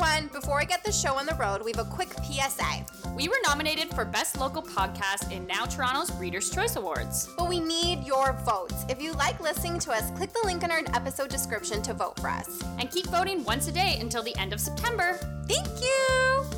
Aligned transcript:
everyone. 0.00 0.28
Before 0.32 0.60
I 0.60 0.64
get 0.64 0.84
the 0.84 0.92
show 0.92 1.14
on 1.14 1.26
the 1.26 1.34
road, 1.34 1.62
we 1.62 1.72
have 1.72 1.84
a 1.84 1.90
quick 1.90 2.12
PSA. 2.22 2.84
We 3.16 3.28
were 3.28 3.38
nominated 3.46 3.90
for 3.90 4.04
Best 4.04 4.38
Local 4.38 4.62
Podcast 4.62 5.32
in 5.32 5.46
Now 5.46 5.64
Toronto's 5.64 6.12
Reader's 6.12 6.50
Choice 6.50 6.76
Awards. 6.76 7.28
But 7.36 7.48
we 7.48 7.58
need 7.58 8.04
your 8.04 8.32
votes. 8.44 8.84
If 8.88 9.02
you 9.02 9.12
like 9.14 9.40
listening 9.40 9.78
to 9.80 9.92
us, 9.92 10.10
click 10.12 10.32
the 10.32 10.42
link 10.44 10.62
in 10.62 10.70
our 10.70 10.82
episode 10.94 11.30
description 11.30 11.82
to 11.82 11.94
vote 11.94 12.18
for 12.20 12.28
us. 12.28 12.62
And 12.78 12.90
keep 12.90 13.06
voting 13.06 13.42
once 13.44 13.66
a 13.68 13.72
day 13.72 13.98
until 14.00 14.22
the 14.22 14.36
end 14.36 14.52
of 14.52 14.60
September. 14.60 15.14
Thank 15.48 15.66
you! 15.80 16.57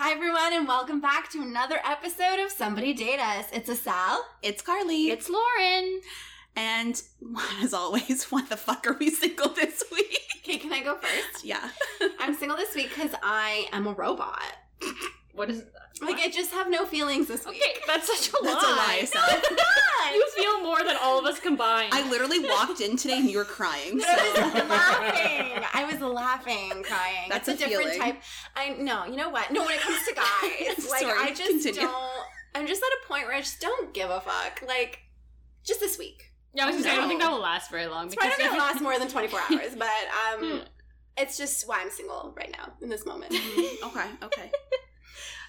Hi, 0.00 0.12
everyone, 0.12 0.52
and 0.52 0.68
welcome 0.68 1.00
back 1.00 1.28
to 1.32 1.42
another 1.42 1.80
episode 1.84 2.38
of 2.38 2.52
Somebody 2.52 2.94
Date 2.94 3.18
Us. 3.18 3.46
It's 3.52 3.68
Asal. 3.68 4.20
It's 4.44 4.62
Carly. 4.62 5.10
It's 5.10 5.28
Lauren. 5.28 6.02
and 6.54 7.02
as 7.60 7.74
always, 7.74 8.26
why 8.30 8.42
the 8.42 8.56
fuck 8.56 8.86
are 8.86 8.92
we 8.92 9.10
single 9.10 9.48
this 9.48 9.82
week? 9.90 10.20
Okay, 10.44 10.58
can 10.58 10.72
I 10.72 10.84
go 10.84 10.94
first? 10.98 11.44
yeah. 11.44 11.70
I'm 12.20 12.36
single 12.36 12.56
this 12.56 12.76
week 12.76 12.90
because 12.94 13.10
I 13.24 13.66
am 13.72 13.88
a 13.88 13.92
robot. 13.92 14.40
What 15.38 15.50
is 15.50 15.62
that? 15.62 15.72
Like, 16.02 16.18
I 16.20 16.28
just 16.28 16.52
have 16.52 16.68
no 16.70 16.84
feelings 16.84 17.26
this 17.28 17.44
week. 17.46 17.56
Okay, 17.62 17.80
that's 17.86 18.06
such 18.06 18.28
a 18.28 18.32
That's 18.44 18.62
a 18.62 18.66
lie, 18.66 18.76
lie. 18.76 19.04
Sal. 19.06 20.14
You 20.14 20.30
feel 20.36 20.62
more 20.62 20.78
than 20.84 20.96
all 21.02 21.18
of 21.18 21.24
us 21.24 21.38
combined. 21.40 21.92
I 21.92 22.08
literally 22.08 22.40
walked 22.40 22.80
in 22.80 22.96
today 22.96 23.18
and 23.18 23.28
you 23.30 23.38
were 23.38 23.44
crying. 23.44 24.00
I 24.06 24.24
was 24.30 24.54
So 24.54 24.64
laughing. 24.68 25.64
I 25.74 25.84
was 25.90 26.00
laughing, 26.00 26.82
crying. 26.84 27.28
That's 27.28 27.48
it's 27.48 27.60
a, 27.62 27.64
a 27.64 27.68
different 27.68 27.92
feeling. 27.92 28.12
type. 28.12 28.22
I 28.56 28.70
no, 28.78 29.04
you 29.06 29.16
know 29.16 29.28
what? 29.30 29.50
No, 29.52 29.64
when 29.64 29.74
it 29.74 29.80
comes 29.80 29.98
to 30.06 30.14
guys, 30.14 30.90
like 30.90 31.02
Sorry, 31.02 31.18
I 31.20 31.34
just 31.34 31.50
continue. 31.50 31.80
don't. 31.82 32.24
I'm 32.54 32.66
just 32.66 32.82
at 32.82 32.88
a 33.04 33.08
point 33.08 33.24
where 33.26 33.34
I 33.34 33.40
just 33.40 33.60
don't 33.60 33.92
give 33.94 34.10
a 34.10 34.20
fuck. 34.20 34.62
Like, 34.66 35.00
just 35.64 35.80
this 35.80 35.98
week. 35.98 36.32
yeah, 36.54 36.64
I 36.64 36.66
was 36.66 36.76
gonna 36.76 36.84
say, 36.84 36.92
I 36.92 36.96
don't 36.96 37.08
think 37.08 37.20
that 37.20 37.30
will 37.30 37.40
last 37.40 37.70
very 37.70 37.86
long. 37.86 38.08
Because 38.08 38.28
it's 38.28 38.36
probably 38.36 38.44
not 38.44 38.58
gonna 38.58 38.68
if- 38.70 38.74
last 38.74 38.82
more 38.82 38.98
than 38.98 39.08
24 39.08 39.40
hours, 39.40 39.74
but 39.76 39.88
um, 39.88 40.50
Hmm. 40.50 40.58
it's 41.16 41.36
just 41.36 41.68
why 41.68 41.80
I'm 41.82 41.90
single 41.90 42.32
right 42.36 42.50
now 42.56 42.72
in 42.80 42.88
this 42.88 43.04
moment. 43.04 43.32
okay, 43.34 44.06
okay. 44.22 44.50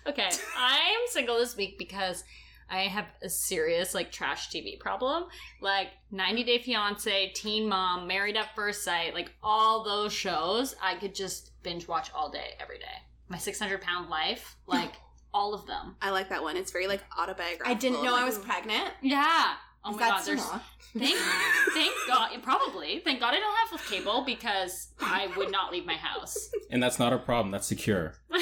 Okay, 0.08 0.30
I'm 0.58 1.00
single 1.08 1.38
this 1.38 1.56
week 1.56 1.78
because 1.78 2.24
I 2.70 2.82
have 2.82 3.06
a 3.24 3.30
serious 3.30 3.94
like 3.94 4.12
trash 4.12 4.50
TV 4.50 4.80
problem. 4.80 5.26
Like 5.62 5.90
90 6.12 6.44
Day 6.44 6.60
Fiance, 6.60 7.32
Teen 7.36 7.68
Mom, 7.68 8.08
Married 8.08 8.38
at 8.38 8.56
First 8.56 8.84
Sight, 8.84 9.14
like 9.14 9.32
all 9.44 9.84
those 9.84 10.14
shows, 10.14 10.76
I 10.82 10.96
could 10.96 11.16
just 11.16 11.52
binge 11.64 11.88
watch 11.88 12.12
all 12.14 12.30
day, 12.30 12.54
every 12.60 12.78
day. 12.78 12.86
My 13.28 13.38
600 13.38 13.82
Pound 13.82 14.10
Life, 14.10 14.56
like 14.68 14.94
all 15.34 15.54
of 15.54 15.66
them. 15.66 15.96
I 16.02 16.12
like 16.12 16.30
that 16.30 16.42
one. 16.42 16.58
It's 16.58 16.72
very 16.72 16.88
like 16.88 17.04
autobiographical. 17.18 17.72
I 17.72 17.76
didn't 17.76 18.04
know 18.04 18.16
I 18.16 18.24
was 18.24 18.38
pregnant. 18.38 18.86
Mm. 18.86 18.94
Yeah. 19.02 19.54
Oh 19.86 19.92
my 19.92 19.98
that 20.00 20.10
god, 20.10 20.26
there's 20.26 20.44
Sarah? 20.44 20.62
thank, 20.98 21.18
thank 21.74 21.94
God, 22.08 22.32
probably. 22.44 23.00
Thank 23.00 23.22
God 23.22 23.34
I 23.34 23.40
don't 23.40 23.70
have 23.72 23.88
cable 23.90 24.24
because 24.26 24.90
I 25.00 25.28
would 25.38 25.52
not 25.52 25.72
leave 25.72 25.86
my 25.86 25.96
house. 25.96 26.50
And 26.70 26.84
that's 26.84 27.00
not 27.00 27.14
a 27.14 27.18
problem. 27.18 27.52
That's 27.52 27.68
secure. 27.68 28.16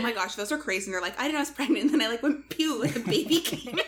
Forever. 0.00 0.12
Oh 0.12 0.20
my 0.20 0.24
gosh, 0.24 0.34
those 0.36 0.52
are 0.52 0.58
crazy. 0.58 0.86
And 0.86 0.94
they're 0.94 1.00
like, 1.00 1.18
I 1.18 1.22
didn't 1.22 1.32
know 1.34 1.38
I 1.38 1.42
was 1.42 1.50
pregnant. 1.50 1.84
And 1.84 1.94
then 1.94 2.02
I 2.02 2.08
like 2.08 2.22
went 2.22 2.48
pew 2.50 2.82
and 2.82 2.92
the 2.92 3.00
baby 3.00 3.40
came 3.40 3.78
out. 3.78 3.84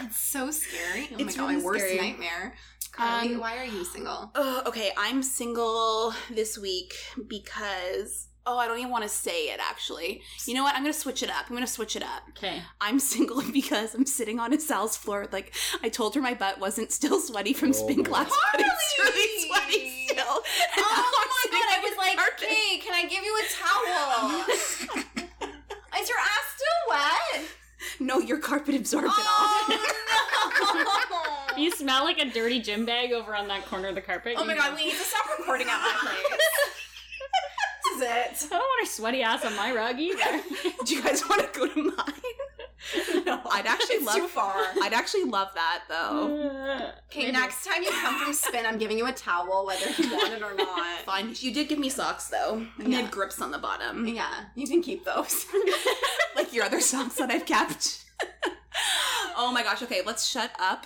It's 0.00 0.16
so 0.18 0.50
scary. 0.50 1.08
Oh 1.12 1.16
It's 1.18 1.36
my 1.36 1.42
god, 1.42 1.48
really 1.50 1.56
my 1.58 1.64
worst 1.64 1.84
scary. 1.84 1.96
nightmare. 2.00 2.54
Carly, 2.92 3.34
Um, 3.34 3.40
why 3.40 3.58
are 3.58 3.64
you 3.64 3.84
single? 3.84 4.30
Oh, 4.34 4.62
okay, 4.66 4.92
I'm 4.96 5.22
single 5.22 6.12
this 6.30 6.56
week 6.58 6.94
because 7.28 8.28
oh, 8.46 8.58
I 8.58 8.66
don't 8.68 8.78
even 8.78 8.90
want 8.90 9.02
to 9.04 9.08
say 9.08 9.46
it 9.46 9.58
actually. 9.60 10.20
You 10.46 10.54
know 10.54 10.62
what? 10.62 10.74
I'm 10.76 10.82
gonna 10.82 10.92
switch 10.92 11.22
it 11.22 11.30
up. 11.30 11.46
I'm 11.48 11.54
gonna 11.54 11.66
switch 11.66 11.96
it 11.96 12.02
up. 12.02 12.22
okay. 12.30 12.62
I'm 12.80 13.00
single 13.00 13.42
because 13.52 13.94
I'm 13.94 14.06
sitting 14.06 14.38
on 14.38 14.52
Asal's 14.52 14.96
floor. 14.96 15.26
Like 15.32 15.54
I 15.82 15.88
told 15.88 16.14
her 16.14 16.20
my 16.20 16.34
butt 16.34 16.60
wasn't 16.60 16.92
still 16.92 17.18
sweaty 17.20 17.52
from 17.52 17.70
Oh 17.70 17.72
spin 17.72 17.98
my 17.98 18.04
class, 18.04 18.32
but 18.52 18.60
it's 18.60 18.98
really 18.98 19.46
sweaty 19.48 20.06
still. 20.08 20.42
And 20.76 20.84
Oh 20.86 21.50
my 21.52 21.58
god, 21.58 21.68
I 21.76 21.80
was 21.82 21.96
like, 21.98 22.16
carpet. 22.16 22.48
hey, 22.48 22.78
can 22.78 22.94
I 22.94 23.02
give 23.08 23.22
you 23.24 23.34
a 23.36 23.44
towel? 23.58 25.04
Is 26.00 26.08
your 26.08 26.18
ass 26.18 26.56
still 26.56 27.40
wet? 27.40 27.48
No, 28.00 28.18
your 28.18 28.38
carpet 28.38 28.74
absorbed 28.74 29.06
it 29.06 29.10
all. 29.10 29.16
Oh, 29.66 31.46
no. 31.56 31.62
You 31.62 31.70
smell 31.70 32.04
like 32.04 32.18
a 32.18 32.30
dirty 32.30 32.60
gym 32.60 32.84
bag 32.84 33.12
over 33.12 33.34
on 33.34 33.48
that 33.48 33.64
corner 33.66 33.88
of 33.88 33.94
the 33.94 34.00
carpet. 34.00 34.34
Oh 34.36 34.44
my 34.44 34.54
god, 34.54 34.70
know. 34.70 34.76
we 34.76 34.84
need 34.86 34.92
to 34.92 34.96
stop 34.98 35.26
recording 35.38 35.66
at 35.68 35.78
my 35.78 35.94
place. 36.00 36.22
this 37.84 37.96
is 37.96 38.02
it. 38.02 38.46
I 38.46 38.48
don't 38.50 38.58
want 38.60 38.88
a 38.88 38.90
sweaty 38.90 39.22
ass 39.22 39.44
on 39.44 39.54
my 39.56 39.72
rug 39.72 39.98
either. 40.00 40.40
Do 40.84 40.94
you 40.94 41.02
guys 41.02 41.22
want 41.28 41.52
to 41.52 41.58
go 41.58 41.66
to 41.68 41.82
mine? 41.82 41.94
No, 43.24 43.40
I'd 43.50 43.64
actually 43.66 43.96
it's 43.96 44.06
love. 44.06 44.16
too 44.16 44.28
far. 44.28 44.52
I'd 44.82 44.92
actually 44.92 45.24
love 45.24 45.48
that 45.54 45.84
though. 45.88 46.36
Uh, 46.50 46.90
okay, 47.10 47.20
Maybe. 47.20 47.32
next 47.32 47.64
time 47.64 47.82
you 47.82 47.90
come 47.90 48.22
from 48.22 48.34
spin, 48.34 48.66
I'm 48.66 48.76
giving 48.76 48.98
you 48.98 49.06
a 49.06 49.12
towel, 49.12 49.64
whether 49.66 49.86
you 49.90 50.14
want 50.14 50.32
it 50.34 50.42
or 50.42 50.54
not. 50.54 51.00
Fine. 51.06 51.34
You 51.38 51.52
did 51.54 51.68
give 51.68 51.78
me 51.78 51.88
socks 51.88 52.28
though, 52.28 52.66
and 52.78 52.92
they 52.92 52.96
had 52.96 53.10
grips 53.10 53.40
on 53.40 53.50
the 53.50 53.58
bottom, 53.58 54.06
Yeah, 54.06 54.44
you 54.54 54.66
can 54.66 54.82
keep 54.82 55.04
those. 55.06 55.46
like 56.36 56.52
your 56.52 56.64
other 56.64 56.80
socks 56.80 57.14
that 57.16 57.30
I've 57.30 57.46
kept. 57.46 58.04
oh 59.36 59.50
my 59.52 59.62
gosh. 59.62 59.82
Okay, 59.82 60.02
let's 60.04 60.26
shut 60.26 60.50
up. 60.60 60.84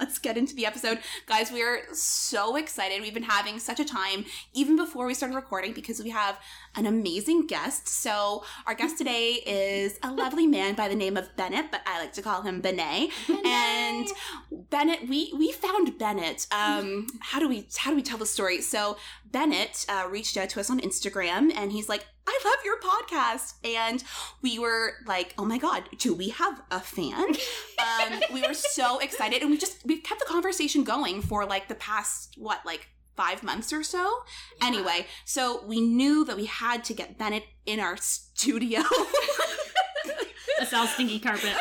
let's 0.00 0.18
get 0.18 0.36
into 0.36 0.54
the 0.54 0.66
episode, 0.66 0.98
guys. 1.26 1.50
We 1.52 1.62
are 1.62 1.80
so 1.92 2.56
excited. 2.56 3.00
We've 3.02 3.14
been 3.14 3.22
having 3.22 3.58
such 3.58 3.80
a 3.80 3.84
time 3.84 4.24
even 4.54 4.76
before 4.76 5.06
we 5.06 5.14
started 5.14 5.34
recording 5.34 5.72
because 5.72 6.02
we 6.02 6.10
have 6.10 6.38
an 6.76 6.86
amazing 6.86 7.46
guest. 7.46 7.88
So 7.88 8.44
our 8.66 8.74
guest 8.74 8.98
today 8.98 9.42
is 9.46 9.98
a 10.02 10.12
lovely 10.12 10.46
man 10.46 10.74
by 10.74 10.88
the 10.88 10.94
name 10.94 11.16
of 11.16 11.34
Bennett, 11.36 11.70
but 11.70 11.82
I 11.86 12.00
like 12.00 12.12
to 12.14 12.22
call 12.22 12.42
him 12.42 12.60
Benet. 12.60 13.10
And 13.44 14.08
Bennett, 14.50 15.08
we 15.08 15.32
we 15.36 15.52
found 15.52 15.98
Bennett. 15.98 16.46
Um, 16.52 17.06
how 17.20 17.38
do 17.38 17.48
we 17.48 17.66
how 17.76 17.90
do 17.90 17.96
we 17.96 18.02
tell 18.02 18.18
the 18.18 18.26
story? 18.26 18.60
So 18.60 18.96
Bennett 19.24 19.84
uh, 19.88 20.06
reached 20.10 20.36
out 20.36 20.48
to 20.50 20.60
us 20.60 20.70
on 20.70 20.80
Instagram, 20.80 21.52
and 21.54 21.72
he's 21.72 21.88
like, 21.88 22.06
"I 22.26 22.38
love 22.44 22.58
your 22.64 22.78
podcast," 22.80 23.54
and 23.64 24.02
we 24.42 24.58
were 24.58 24.94
like, 25.06 25.34
"Oh 25.38 25.44
my 25.44 25.58
god, 25.58 25.84
do 25.98 26.14
we 26.14 26.30
have 26.30 26.62
a 26.70 26.80
fan?" 26.80 27.14
um, 27.78 28.20
we 28.32 28.42
were 28.42 28.54
so 28.54 28.98
excited, 28.98 29.42
and 29.42 29.50
we 29.50 29.58
just 29.58 29.84
we 29.84 30.00
kept 30.00 30.20
the 30.20 30.26
conversation 30.26 30.84
going 30.84 31.22
for 31.22 31.44
like 31.44 31.68
the 31.68 31.74
past 31.74 32.34
what 32.38 32.64
like 32.64 32.88
five 33.16 33.42
months 33.42 33.72
or 33.72 33.82
so. 33.82 34.22
Anyway, 34.62 35.06
so 35.24 35.64
we 35.64 35.80
knew 35.80 36.24
that 36.24 36.36
we 36.36 36.46
had 36.46 36.84
to 36.84 36.94
get 36.94 37.18
Bennett 37.18 37.44
in 37.64 37.80
our 37.80 37.96
studio. 37.96 38.82
Asal 40.60 40.86
stinky 40.86 41.18
carpet. 41.18 41.54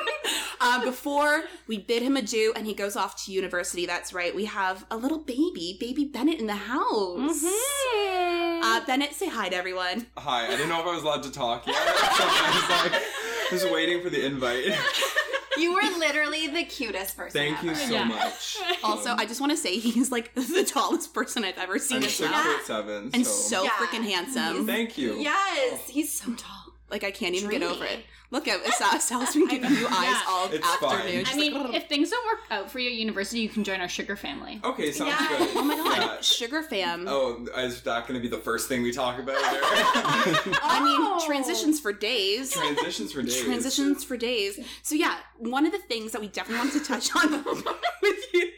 uh, 0.60 0.84
before 0.84 1.42
we 1.66 1.78
bid 1.78 2.02
him 2.02 2.16
adieu 2.16 2.52
and 2.56 2.66
he 2.66 2.74
goes 2.74 2.96
off 2.96 3.24
to 3.24 3.32
university. 3.32 3.86
That's 3.86 4.12
right. 4.12 4.34
We 4.34 4.46
have 4.46 4.86
a 4.90 4.96
little 4.96 5.18
baby, 5.18 5.76
baby 5.78 6.04
Bennett 6.04 6.40
in 6.40 6.46
the 6.46 6.54
house. 6.54 7.44
Uh, 8.64 8.80
Bennett, 8.86 9.12
say 9.12 9.28
hi 9.28 9.48
to 9.48 9.56
everyone. 9.56 10.06
Hi, 10.16 10.46
I 10.46 10.50
didn't 10.50 10.68
know 10.68 10.80
if 10.80 10.86
I 10.86 10.94
was 10.94 11.02
allowed 11.02 11.22
to 11.24 11.32
talk 11.32 11.66
yet. 11.66 11.76
So 12.12 12.24
I 12.26 12.80
was 12.80 12.92
like, 12.92 13.02
just 13.50 13.72
waiting 13.72 14.02
for 14.02 14.10
the 14.10 14.24
invite. 14.24 14.66
You 15.58 15.74
were 15.74 15.82
literally 15.98 16.48
the 16.48 16.64
cutest 16.64 17.16
person. 17.16 17.38
Thank 17.38 17.62
you 17.62 17.70
ever. 17.70 17.78
so 17.80 17.92
Yeah. 17.92 18.04
much. 18.04 18.56
Also, 18.84 19.10
I 19.14 19.26
just 19.26 19.40
want 19.40 19.52
to 19.52 19.56
say 19.56 19.78
he's 19.78 20.10
like 20.10 20.34
the 20.34 20.64
tallest 20.66 21.14
person 21.14 21.44
I've 21.44 21.58
ever 21.58 21.78
seen 21.78 21.98
I'm 21.98 22.04
as 22.04 22.14
six 22.14 22.30
well. 22.30 22.42
foot 22.56 22.66
seven. 22.66 23.10
And 23.14 23.26
so, 23.26 23.32
so 23.32 23.62
Yeah. 23.64 23.70
freaking 23.70 24.04
handsome. 24.04 24.66
thank 24.66 24.96
you. 24.98 25.14
Yes, 25.18 25.88
he's 25.88 26.12
so 26.12 26.32
tall. 26.34 26.74
Like 26.90 27.04
I 27.04 27.10
can't 27.10 27.34
even 27.34 27.50
get 27.50 27.62
over 27.62 27.84
it. 27.84 28.00
Look 28.32 28.48
at 28.48 28.64
Sal- 28.74 28.98
Sal's 28.98 29.34
been 29.34 29.46
giving 29.46 29.70
you 29.70 29.86
eyes 29.86 30.04
Yeah. 30.04 30.20
all 30.26 30.50
It's 30.50 30.66
fine. 30.76 30.90
afternoon. 30.96 31.20
I 31.26 31.28
She's 31.28 31.36
mean, 31.36 31.52
like, 31.54 31.74
if 31.74 31.86
things 31.88 32.08
don't 32.10 32.24
work 32.26 32.40
out 32.50 32.70
for 32.70 32.78
you 32.78 32.88
at 32.88 32.94
university, 32.96 33.40
you 33.40 33.48
can 33.50 33.62
join 33.62 33.80
our 33.82 33.88
sugar 33.88 34.16
family. 34.16 34.58
Okay, 34.64 34.90
sounds 34.90 35.10
Yeah. 35.10 35.28
good. 35.38 35.48
oh 35.56 35.62
my 35.62 35.76
god, 35.76 35.96
Yeah. 35.98 36.20
sugar 36.22 36.62
fam. 36.62 37.06
Oh, 37.08 37.46
is 37.58 37.82
that 37.82 38.08
going 38.08 38.18
to 38.18 38.22
be 38.26 38.34
the 38.34 38.42
first 38.42 38.68
thing 38.68 38.82
we 38.82 38.90
talk 38.90 39.18
about? 39.18 39.36
There? 39.36 39.60
I 40.62 40.80
mean, 40.82 40.96
Oh. 40.98 41.22
transitions 41.26 41.78
for 41.78 41.92
days. 41.92 42.52
Transitions 42.52 43.12
for 43.12 43.22
days. 43.22 43.42
Transitions 43.42 44.02
for 44.02 44.16
days. 44.16 44.58
So 44.82 44.94
yeah, 44.94 45.18
one 45.36 45.66
of 45.66 45.72
the 45.72 45.78
things 45.78 46.12
that 46.12 46.20
we 46.22 46.28
definitely 46.28 46.64
wanted 46.66 46.82
to 46.82 46.88
touch 46.88 47.14
on 47.14 47.44
with 48.02 48.18
you 48.32 48.48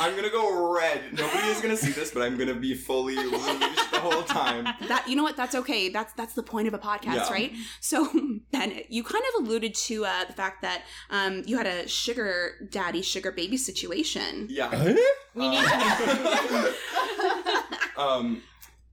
I'm 0.00 0.14
gonna 0.14 0.30
go 0.30 0.72
red. 0.74 1.12
Nobody 1.12 1.48
is 1.48 1.60
gonna 1.60 1.76
see 1.76 1.90
this, 1.90 2.10
but 2.12 2.22
I'm 2.22 2.36
gonna 2.38 2.54
be 2.54 2.74
fully 2.74 3.16
rouged 3.16 3.90
the 3.92 3.98
whole 4.00 4.22
time. 4.22 4.64
that 4.88 5.08
you 5.08 5.16
know 5.16 5.22
what 5.24 5.36
that's 5.36 5.54
okay 5.56 5.88
that's 5.88 6.12
that's 6.14 6.34
the 6.34 6.42
point 6.42 6.68
of 6.68 6.74
a 6.74 6.78
podcast 6.78 7.14
Yeah. 7.14 7.32
right 7.32 7.52
so 7.80 8.08
bennett 8.52 8.86
you 8.90 8.97
kind 9.04 9.24
of 9.34 9.44
alluded 9.44 9.74
to 9.74 10.04
uh, 10.04 10.24
the 10.26 10.32
fact 10.32 10.62
that 10.62 10.82
um, 11.10 11.42
you 11.46 11.56
had 11.56 11.66
a 11.66 11.86
sugar 11.88 12.52
daddy 12.70 13.02
sugar 13.02 13.32
baby 13.32 13.56
situation 13.56 14.46
Yeah. 14.50 14.94
We 15.34 15.48
need 15.48 15.64
Uh, 15.64 16.72
um, 17.96 18.42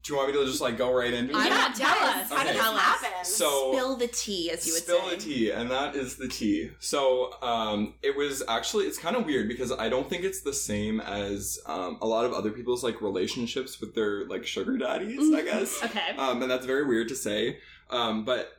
do 0.03 0.13
you 0.13 0.17
want 0.19 0.31
me 0.31 0.37
to 0.39 0.45
just 0.45 0.61
like 0.61 0.77
go 0.77 0.93
right 0.93 1.11
into 1.11 1.33
I 1.35 1.47
it? 1.47 1.49
don't 1.49 1.75
tell 1.75 1.95
yes. 1.95 2.31
us. 2.31 2.37
How 2.37 2.43
did 2.43 2.55
Okay. 2.55 2.59
this 2.59 2.79
happen? 2.79 3.25
So 3.25 3.71
spill 3.73 3.95
the 3.95 4.07
tea 4.07 4.51
as 4.51 4.67
you 4.67 4.73
would 4.73 4.83
spill 4.83 4.99
say 4.99 5.05
Spill 5.07 5.17
the 5.17 5.23
tea, 5.23 5.49
and 5.51 5.71
that 5.71 5.95
is 5.95 6.15
the 6.17 6.27
tea. 6.27 6.69
So 6.79 7.33
um, 7.41 7.95
it 8.03 8.15
was 8.15 8.43
actually 8.47 8.85
it's 8.85 8.99
kind 8.99 9.15
of 9.15 9.25
weird 9.25 9.47
because 9.47 9.71
I 9.71 9.89
don't 9.89 10.07
think 10.07 10.23
it's 10.23 10.41
the 10.41 10.53
same 10.53 10.99
as 11.01 11.57
um, 11.65 11.97
a 12.01 12.07
lot 12.07 12.23
of 12.25 12.33
other 12.33 12.51
people's 12.51 12.83
like 12.83 13.01
relationships 13.01 13.81
with 13.81 13.95
their 13.95 14.27
like 14.27 14.45
sugar 14.45 14.77
daddies. 14.77 15.17
I 15.19 15.21
Mm-hmm. 15.41 15.45
guess. 15.45 15.83
Okay. 15.83 16.15
um, 16.17 16.41
and 16.43 16.51
that's 16.51 16.67
very 16.67 16.85
weird 16.85 17.07
to 17.09 17.15
say. 17.15 17.57
Um, 17.89 18.25
but 18.25 18.51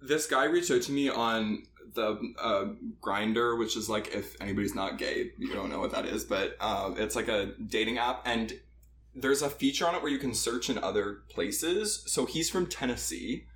this 0.00 0.26
guy 0.26 0.44
reached 0.44 0.70
out 0.70 0.82
to 0.82 0.92
me 0.92 1.08
on 1.08 1.64
the 1.94 2.34
uh, 2.40 2.66
Grindr, 3.00 3.58
which 3.58 3.76
is 3.76 3.88
like 3.88 4.14
if 4.14 4.40
anybody's 4.40 4.74
not 4.74 4.98
gay, 4.98 5.32
you 5.38 5.52
don't 5.52 5.70
know 5.70 5.80
what 5.80 5.92
that 5.92 6.06
is, 6.06 6.24
but 6.24 6.56
um, 6.60 6.96
it's 6.98 7.16
like 7.16 7.28
a 7.28 7.52
dating 7.66 7.98
app, 7.98 8.22
and 8.24 8.52
there's 9.14 9.42
a 9.42 9.50
feature 9.50 9.86
on 9.86 9.94
it 9.94 10.02
where 10.02 10.10
you 10.10 10.18
can 10.18 10.34
search 10.34 10.70
in 10.70 10.78
other 10.78 11.22
places. 11.28 12.04
So 12.06 12.26
he's 12.26 12.50
from 12.50 12.66
Tennessee. 12.66 13.46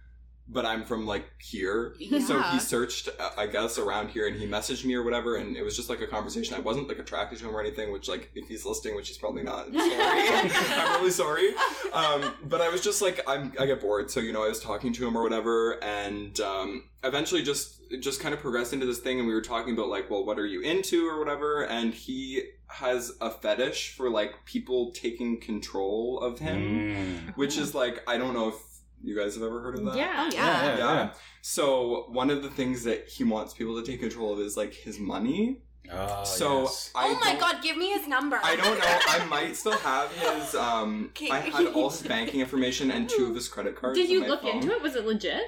But 0.48 0.66
I'm 0.66 0.84
from 0.84 1.06
like 1.06 1.24
here, 1.40 1.94
so 2.26 2.42
he 2.42 2.58
searched, 2.58 3.08
uh, 3.18 3.30
I 3.38 3.46
guess, 3.46 3.78
around 3.78 4.10
here, 4.10 4.26
and 4.26 4.36
he 4.36 4.46
messaged 4.46 4.84
me 4.84 4.94
or 4.94 5.02
whatever, 5.02 5.36
and 5.36 5.56
it 5.56 5.62
was 5.62 5.74
just 5.76 5.88
like 5.88 6.00
a 6.02 6.06
conversation. 6.06 6.54
I 6.54 6.58
wasn't 6.60 6.88
like 6.88 6.98
attracted 6.98 7.38
to 7.38 7.48
him 7.48 7.56
or 7.56 7.60
anything, 7.60 7.90
which 7.92 8.08
like 8.08 8.30
if 8.34 8.48
he's 8.48 8.66
listening, 8.66 8.96
which 8.96 9.08
he's 9.08 9.16
probably 9.18 9.44
not, 9.44 9.68
I'm 9.68 9.74
sorry. 9.74 10.50
I'm 10.78 10.98
really 11.00 11.10
sorry 11.10 11.48
um, 11.92 12.34
but 12.44 12.60
I 12.60 12.68
was 12.68 12.80
just 12.82 13.02
like, 13.02 13.20
I'm, 13.26 13.52
I 13.58 13.66
get 13.66 13.80
bored, 13.80 14.10
so 14.10 14.20
you 14.20 14.32
know, 14.32 14.44
I 14.44 14.48
was 14.48 14.60
talking 14.60 14.92
to 14.94 15.06
him 15.06 15.16
or 15.16 15.22
whatever, 15.22 15.82
and 15.82 16.38
um, 16.40 16.84
eventually 17.04 17.42
just 17.42 17.80
just 18.00 18.20
kind 18.20 18.34
of 18.34 18.40
progressed 18.40 18.72
into 18.72 18.86
this 18.86 18.98
thing, 19.00 19.18
and 19.18 19.28
we 19.28 19.34
were 19.34 19.42
talking 19.42 19.74
about 19.74 19.88
like, 19.88 20.10
well, 20.10 20.24
what 20.26 20.38
are 20.38 20.46
you 20.46 20.60
into 20.62 21.06
or 21.06 21.18
whatever, 21.18 21.64
and 21.66 21.92
he 21.94 22.42
has 22.68 23.12
a 23.20 23.30
fetish 23.30 23.94
for 23.94 24.08
like 24.10 24.44
people 24.46 24.92
taking 24.92 25.38
control 25.40 26.18
of 26.20 26.38
him, 26.40 26.62
Mm. 26.62 27.36
which 27.36 27.56
is 27.58 27.74
like, 27.74 28.02
I 28.08 28.16
don't 28.18 28.32
know 28.34 28.48
if 28.48 28.56
you 29.02 29.16
guys 29.16 29.34
have 29.34 29.42
ever 29.44 29.60
heard 29.60 29.76
of 29.78 29.84
that. 29.86 29.96
Yeah. 29.96 30.14
oh 30.18 30.30
yeah, 30.32 30.62
Yeah, 30.62 30.78
yeah. 30.78 30.94
Yeah. 30.94 31.10
So 31.40 32.06
one 32.10 32.30
of 32.30 32.42
the 32.42 32.50
things 32.50 32.84
that 32.84 33.08
he 33.08 33.24
wants 33.24 33.52
people 33.54 33.80
to 33.80 33.86
take 33.90 34.00
control 34.00 34.32
of 34.32 34.40
is 34.40 34.56
like 34.56 34.72
his 34.74 34.98
money. 34.98 35.62
Oh, 35.90 36.22
so 36.24 36.62
yes. 36.62 36.90
I 36.94 37.08
oh 37.08 37.14
my 37.20 37.30
don't- 37.32 37.40
god, 37.40 37.62
give 37.62 37.76
me 37.76 37.90
his 37.90 38.06
number. 38.06 38.38
I 38.42 38.54
don't 38.56 38.78
know. 38.78 38.84
I 39.08 39.24
might 39.26 39.56
still 39.56 39.76
have 39.78 40.10
his. 40.12 40.54
Um, 40.54 41.06
Okay. 41.10 41.28
I 41.30 41.40
had 41.40 41.66
all 41.74 41.90
his 41.90 42.02
banking 42.14 42.40
information 42.40 42.90
and 42.92 43.08
two 43.08 43.26
of 43.26 43.34
his 43.34 43.48
credit 43.48 43.74
cards. 43.76 43.98
Did 43.98 44.06
on 44.06 44.12
you 44.12 44.20
my 44.20 44.26
look 44.28 44.42
phone. 44.42 44.52
into 44.56 44.70
it? 44.72 44.80
Was 44.80 44.94
it 44.94 45.04
legit? 45.04 45.42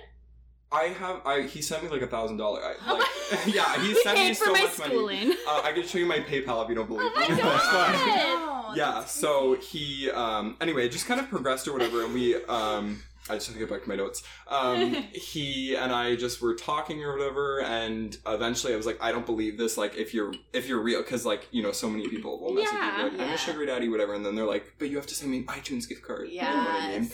I 0.72 0.84
have. 0.86 1.20
I 1.24 1.42
he 1.42 1.62
sent 1.62 1.84
me 1.84 1.88
like 1.88 2.02
a 2.02 2.08
thousand 2.08 2.38
dollar. 2.38 2.60
Oh 2.84 2.94
Like, 3.30 3.46
yeah, 3.54 3.80
he 3.80 3.88
He 3.94 4.02
sent 4.02 4.18
me 4.18 4.24
paid 4.26 4.36
so 4.36 4.52
my 4.52 4.62
much 4.62 4.78
money. 4.80 4.90
schooling. 4.90 5.30
Uh, 5.46 5.60
I 5.62 5.70
can 5.72 5.86
show 5.86 5.98
you 5.98 6.06
my 6.06 6.18
PayPal 6.18 6.64
if 6.64 6.68
you 6.68 6.74
don't 6.74 6.88
believe 6.88 7.12
Oh 7.14 7.20
my 7.28 7.28
me. 7.34 7.40
God. 7.40 7.60
Oh, 7.62 8.72
yeah. 8.76 9.04
So 9.04 9.54
he. 9.54 10.10
Um. 10.10 10.56
Anyway, 10.60 10.86
it 10.86 10.90
just 10.92 11.06
kind 11.06 11.20
of 11.20 11.28
progressed 11.28 11.68
or 11.68 11.72
whatever, 11.74 12.04
and 12.04 12.12
we. 12.12 12.34
Um. 12.46 13.02
I 13.30 13.34
just 13.34 13.46
have 13.46 13.54
to 13.54 13.60
get 13.60 13.70
back 13.70 13.82
to 13.84 13.88
my 13.88 13.96
notes. 13.96 14.22
Um, 14.48 14.92
he 15.12 15.74
and 15.76 15.90
I 15.92 16.14
just 16.14 16.42
were 16.42 16.54
talking 16.54 17.02
or 17.02 17.16
whatever, 17.16 17.62
and 17.62 18.16
eventually 18.26 18.74
I 18.74 18.76
was 18.76 18.84
like, 18.84 19.02
I 19.02 19.12
don't 19.12 19.24
believe 19.24 19.56
this. 19.56 19.78
Like, 19.78 19.96
if 19.96 20.12
you're 20.12 20.34
if 20.52 20.68
you're 20.68 20.80
real, 20.82 21.00
because 21.02 21.24
like 21.24 21.48
you 21.50 21.62
know, 21.62 21.72
so 21.72 21.88
many 21.88 22.06
people 22.08 22.38
will 22.38 22.52
message 22.52 22.72
Yeah, 22.74 22.96
you 22.98 23.02
like, 23.04 23.12
I'm 23.14 23.18
yeah. 23.20 23.34
a 23.34 23.38
sugar 23.38 23.64
daddy, 23.64 23.88
whatever, 23.88 24.12
and 24.14 24.26
then 24.26 24.34
they're 24.34 24.44
like, 24.44 24.74
but 24.78 24.90
you 24.90 24.96
have 24.96 25.06
to 25.06 25.14
send 25.14 25.30
me 25.30 25.38
an 25.38 25.46
iTunes 25.46 25.88
gift 25.88 26.02
card. 26.02 26.28
You 26.28 26.42
know 26.42 26.48
what 26.48 26.68
I 26.82 26.98
mean? 26.98 27.10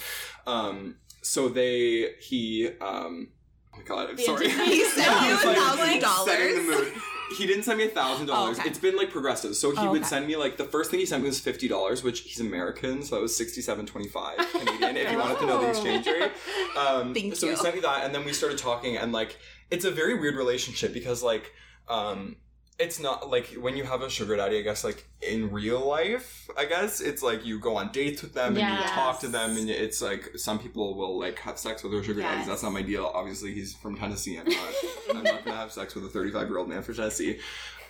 Um. 0.47 0.97
So 1.23 1.49
they 1.49 2.15
he 2.21 2.71
um. 2.81 3.29
Oh 3.73 3.79
my 3.79 3.83
god! 3.85 4.11
I'm 4.11 4.17
The 4.17 4.23
sorry. 4.25 4.49
he 4.51 4.85
sent 4.87 5.27
you 5.29 5.35
a 5.35 5.55
thousand 5.55 6.01
dollars. 6.01 6.93
He 7.37 7.47
didn't 7.47 7.63
send 7.63 7.79
me 7.79 7.85
a 7.85 7.89
thousand 7.89 8.27
dollars. 8.27 8.59
Oh. 8.61 8.65
It's 8.67 8.79
been 8.79 8.97
like 8.97 9.11
progressive. 9.11 9.55
So 9.57 9.71
he 9.71 9.77
Oh, 9.79 9.91
would 9.93 10.01
okay. 10.03 10.09
send 10.09 10.27
me 10.27 10.37
like 10.37 10.57
the 10.57 10.65
first 10.65 10.91
thing 10.91 11.01
he 11.01 11.07
sent 11.07 11.23
me 11.23 11.29
was 11.29 11.39
fifty 11.41 11.69
dollars, 11.69 12.03
which 12.03 12.21
he's 12.21 12.41
American, 12.41 13.03
so 13.03 13.17
that 13.17 13.23
was 13.23 13.37
sixty 13.37 13.61
seven 13.61 13.87
twenty 13.87 14.09
five 14.09 14.37
Canadian. 14.53 14.97
if 14.97 15.13
you 15.13 15.19
wanted 15.19 15.39
to 15.39 15.47
know 15.47 15.61
the 15.61 15.69
exchange 15.71 16.07
rate. 16.07 16.33
Um, 16.77 17.15
Thank 17.15 17.37
so 17.37 17.47
you. 17.47 17.53
he 17.53 17.57
sent 17.59 17.75
me 17.77 17.81
that, 17.83 18.05
and 18.05 18.15
then 18.15 18.25
we 18.25 18.33
started 18.33 18.59
talking, 18.59 18.97
and 18.97 19.13
like 19.13 19.39
it's 19.71 19.85
a 19.85 19.91
very 19.91 20.19
weird 20.19 20.35
relationship 20.37 20.93
because 20.93 21.23
like 21.23 21.53
um, 21.89 22.37
it's 22.81 22.99
not 22.99 23.29
like 23.31 23.47
when 23.61 23.77
you 23.77 23.85
have 23.85 24.03
a 24.03 24.09
sugar 24.11 24.37
daddy. 24.37 24.59
I 24.59 24.63
guess 24.63 24.83
like 24.85 25.07
in 25.21 25.51
real 25.51 25.87
life, 25.87 26.49
I 26.57 26.65
guess 26.65 27.01
it's 27.01 27.23
like 27.23 27.45
you 27.45 27.61
go 27.61 27.77
on 27.77 27.93
dates 27.93 28.23
with 28.23 28.35
them 28.35 28.57
and 28.57 28.79
you 28.81 28.87
talk 28.89 29.21
to 29.21 29.29
them, 29.29 29.57
and 29.57 29.69
it's 29.71 30.01
like 30.01 30.31
some 30.37 30.59
people 30.59 30.97
will 30.97 31.19
like 31.19 31.39
have 31.41 31.59
sex 31.59 31.83
with 31.83 31.93
their 31.93 32.03
sugar 32.03 32.23
daddies. 32.23 32.47
That's 32.47 32.63
not 32.63 32.73
my 32.73 32.83
deal. 32.83 33.11
Obviously, 33.15 33.53
he's 33.55 33.75
from 33.75 33.97
Tennessee. 33.97 34.39
I'm 34.39 34.49
not. 34.49 34.75
I'm 35.11 35.23
not 35.23 35.45
gonna 35.45 35.57
have 35.57 35.73
sex 35.73 35.95
with 35.95 36.05
a 36.05 36.09
35 36.09 36.49
year 36.49 36.59
old 36.59 36.69
man 36.69 36.83
from 36.83 36.95
Tennessee. 36.95 37.39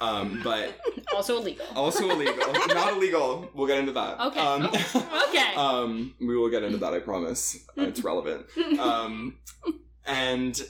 Um, 0.03 0.41
but 0.43 0.81
Also 1.15 1.39
illegal. 1.39 1.67
also 1.77 2.09
illegal. 2.11 2.51
not 2.69 2.95
illegal. 2.95 3.51
We'll 3.55 3.67
get 3.67 3.79
into 3.79 3.93
that. 3.93 4.19
Okay. 4.29 4.41
Um, 4.41 4.65
Okay. 5.29 5.55
um, 5.57 6.15
we 6.19 6.37
will 6.39 6.49
get 6.49 6.63
into 6.63 6.79
that. 6.79 6.95
I 6.95 7.01
promise. 7.01 7.59
Uh, 7.79 7.83
It's 7.83 8.03
relevant. 8.03 8.47
Um, 8.81 9.37
and 10.07 10.61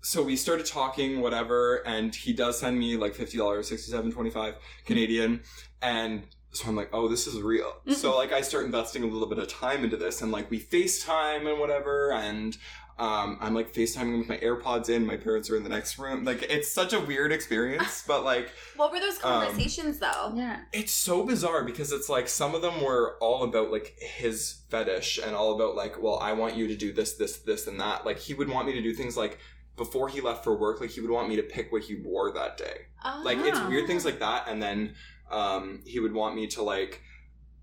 so 0.00 0.22
we 0.22 0.36
started 0.36 0.66
talking, 0.66 1.20
whatever, 1.20 1.76
and 1.86 2.14
he 2.14 2.32
does 2.32 2.58
send 2.58 2.78
me 2.78 2.96
like 2.96 3.14
fifty 3.14 3.38
dollars, 3.38 3.68
sixty-seven 3.68 4.12
twenty-five 4.12 4.54
Canadian, 4.84 5.42
and 5.82 6.22
so 6.52 6.68
I'm 6.68 6.76
like, 6.76 6.90
oh, 6.92 7.08
this 7.08 7.26
is 7.26 7.40
real. 7.42 7.72
So 7.92 8.16
like, 8.16 8.32
I 8.32 8.40
start 8.40 8.64
investing 8.64 9.02
a 9.02 9.06
little 9.06 9.28
bit 9.28 9.38
of 9.38 9.48
time 9.48 9.84
into 9.84 9.96
this, 9.96 10.22
and 10.22 10.32
like 10.32 10.50
we 10.50 10.60
FaceTime 10.60 11.50
and 11.50 11.60
whatever, 11.60 12.12
and. 12.12 12.56
Um, 13.00 13.38
I'm 13.40 13.54
like 13.54 13.72
FaceTiming 13.72 14.18
with 14.18 14.28
my 14.28 14.38
AirPods 14.38 14.88
in. 14.88 15.06
My 15.06 15.16
parents 15.16 15.48
are 15.50 15.56
in 15.56 15.62
the 15.62 15.68
next 15.68 16.00
room. 16.00 16.24
Like 16.24 16.42
it's 16.42 16.68
such 16.68 16.92
a 16.92 16.98
weird 16.98 17.30
experience, 17.30 18.02
but 18.08 18.24
like 18.24 18.50
What 18.74 18.90
were 18.90 18.98
those 18.98 19.22
Um, 19.22 19.44
conversations 19.44 20.00
though? 20.00 20.32
yeah. 20.34 20.62
it's 20.72 20.90
so 20.90 21.22
bizarre 21.24 21.62
because 21.62 21.92
it's 21.92 22.08
like 22.08 22.28
some 22.28 22.56
of 22.56 22.60
them 22.62 22.82
were 22.82 23.16
all 23.20 23.44
about 23.44 23.70
like 23.70 23.96
his 24.00 24.62
fetish 24.68 25.20
and 25.24 25.36
all 25.36 25.54
about 25.54 25.76
like, 25.76 26.02
well, 26.02 26.18
I 26.20 26.32
want 26.32 26.56
you 26.56 26.66
to 26.66 26.74
do 26.74 26.92
this, 26.92 27.12
this, 27.12 27.36
this, 27.36 27.68
and 27.68 27.78
that. 27.78 28.04
Like 28.04 28.18
he 28.18 28.34
would 28.34 28.48
want 28.48 28.66
me 28.66 28.72
to 28.72 28.82
do 28.82 28.92
things 28.92 29.16
like 29.16 29.38
before 29.78 30.08
he 30.08 30.20
left 30.20 30.44
for 30.44 30.54
work, 30.58 30.80
like 30.80 30.90
he 30.90 31.00
would 31.00 31.10
want 31.10 31.28
me 31.28 31.36
to 31.36 31.42
pick 31.42 31.72
what 31.72 31.82
he 31.84 31.94
wore 31.94 32.30
that 32.34 32.58
day. 32.58 32.86
Like 33.24 33.38
it's 33.38 33.58
Oh. 33.58 33.68
weird 33.68 33.86
things 33.86 34.04
like 34.04 34.18
that, 34.18 34.46
and 34.48 34.62
then 34.62 34.94
um, 35.30 35.80
he 35.86 36.00
would 36.00 36.12
want 36.12 36.34
me 36.36 36.46
to 36.48 36.62
like 36.62 37.00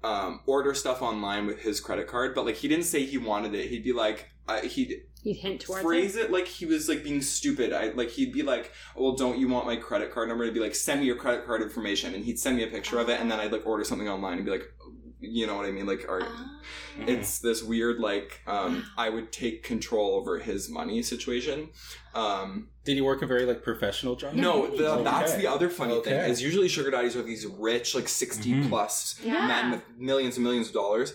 um, 0.04 0.40
order 0.46 0.74
stuff 0.74 1.02
online 1.02 1.46
with 1.46 1.60
his 1.62 1.80
credit 1.80 2.08
card, 2.08 2.34
but 2.36 2.46
like 2.46 2.56
he 2.56 2.68
didn't 2.68 2.86
say 2.86 3.06
he 3.06 3.18
wanted 3.18 3.54
it. 3.54 3.70
He'd 3.70 3.84
be 3.84 3.94
like, 3.94 4.30
uh, 4.48 4.62
he'd 4.62 5.02
He'd 5.24 5.38
hint 5.38 5.62
towards 5.62 5.82
phrase 5.84 6.16
it. 6.16 6.26
it 6.26 6.32
like 6.32 6.46
he 6.48 6.68
was 6.68 6.88
like 6.88 7.04
being 7.04 7.20
stupid. 7.22 7.74
I 7.74 7.90
like 7.90 8.10
he'd 8.12 8.32
be 8.32 8.44
like, 8.44 8.72
"Well, 8.96 9.14
don't 9.16 9.40
you 9.40 9.48
want 9.48 9.66
my 9.66 9.76
credit 9.76 10.12
card 10.12 10.30
number?" 10.30 10.44
He'd 10.46 10.54
be 10.54 10.60
like, 10.60 10.76
"Send 10.76 11.00
me 11.02 11.08
your 11.08 11.16
credit 11.16 11.48
card 11.48 11.64
information," 11.64 12.14
and 12.14 12.24
he'd 12.24 12.38
send 12.40 12.56
me 12.56 12.64
a 12.64 12.68
picture 12.68 13.00
of 13.00 13.10
it, 13.10 13.20
and 13.20 13.32
then 13.32 13.40
I'd 13.40 13.52
like 13.52 13.66
order 13.66 13.84
something 13.84 14.08
online 14.08 14.36
and 14.38 14.46
be 14.46 14.52
like, 14.52 14.72
"You 15.20 15.48
know 15.48 15.56
what 15.56 15.66
I 15.66 15.72
mean?" 15.72 15.88
Like, 15.88 16.06
or 16.08 16.22
Ah. 16.24 16.60
it's 17.08 17.40
this 17.40 17.64
weird 17.64 18.00
like 18.00 18.42
um, 18.46 18.86
I 19.00 19.10
would 19.10 19.32
take 19.32 19.64
control 19.64 20.12
over 20.16 20.38
his 20.38 20.70
money 20.70 21.02
situation. 21.02 21.70
Um, 22.16 22.70
Did 22.86 22.96
he 22.96 23.02
work 23.02 23.22
a 23.22 23.28
very 23.28 23.46
like 23.46 23.62
professional 23.64 24.16
job? 24.16 24.34
no, 24.34 24.68
the, 24.76 24.90
Okay. 24.94 25.04
that's 25.04 25.36
the 25.36 25.48
other 25.48 25.70
funny 25.70 26.00
thing 26.02 26.14
is 26.14 26.42
usually 26.42 26.70
sugar 26.70 26.90
daddies 26.92 27.16
are 27.16 27.22
these 27.24 27.46
rich, 27.46 27.94
like 27.94 28.08
60 28.08 28.54
Mhm. 28.54 28.70
plus 28.70 29.20
Yeah. 29.24 29.46
men 29.48 29.72
with 29.72 29.82
millions 29.98 30.38
and 30.38 30.44
millions 30.46 30.68
of 30.70 30.74
dollars. 30.74 31.14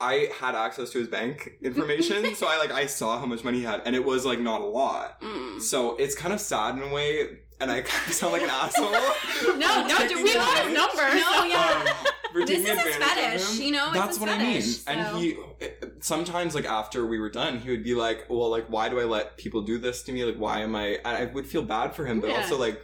I 0.00 0.28
had 0.40 0.54
access 0.54 0.90
to 0.90 0.98
his 0.98 1.08
bank 1.08 1.52
information, 1.62 2.34
so 2.40 2.46
I 2.48 2.58
like 2.58 2.72
I 2.72 2.86
saw 2.86 3.18
how 3.18 3.26
much 3.26 3.44
money 3.44 3.58
he 3.58 3.64
had, 3.64 3.82
and 3.86 3.94
it 3.94 4.04
was 4.04 4.26
like 4.26 4.40
not 4.40 4.60
a 4.60 4.66
lot. 4.66 5.20
Mm. 5.22 5.62
So 5.62 5.96
it's 5.96 6.14
kind 6.14 6.34
of 6.34 6.40
sad 6.40 6.76
in 6.76 6.82
a 6.82 6.88
way, 6.92 7.38
and 7.60 7.70
I 7.70 7.80
kind 7.90 8.06
of 8.08 8.12
sound 8.12 8.32
like 8.32 8.42
an 8.42 8.50
asshole. 8.50 8.90
No, 9.56 9.86
no, 9.86 9.96
Taking 9.98 10.22
we 10.22 10.34
want 10.36 10.48
his 10.58 10.66
advantage- 10.66 10.74
number. 10.74 11.14
No, 11.14 11.44
yeah. 11.44 11.84
um, 11.86 12.12
for 12.32 12.44
This 12.46 12.60
is 12.60 12.78
his 12.80 12.96
fetish, 12.96 13.58
you 13.60 13.70
know? 13.72 13.86
It's 13.88 13.94
That's 13.94 14.08
his 14.16 14.18
what 14.20 14.28
I 14.30 14.38
mean. 14.38 14.60
fetish, 14.60 14.82
And 14.86 15.06
so- 15.08 15.16
he 15.18 15.36
sometimes, 16.00 16.54
like 16.54 16.64
after 16.66 17.06
we 17.06 17.18
were 17.18 17.30
done, 17.30 17.58
he 17.60 17.70
would 17.70 17.84
be 17.84 17.94
like, 17.94 18.26
"Well, 18.28 18.50
like, 18.50 18.66
why 18.68 18.88
do 18.88 18.98
I 19.00 19.04
let 19.04 19.36
people 19.36 19.62
do 19.62 19.78
this 19.78 20.02
to 20.04 20.12
me? 20.12 20.24
Like, 20.24 20.36
why 20.36 20.60
am 20.60 20.74
I?" 20.76 20.98
I 21.04 21.22
I 21.22 21.24
would 21.26 21.46
feel 21.46 21.62
bad 21.62 21.94
for 21.94 22.04
him, 22.06 22.20
but 22.20 22.30
Yeah. 22.30 22.36
also 22.42 22.58
like, 22.58 22.80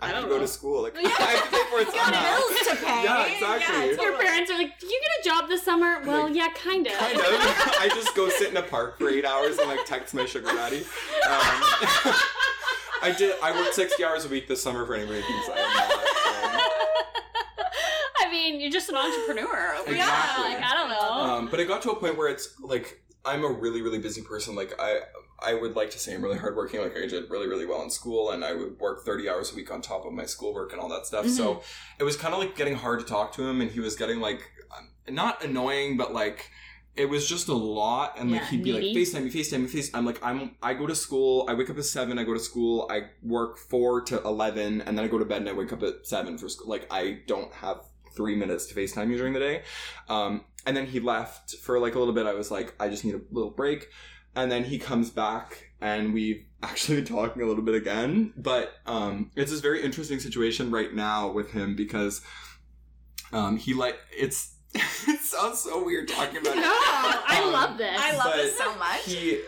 I, 0.00 0.06
I 0.06 0.08
have 0.10 0.24
to 0.24 0.28
go 0.28 0.36
know. 0.36 0.40
to 0.42 0.48
school. 0.48 0.82
Like, 0.82 0.94
Yeah. 0.94 1.08
I 1.18 1.22
have 1.32 1.44
to 1.44 1.50
pay 1.50 1.64
for 1.70 1.78
it 1.80 1.86
You 1.86 1.92
got 1.94 2.04
somehow. 2.06 2.36
bills 2.36 2.60
to 2.68 2.76
pay. 2.84 3.02
Yeah, 3.04 3.26
exactly. 3.26 3.86
Yeah, 3.96 4.02
Your 4.02 4.18
parents 4.18 4.50
are 4.50 4.58
like, 4.58 4.78
"Do 4.78 4.86
you 4.86 5.00
get 5.02 5.20
a 5.20 5.28
job 5.36 5.48
this 5.48 5.62
summer?" 5.62 6.00
Well, 6.04 6.24
Like, 6.24 6.34
yeah, 6.36 6.48
kind 6.54 6.86
of. 6.86 6.92
Kind 6.94 7.16
of. 7.18 7.24
I 7.26 7.90
just 7.94 8.14
go 8.14 8.28
sit 8.28 8.50
in 8.50 8.56
a 8.56 8.62
park 8.62 8.98
for 8.98 9.08
eight 9.08 9.24
hours 9.24 9.58
and 9.58 9.68
like 9.68 9.84
text 9.86 10.14
my 10.14 10.24
sugar 10.26 10.46
daddy. 10.48 10.78
Um, 10.78 12.14
I 13.02 13.14
did. 13.16 13.34
I 13.42 13.52
worked 13.52 13.74
sixty 13.74 14.02
hours 14.04 14.24
a 14.24 14.28
week 14.28 14.48
this 14.48 14.62
summer 14.62 14.86
for 14.86 14.94
anybody 14.94 15.20
who 15.20 15.26
thinks 15.26 15.48
I 15.48 15.58
am 15.58 16.52
not. 16.54 16.70
I 18.20 18.30
mean, 18.30 18.60
you're 18.60 18.70
just 18.70 18.88
an 18.88 18.96
entrepreneur. 18.96 19.74
Exactly. 19.86 19.96
Yeah, 19.96 20.38
like 20.48 20.62
I 20.62 20.72
don't 20.74 20.88
know. 20.88 21.03
Um, 21.24 21.48
but 21.50 21.60
it 21.60 21.68
got 21.68 21.82
to 21.82 21.90
a 21.90 21.96
point 21.96 22.16
where 22.16 22.28
it's 22.28 22.54
like 22.60 23.00
I'm 23.24 23.44
a 23.44 23.48
really 23.48 23.82
really 23.82 23.98
busy 23.98 24.22
person. 24.22 24.54
Like 24.54 24.74
I 24.78 25.00
I 25.40 25.54
would 25.54 25.76
like 25.76 25.90
to 25.90 25.98
say 25.98 26.14
I'm 26.14 26.22
really 26.22 26.38
hardworking. 26.38 26.80
Like 26.80 26.96
I 26.96 27.06
did 27.06 27.30
really, 27.30 27.48
really 27.48 27.66
well 27.66 27.82
in 27.82 27.90
school, 27.90 28.30
and 28.30 28.44
I 28.44 28.54
would 28.54 28.78
work 28.78 29.04
30 29.04 29.28
hours 29.28 29.52
a 29.52 29.56
week 29.56 29.70
on 29.70 29.82
top 29.82 30.06
of 30.06 30.12
my 30.12 30.24
schoolwork 30.24 30.72
and 30.72 30.80
all 30.80 30.88
that 30.88 31.06
stuff. 31.06 31.26
So 31.28 31.62
it 31.98 32.04
was 32.04 32.16
kind 32.16 32.32
of 32.34 32.40
like 32.40 32.56
getting 32.56 32.76
hard 32.76 33.00
to 33.00 33.06
talk 33.06 33.32
to 33.34 33.46
him, 33.46 33.60
and 33.60 33.70
he 33.70 33.80
was 33.80 33.96
getting 33.96 34.20
like 34.20 34.42
um, 34.76 34.90
not 35.14 35.44
annoying, 35.44 35.96
but 35.96 36.14
like 36.14 36.50
it 36.96 37.06
was 37.06 37.28
just 37.28 37.48
a 37.48 37.54
lot. 37.54 38.18
And 38.18 38.30
like 38.30 38.42
Yeah, 38.42 38.46
he'd 38.48 38.64
be 38.64 38.72
needy. 38.72 38.94
like 38.94 39.06
FaceTime 39.08 39.24
me, 39.24 39.30
FaceTime 39.30 39.60
me, 39.62 39.66
Face. 39.66 39.90
I'm 39.92 40.06
like 40.06 40.22
I'm 40.22 40.56
I 40.62 40.74
go 40.74 40.86
to 40.86 40.94
school. 40.94 41.46
I 41.48 41.54
wake 41.54 41.68
up 41.68 41.76
at 41.76 41.84
seven. 41.84 42.18
I 42.18 42.24
go 42.24 42.34
to 42.34 42.40
school. 42.40 42.88
I 42.90 43.08
work 43.22 43.58
four 43.58 44.00
to 44.02 44.22
eleven, 44.22 44.80
and 44.82 44.96
then 44.96 45.04
I 45.04 45.08
go 45.08 45.18
to 45.18 45.24
bed 45.24 45.38
and 45.38 45.48
I 45.48 45.52
wake 45.52 45.72
up 45.72 45.82
at 45.82 46.06
seven 46.06 46.38
for 46.38 46.48
school. 46.48 46.68
Like 46.68 46.86
I 46.90 47.20
don't 47.26 47.52
have 47.54 47.78
three 48.16 48.36
minutes 48.36 48.66
to 48.66 48.74
FaceTime 48.74 49.10
you 49.10 49.16
during 49.18 49.32
the 49.32 49.40
day. 49.40 49.62
Um, 50.08 50.44
and 50.66 50.76
then 50.76 50.86
he 50.86 51.00
left 51.00 51.56
for 51.56 51.78
like 51.78 51.94
a 51.94 51.98
little 51.98 52.14
bit. 52.14 52.26
I 52.26 52.34
was 52.34 52.50
like, 52.50 52.74
I 52.80 52.88
just 52.88 53.04
need 53.04 53.14
a 53.14 53.20
little 53.30 53.50
break. 53.50 53.88
And 54.36 54.50
then 54.50 54.64
he 54.64 54.78
comes 54.78 55.10
back 55.10 55.70
and 55.80 56.12
we've 56.12 56.44
actually 56.62 56.96
been 56.96 57.04
talking 57.04 57.42
a 57.42 57.46
little 57.46 57.62
bit 57.62 57.74
again. 57.74 58.32
But 58.36 58.72
um, 58.86 59.30
it's 59.36 59.50
this 59.50 59.60
very 59.60 59.82
interesting 59.82 60.18
situation 60.18 60.70
right 60.70 60.92
now 60.92 61.30
with 61.30 61.52
him 61.52 61.76
because 61.76 62.20
um, 63.32 63.56
he 63.56 63.74
like 63.74 63.98
it's 64.10 64.54
it 64.74 65.20
sounds 65.20 65.60
so 65.60 65.84
weird 65.84 66.08
talking 66.08 66.38
about 66.38 66.56
it. 66.58 66.64
I 66.64 67.42
Um, 67.44 67.52
love 67.52 67.78
this. 67.78 67.96
I 67.98 68.12
love 68.16 68.24
but 68.26 68.36
this 68.36 68.58
so 68.58 68.74
much. 68.76 69.04
He 69.04 69.40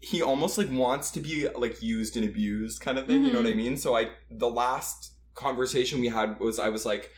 he 0.00 0.22
almost 0.22 0.58
like 0.58 0.70
wants 0.70 1.10
to 1.12 1.20
be 1.20 1.48
like 1.56 1.82
used 1.82 2.16
and 2.16 2.24
abused 2.28 2.80
kind 2.80 2.98
of 2.98 3.06
thing. 3.06 3.24
You 3.24 3.32
know 3.32 3.40
what 3.40 3.50
I 3.50 3.54
mean? 3.54 3.76
So 3.76 3.96
I 3.96 4.10
the 4.30 4.48
last 4.50 5.12
conversation 5.34 6.00
we 6.00 6.08
had 6.08 6.38
was 6.40 6.58
I 6.58 6.68
was 6.68 6.84
like. 6.84 7.10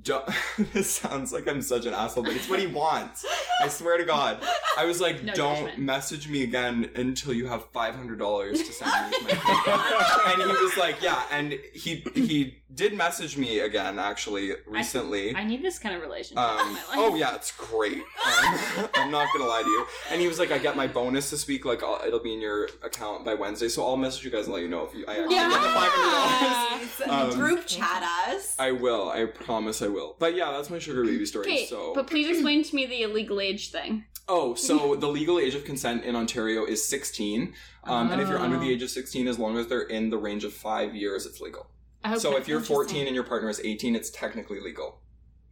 Don't, 0.00 0.24
this 0.72 0.90
sounds 0.90 1.32
like 1.34 1.46
I'm 1.46 1.60
such 1.60 1.84
an 1.84 1.92
asshole, 1.92 2.24
but 2.24 2.32
it's 2.32 2.48
what 2.48 2.58
he 2.58 2.66
wants. 2.66 3.26
I 3.62 3.68
swear 3.68 3.98
to 3.98 4.04
God. 4.04 4.38
I 4.78 4.86
was 4.86 5.00
like, 5.02 5.22
No 5.22 5.34
don't 5.34 5.56
judgment. 5.56 5.78
message 5.80 6.28
me 6.28 6.42
again 6.44 6.90
until 6.94 7.34
you 7.34 7.46
have 7.46 7.66
five 7.72 7.94
hundred 7.94 8.18
dollars 8.18 8.62
to 8.62 8.72
send 8.72 9.10
me 9.10 9.16
and 9.30 10.42
he 10.42 10.64
was 10.64 10.76
like, 10.78 11.02
yeah, 11.02 11.22
and 11.30 11.58
he 11.74 12.04
he 12.14 12.61
did 12.74 12.94
message 12.94 13.36
me 13.36 13.60
again 13.60 13.98
actually 13.98 14.52
recently. 14.66 15.34
I 15.36 15.44
need 15.44 15.62
this 15.62 15.78
kind 15.78 15.94
of 15.94 16.00
relationship 16.02 16.38
in 16.38 16.44
Um, 16.44 16.72
my 16.72 16.78
life. 16.80 16.88
oh 16.94 17.14
yeah, 17.16 17.34
it's 17.34 17.52
great. 17.52 17.98
Um, 18.24 18.88
I'm 18.94 19.10
not 19.10 19.28
gonna 19.32 19.48
lie 19.48 19.62
to 19.62 19.68
you. 19.68 19.86
And 20.10 20.20
he 20.20 20.26
was 20.28 20.38
like, 20.38 20.50
I 20.52 20.58
get 20.58 20.76
my 20.76 20.86
bonus 20.86 21.30
this 21.30 21.46
week. 21.46 21.64
Like, 21.64 21.82
I'll, 21.82 22.00
it'll 22.06 22.20
be 22.22 22.32
in 22.32 22.40
your 22.40 22.68
account 22.82 23.24
by 23.24 23.34
Wednesday. 23.34 23.68
So 23.68 23.84
I'll 23.84 23.96
message 23.96 24.24
you 24.24 24.30
guys 24.30 24.44
and 24.46 24.54
let 24.54 24.62
you 24.62 24.68
know 24.68 24.84
if 24.84 24.94
you. 24.94 25.04
I 25.06 25.18
actually 25.18 25.34
get 25.34 25.48
the 25.50 25.56
five 25.56 25.90
hundred 25.92 27.08
dollars. 27.08 27.32
Um, 27.34 27.38
Group 27.38 27.66
chat 27.66 28.02
us. 28.28 28.54
I 28.58 28.70
will. 28.72 29.10
I 29.10 29.24
promise 29.26 29.82
I 29.82 29.88
will. 29.88 30.16
But 30.18 30.34
yeah, 30.34 30.52
that's 30.52 30.70
my 30.70 30.78
sugar 30.78 31.04
baby 31.04 31.26
story. 31.26 31.46
Okay, 31.46 31.66
so, 31.66 31.92
but 31.94 32.06
please 32.06 32.28
explain 32.28 32.62
to 32.64 32.74
me 32.76 32.86
the 32.86 33.02
illegal 33.02 33.40
age 33.40 33.70
thing. 33.70 34.04
oh, 34.28 34.54
so 34.54 34.94
the 34.94 35.08
legal 35.08 35.38
age 35.38 35.54
of 35.54 35.64
consent 35.64 36.04
in 36.04 36.14
Ontario 36.16 36.64
is 36.64 36.84
16. 36.86 37.52
Um, 37.84 38.10
and 38.12 38.20
if 38.20 38.28
you're 38.28 38.38
under 38.38 38.58
the 38.58 38.66
Oh. 38.66 38.70
age 38.70 38.82
of 38.82 38.90
16, 38.90 39.26
as 39.28 39.38
long 39.38 39.58
as 39.58 39.66
they're 39.66 39.82
in 39.82 40.10
the 40.10 40.16
range 40.18 40.44
of 40.44 40.52
five 40.52 40.94
years, 40.94 41.26
it's 41.26 41.40
legal. 41.40 41.66
I 42.04 42.18
So 42.18 42.36
if 42.36 42.48
you're 42.48 42.60
14 42.60 43.06
and 43.06 43.14
your 43.14 43.24
partner 43.24 43.48
is 43.48 43.60
18, 43.60 43.94
it's 43.96 44.10
technically 44.10 44.60
legal. 44.60 45.00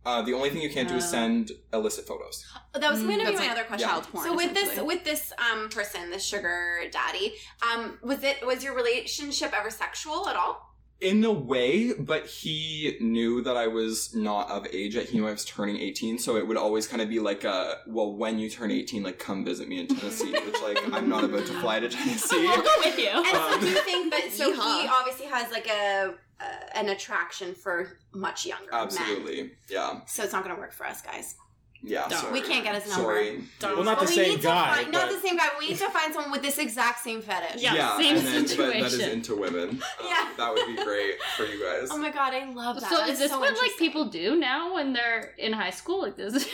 Uh, 0.04 0.22
the 0.22 0.32
only 0.32 0.48
thing 0.48 0.62
you 0.62 0.70
can't 0.70 0.88
do 0.88 0.96
is 0.96 1.04
Oh. 1.04 1.08
send 1.08 1.52
illicit 1.74 2.06
photos. 2.06 2.42
That 2.74 2.90
was 2.90 3.00
Mm, 3.00 3.06
going 3.08 3.18
to 3.20 3.26
be 3.26 3.32
my 3.32 3.38
like 3.40 3.50
other 3.50 3.64
question. 3.64 3.88
child 3.88 4.04
porn, 4.10 4.24
So 4.26 4.34
with 4.34 4.54
this 4.54 4.62
essentially. 4.64 4.86
with 4.86 5.04
this 5.04 5.32
um 5.38 5.68
person, 5.68 6.10
this 6.10 6.24
sugar 6.24 6.80
daddy, 6.90 7.34
um, 7.62 7.98
was 8.02 8.22
it 8.22 8.44
was 8.46 8.64
your 8.64 8.74
relationship 8.74 9.52
ever 9.58 9.70
sexual 9.70 10.28
at 10.28 10.36
all? 10.36 10.66
In 11.00 11.24
a 11.24 11.32
way, 11.32 11.94
but 11.94 12.26
he 12.26 12.96
knew 13.00 13.40
that 13.42 13.56
I 13.56 13.66
was 13.68 14.14
not 14.14 14.50
of 14.50 14.66
age 14.70 14.94
yet. 14.96 15.06
He 15.08 15.18
knew 15.18 15.26
I 15.26 15.32
was 15.32 15.46
turning 15.46 15.78
18, 15.78 16.18
so 16.18 16.36
it 16.36 16.46
would 16.46 16.58
always 16.58 16.86
kind 16.86 17.00
of 17.00 17.08
be 17.08 17.18
like, 17.20 17.42
uh, 17.42 17.76
well, 17.86 18.12
when 18.14 18.38
you 18.38 18.50
turn 18.50 18.70
18, 18.70 19.02
like, 19.02 19.18
come 19.18 19.42
visit 19.42 19.66
me 19.66 19.80
in 19.80 19.86
Tennessee, 19.86 20.30
which, 20.46 20.60
like, 20.62 20.78
I'm 20.92 21.08
not 21.08 21.24
about 21.24 21.46
to 21.46 21.54
fly 21.62 21.80
to 21.80 21.88
Tennessee. 21.96 22.36
We'll 22.46 22.60
go 22.62 22.70
with 22.84 22.98
you. 22.98 23.08
And 23.08 23.26
so 23.26 23.54
Um, 23.54 23.60
do 23.60 23.68
you 23.70 23.80
think 23.82 24.12
that 24.12 24.30
so 24.30 24.52
he 24.52 24.60
Yeehaw. 24.60 24.90
obviously 24.90 25.24
has 25.26 25.50
like 25.50 25.68
a 25.70 26.14
uh, 26.40 26.78
an 26.78 26.88
attraction 26.88 27.54
for 27.54 27.98
much 28.12 28.46
younger 28.46 28.70
men. 28.70 28.82
Absolutely. 28.82 29.52
Yeah. 29.68 30.00
So 30.06 30.22
it's 30.22 30.32
not 30.32 30.44
going 30.44 30.54
to 30.54 30.60
work 30.60 30.72
for 30.72 30.86
us 30.86 31.02
guys. 31.02 31.36
Yeah. 31.82 32.08
Don't. 32.08 32.20
Sorry. 32.20 32.32
We 32.32 32.42
can't 32.42 32.62
get 32.62 32.74
his 32.74 32.90
number. 32.90 33.04
Sorry. 33.04 33.42
Well, 33.62 33.84
not 33.84 33.98
But 33.98 34.06
the 34.06 34.10
we 34.10 34.14
same 34.14 34.28
need 34.30 34.42
guy. 34.42 34.68
To 34.68 34.82
find, 34.82 34.92
not 34.92 35.10
the 35.10 35.18
same 35.18 35.36
guy. 35.36 35.48
We 35.58 35.68
need 35.68 35.78
to 35.78 35.88
find 35.88 36.12
someone 36.12 36.30
with 36.30 36.42
this 36.42 36.58
exact 36.58 37.00
same 37.00 37.22
fetish. 37.22 37.62
Yeah. 37.62 37.96
same 37.96 38.16
and 38.16 38.26
then, 38.26 38.44
But 38.44 38.72
that 38.72 38.82
is 38.82 38.98
into 38.98 39.36
women. 39.36 39.70
Um, 39.70 39.82
Yeah. 40.04 40.28
That 40.36 40.52
would 40.52 40.66
be 40.66 40.82
great 40.82 41.20
for 41.36 41.44
you 41.44 41.64
guys. 41.64 41.88
Oh 41.90 41.96
my 41.96 42.10
god, 42.10 42.34
I 42.34 42.50
love 42.52 42.80
that. 42.80 42.90
So 42.90 42.98
That 42.98 43.08
is 43.08 43.18
this 43.18 43.30
so 43.30 43.40
what 43.40 43.56
like 43.56 43.76
people 43.78 44.06
do 44.06 44.36
now 44.36 44.74
when 44.74 44.92
they're 44.92 45.32
in 45.38 45.52
high 45.52 45.70
school? 45.70 46.02
Like 46.02 46.16
this? 46.16 46.34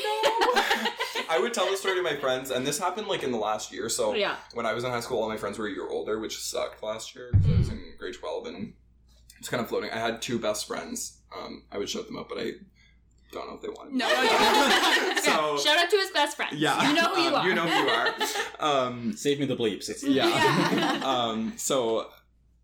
I 1.28 1.38
would 1.40 1.52
tell 1.52 1.68
the 1.70 1.76
story 1.76 1.96
to 1.96 2.02
my 2.02 2.16
friends, 2.16 2.50
and 2.50 2.66
this 2.66 2.78
happened 2.78 3.08
like 3.08 3.22
in 3.22 3.32
the 3.32 3.38
last 3.38 3.72
year. 3.72 3.88
So 3.88 4.14
yeah. 4.14 4.36
when 4.54 4.66
I 4.66 4.74
was 4.74 4.84
in 4.84 4.90
high 4.90 5.00
school, 5.00 5.20
all 5.20 5.28
my 5.28 5.36
friends 5.36 5.58
were 5.58 5.66
a 5.66 5.70
year 5.70 5.88
older, 5.88 6.20
which 6.20 6.38
sucked 6.38 6.82
last 6.82 7.14
year 7.14 7.30
because 7.32 7.48
I 7.48 7.58
was 7.58 7.68
in 7.70 7.82
grade 7.98 8.14
12 8.14 8.46
and 8.46 8.72
it's 9.38 9.48
kind 9.48 9.62
of 9.62 9.68
floating. 9.68 9.90
I 9.90 9.98
had 9.98 10.22
two 10.22 10.38
best 10.38 10.66
friends. 10.66 11.18
Um, 11.36 11.64
I 11.70 11.78
would 11.78 11.88
shout 11.88 12.06
them 12.06 12.16
out, 12.16 12.28
but 12.28 12.38
I 12.38 12.52
don't 13.32 13.48
know 13.48 13.54
if 13.56 13.62
they 13.62 13.68
wanted 13.68 13.92
me. 13.92 13.98
No, 13.98 14.08
no, 14.14 14.22
no. 14.22 15.20
so, 15.20 15.58
Shout 15.64 15.78
out 15.78 15.90
to 15.90 15.96
his 15.96 16.10
best 16.10 16.36
friend. 16.36 16.56
yeah. 16.58 16.88
You 16.88 16.94
know 16.94 17.14
who 17.14 17.20
you 17.20 17.28
um, 17.28 17.34
are. 17.34 17.48
You 17.48 17.54
know 17.54 17.66
who 17.66 17.82
you 17.82 17.88
are. 17.88 18.14
Um, 18.58 19.12
Save 19.12 19.38
me 19.38 19.46
the 19.46 19.56
bleeps. 19.56 19.90
It's, 19.90 20.02
yeah. 20.02 20.28
Yeah. 20.28 21.02
um, 21.04 21.52
so 21.56 22.08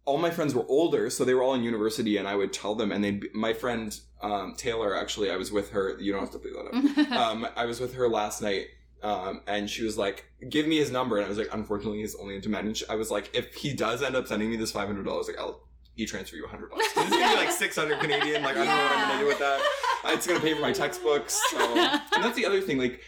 all 0.04 0.18
my 0.18 0.30
friends 0.30 0.54
were 0.54 0.64
older, 0.68 1.10
so 1.10 1.24
they 1.24 1.34
were 1.34 1.42
all 1.42 1.54
in 1.54 1.62
university, 1.62 2.16
and 2.16 2.26
I 2.26 2.34
would 2.34 2.52
tell 2.52 2.74
them, 2.74 2.90
and 2.90 3.04
they 3.04 3.12
would 3.12 3.34
my 3.34 3.52
friend 3.52 3.98
um, 4.22 4.54
Taylor 4.56 4.96
actually, 4.96 5.30
I 5.30 5.36
was 5.36 5.52
with 5.52 5.70
her. 5.70 5.98
You 6.00 6.12
don't 6.12 6.20
have 6.20 6.30
to 6.32 6.38
bleep 6.38 6.54
that 6.54 7.10
up. 7.10 7.12
um, 7.12 7.46
I 7.56 7.66
was 7.66 7.78
with 7.80 7.94
her 7.94 8.08
last 8.08 8.42
night. 8.42 8.66
Um, 9.02 9.40
and 9.48 9.68
she 9.68 9.82
was 9.82 9.98
like, 9.98 10.26
"Give 10.48 10.64
me 10.64 10.76
his 10.78 10.92
number," 10.92 11.16
and 11.16 11.26
I 11.26 11.28
was 11.28 11.36
like, 11.36 11.48
"Unfortunately, 11.52 11.98
he's 12.02 12.14
only 12.14 12.36
into 12.36 12.48
men." 12.48 12.66
And 12.66 12.76
she, 12.76 12.84
I 12.88 12.94
was 12.94 13.10
like, 13.10 13.30
"If 13.34 13.52
he 13.52 13.74
does 13.74 14.00
end 14.00 14.14
up 14.14 14.28
sending 14.28 14.48
me 14.48 14.56
this 14.56 14.70
five 14.70 14.86
hundred 14.86 15.06
dollars, 15.06 15.26
like 15.26 15.40
I'll 15.40 15.60
e-transfer 15.96 16.36
you 16.36 16.46
hundred 16.46 16.70
bucks. 16.70 16.86
This 16.94 17.04
is 17.06 17.10
gonna 17.10 17.28
be 17.28 17.36
like 17.36 17.50
six 17.50 17.76
hundred 17.76 18.00
Canadian. 18.00 18.42
Like 18.42 18.56
I 18.56 18.64
don't 18.64 18.66
know 18.66 18.82
what 18.84 18.96
I'm 18.96 19.08
gonna 19.08 19.20
do 19.20 19.26
with 19.26 19.38
that. 19.38 19.60
It's 20.06 20.26
gonna 20.26 20.40
pay 20.40 20.54
for 20.54 20.60
my 20.60 20.72
textbooks. 20.72 21.40
So, 21.50 21.58
and 21.78 22.24
that's 22.24 22.36
the 22.36 22.46
other 22.46 22.60
thing. 22.60 22.78
Like, 22.78 23.00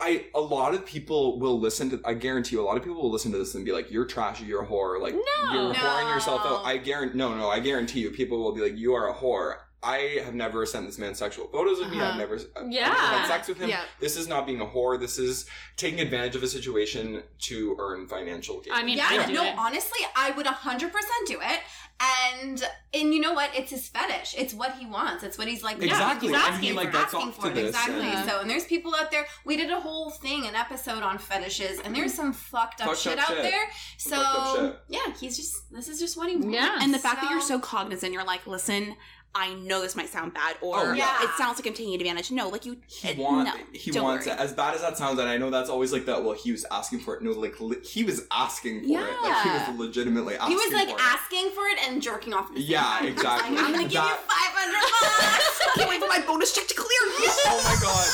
I 0.00 0.26
a 0.34 0.40
lot 0.40 0.74
of 0.74 0.86
people 0.86 1.38
will 1.40 1.58
listen 1.60 1.90
to. 1.90 2.00
I 2.04 2.14
guarantee 2.14 2.56
you, 2.56 2.62
a 2.62 2.66
lot 2.66 2.76
of 2.76 2.82
people 2.84 3.02
will 3.02 3.10
listen 3.10 3.32
to 3.32 3.38
this 3.38 3.54
and 3.54 3.64
be 3.64 3.72
like, 3.72 3.90
"You're 3.90 4.04
trashy. 4.06 4.44
You're 4.44 4.62
a 4.62 4.66
whore. 4.66 5.00
Like 5.00 5.14
No. 5.14 5.52
you're 5.52 5.74
whoring 5.74 6.14
yourself 6.14 6.42
out." 6.44 6.64
I 6.64 6.76
guarantee. 6.76 7.18
No, 7.18 7.34
no. 7.36 7.48
I 7.48 7.60
guarantee 7.60 8.00
you, 8.00 8.10
people 8.10 8.38
will 8.42 8.52
be 8.54 8.60
like, 8.60 8.76
"You 8.76 8.94
are 8.94 9.08
a 9.10 9.14
whore." 9.14 9.56
I 9.82 10.20
have 10.24 10.34
never 10.34 10.66
sent 10.66 10.86
this 10.86 10.98
man 10.98 11.14
sexual 11.14 11.46
photos 11.48 11.78
of 11.80 11.90
me. 11.90 11.96
I've 11.98 12.02
Uh-huh. 12.08 12.18
never, 12.18 12.34
I've 12.56 12.66
never 12.66 12.68
Yeah. 12.70 12.94
had 12.94 13.26
sex 13.28 13.46
with 13.48 13.58
him. 13.58 13.68
Yeah. 13.68 13.82
This 14.00 14.16
is 14.16 14.26
not 14.26 14.44
being 14.44 14.60
a 14.60 14.66
whore. 14.66 14.98
This 14.98 15.18
is 15.18 15.46
taking 15.76 16.00
advantage 16.00 16.34
of 16.34 16.42
a 16.42 16.48
situation 16.48 17.22
to 17.42 17.76
earn 17.78 18.08
financial 18.08 18.60
gain. 18.60 18.72
I 18.72 18.82
mean, 18.82 18.98
yeah, 18.98 19.06
I 19.10 19.30
no, 19.30 19.44
it. 19.44 19.54
honestly, 19.56 20.00
I 20.16 20.32
would 20.32 20.46
100% 20.46 20.90
do 21.26 21.38
it. 21.40 21.60
And 22.00 22.62
and 22.94 23.12
you 23.12 23.20
know 23.20 23.32
what? 23.32 23.50
It's 23.54 23.70
his 23.72 23.88
fetish. 23.88 24.34
It's 24.38 24.54
what 24.54 24.72
he 24.78 24.86
wants. 24.86 25.24
It's 25.24 25.36
what 25.36 25.48
he's 25.48 25.64
like. 25.64 25.82
Exactly, 25.82 26.28
He's 26.28 26.36
and 26.36 26.44
asking 26.46 26.68
he, 26.68 26.72
like, 26.72 26.86
for, 26.86 26.92
gets 26.98 27.12
asking 27.14 27.32
for 27.32 27.42
to 27.42 27.48
it. 27.48 27.54
this, 27.54 27.68
Exactly. 27.70 28.00
and- 28.08 28.28
So 28.30 28.40
and 28.40 28.48
there's 28.48 28.64
people 28.66 28.94
out 28.94 29.10
there. 29.10 29.26
We 29.44 29.56
did 29.56 29.70
a 29.70 29.80
whole 29.80 30.10
thing, 30.10 30.46
an 30.46 30.54
episode 30.54 31.02
on 31.02 31.18
fetishes, 31.18 31.80
and 31.80 31.94
there's 31.96 32.14
some 32.14 32.32
fucked 32.32 32.80
up 32.80 32.88
Fucked 32.90 33.00
shit 33.00 33.18
up 33.18 33.28
out 33.30 33.36
shit. 33.36 33.42
there. 33.42 33.70
So 33.96 34.54
shit. 34.56 34.80
yeah, 34.88 35.12
he's 35.20 35.36
just. 35.36 35.56
This 35.72 35.88
is 35.88 35.98
just 35.98 36.16
what 36.16 36.28
he 36.30 36.36
wants. 36.36 36.54
Yeah. 36.54 36.78
And 36.80 36.94
the 36.94 36.98
fact 37.00 37.20
that 37.20 37.30
you're 37.32 37.40
so 37.40 37.58
cognizant, 37.58 38.12
you're 38.12 38.24
like, 38.24 38.46
listen, 38.46 38.94
I 39.34 39.54
know 39.54 39.80
this 39.82 39.94
might 39.94 40.08
sound 40.08 40.34
bad, 40.34 40.56
or 40.60 40.78
Oh, 40.78 40.92
yeah. 40.94 41.22
it 41.22 41.30
sounds 41.38 41.58
like 41.58 41.66
I'm 41.66 41.74
taking 41.74 41.94
advantage. 41.94 42.30
No, 42.32 42.48
like 42.48 42.64
you, 42.66 42.78
he 42.88 43.08
it- 43.10 43.18
want, 43.18 43.46
no, 43.46 43.54
he 43.72 43.90
don't 43.92 44.02
wants 44.02 44.26
worry. 44.26 44.34
it. 44.34 44.40
As 44.40 44.52
bad 44.52 44.74
as 44.74 44.80
that 44.80 44.96
sounds, 44.98 45.18
and 45.20 45.28
I 45.28 45.36
know 45.36 45.50
that's 45.50 45.70
always 45.70 45.92
like 45.92 46.06
that. 46.06 46.24
Well, 46.24 46.32
he 46.34 46.50
was 46.50 46.64
asking 46.70 47.00
for 47.00 47.14
it. 47.14 47.22
No, 47.22 47.30
like 47.32 47.60
li- 47.60 47.76
he 47.84 48.02
was 48.04 48.26
asking 48.32 48.80
for 48.80 48.86
it. 48.86 48.90
Like 48.92 49.42
he 49.42 49.48
Yeah. 49.48 49.68
was 49.70 49.78
legitimately 49.78 50.34
asking. 50.36 50.56
He 50.58 50.64
was 50.64 50.72
like 50.72 50.88
for 50.88 50.94
it. 50.96 51.00
asking 51.00 51.50
for 51.50 51.66
it 51.68 51.78
and 51.86 52.02
jerking 52.02 52.32
off. 52.34 52.52
The 52.52 52.60
Yeah, 52.60 52.82
time. 52.82 53.00
He 53.02 53.06
like, 53.10 53.12
exactly. 53.16 53.58
I'm 53.58 53.72
gonna 53.72 53.82
give 53.84 53.92
you 53.92 53.98
500 54.00 54.80
bucks. 55.00 55.60
Can't 55.76 55.88
wait 55.90 56.00
for 56.00 56.08
my 56.08 56.20
bonus 56.26 56.52
check 56.54 56.66
to 56.66 56.74
clear. 56.74 56.88
Oh 57.46 57.62
my 57.64 57.76
god. 57.80 58.08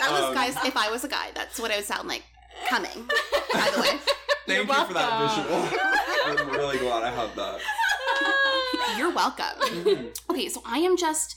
That 0.00 0.12
was, 0.12 0.22
Um, 0.24 0.34
guys. 0.34 0.56
If 0.64 0.76
I 0.76 0.90
was 0.90 1.04
a 1.04 1.08
guy, 1.08 1.28
that's 1.34 1.58
what 1.60 1.70
it 1.70 1.76
would 1.76 1.84
sound 1.84 2.08
like 2.08 2.22
coming. 2.68 3.08
By 3.52 3.70
the 3.74 3.80
way, 3.80 3.98
Thank 4.46 4.66
You're 4.68 4.76
you 4.78 4.84
for 4.86 4.94
that 4.94 5.36
visual. 5.36 6.42
I'm 6.44 6.50
really 6.50 6.78
glad 6.78 7.02
I 7.04 7.10
had 7.10 7.34
that. 7.36 7.60
You're 9.00 9.14
welcome. 9.14 10.10
Okay, 10.30 10.48
so 10.48 10.62
I 10.64 10.78
am 10.78 10.96
just. 10.96 11.36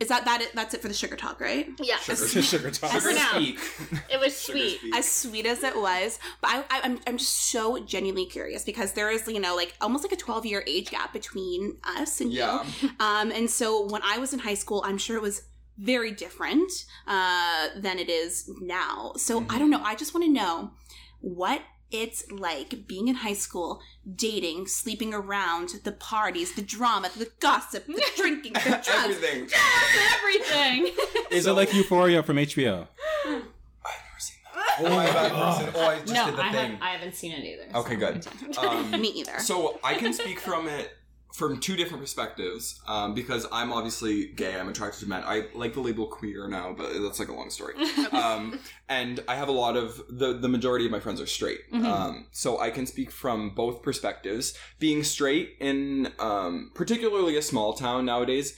Is 0.00 0.08
that 0.08 0.24
that? 0.24 0.40
It, 0.40 0.50
that's 0.54 0.74
it 0.74 0.82
for 0.82 0.88
the 0.88 0.94
sugar 0.94 1.14
talk, 1.14 1.40
right? 1.40 1.68
Yeah. 1.80 1.96
Sugar, 1.98 2.42
Sugar 2.42 2.70
talk. 2.72 2.90
For 2.90 3.12
now. 3.12 3.34
speak. 3.34 3.60
It 4.10 4.18
was 4.18 4.36
sweet. 4.36 4.80
as 4.94 5.08
sweet 5.08 5.46
as 5.46 5.62
it 5.62 5.76
was 5.76 6.18
but 6.40 6.48
I, 6.50 6.58
I, 6.70 6.80
I'm, 6.84 6.98
I'm 7.06 7.18
just 7.18 7.50
so 7.52 7.78
genuinely 7.84 8.26
curious 8.26 8.64
because 8.64 8.92
there 8.94 9.10
is 9.10 9.28
you 9.28 9.38
know 9.38 9.54
like 9.54 9.74
almost 9.80 10.02
like 10.02 10.12
a 10.12 10.16
12 10.16 10.44
year 10.46 10.64
age 10.66 10.90
gap 10.90 11.12
between 11.12 11.76
us 11.84 12.20
and 12.20 12.32
Yeah. 12.32 12.64
you 12.80 12.90
um 12.98 13.30
and 13.30 13.48
so 13.48 13.86
when 13.86 14.02
i 14.04 14.18
was 14.18 14.32
in 14.32 14.40
high 14.40 14.54
school 14.54 14.82
i'm 14.84 14.98
sure 14.98 15.16
it 15.16 15.22
was 15.22 15.42
very 15.78 16.10
different 16.10 16.70
uh 17.06 17.68
than 17.76 17.98
it 17.98 18.08
is 18.10 18.50
now 18.60 19.12
so 19.16 19.44
i 19.48 19.58
don't 19.58 19.70
know 19.70 19.82
i 19.84 19.94
just 19.94 20.14
want 20.14 20.24
to 20.26 20.32
know 20.32 20.70
what 21.20 21.60
it's 21.92 22.30
like 22.32 22.86
being 22.88 23.08
in 23.08 23.16
high 23.16 23.34
school 23.34 23.80
dating 24.16 24.66
sleeping 24.66 25.12
around 25.14 25.68
the 25.84 25.92
parties 25.92 26.54
the 26.54 26.62
drama 26.62 27.10
the 27.16 27.30
gossip 27.40 27.86
the 27.86 28.02
drinking 28.16 28.54
the 28.54 28.60
drugs 28.60 28.88
Everything. 28.88 29.48
Everything. 30.14 30.94
Is 31.30 31.46
it 31.46 31.52
like 31.52 31.72
Euphoria 31.74 32.22
from 32.22 32.36
HBO? 32.36 32.86
I've 33.24 33.32
never 33.32 33.42
seen 34.18 34.36
that. 34.54 34.84
Am 34.84 34.92
I 34.92 35.04
a 35.06 35.12
bad 35.12 35.32
person? 35.32 35.74
Oh, 35.74 35.86
I 35.86 35.98
just 36.00 36.12
no, 36.14 36.26
did 36.26 36.36
the 36.36 36.44
I, 36.44 36.52
thing. 36.52 36.70
have, 36.72 36.82
I 36.82 36.88
haven't 36.90 37.14
seen 37.14 37.32
it 37.32 37.44
either. 37.44 37.78
Okay, 37.78 37.96
good. 37.96 38.26
Um, 38.58 38.90
Me 39.00 39.08
either. 39.08 39.38
So 39.38 39.78
I 39.84 39.94
can 39.94 40.12
speak 40.12 40.40
from 40.40 40.68
it 40.68 40.90
from 41.32 41.58
two 41.60 41.76
different 41.76 42.02
perspectives 42.02 42.80
um, 42.86 43.14
because 43.14 43.46
I'm 43.50 43.72
obviously 43.72 44.26
gay. 44.26 44.58
I'm 44.58 44.68
attracted 44.68 45.00
to 45.00 45.08
men. 45.08 45.22
I 45.24 45.46
like 45.54 45.74
the 45.74 45.80
label 45.80 46.06
queer 46.06 46.46
now, 46.46 46.74
but 46.76 46.92
that's 47.00 47.18
like 47.18 47.28
a 47.28 47.32
long 47.32 47.48
story. 47.50 47.74
um, 48.12 48.58
and 48.88 49.20
I 49.26 49.36
have 49.36 49.48
a 49.48 49.52
lot 49.52 49.76
of 49.76 50.02
the 50.10 50.34
the 50.34 50.48
majority 50.48 50.84
of 50.84 50.92
my 50.92 51.00
friends 51.00 51.20
are 51.20 51.26
straight. 51.26 51.60
Mhm. 51.72 51.84
Um, 51.84 52.26
so 52.32 52.60
I 52.60 52.70
can 52.70 52.86
speak 52.86 53.10
from 53.10 53.50
both 53.54 53.82
perspectives. 53.82 54.54
Being 54.78 55.02
straight 55.02 55.56
in 55.60 56.12
um, 56.18 56.70
particularly 56.74 57.36
a 57.36 57.42
small 57.42 57.72
town 57.72 58.04
nowadays. 58.04 58.56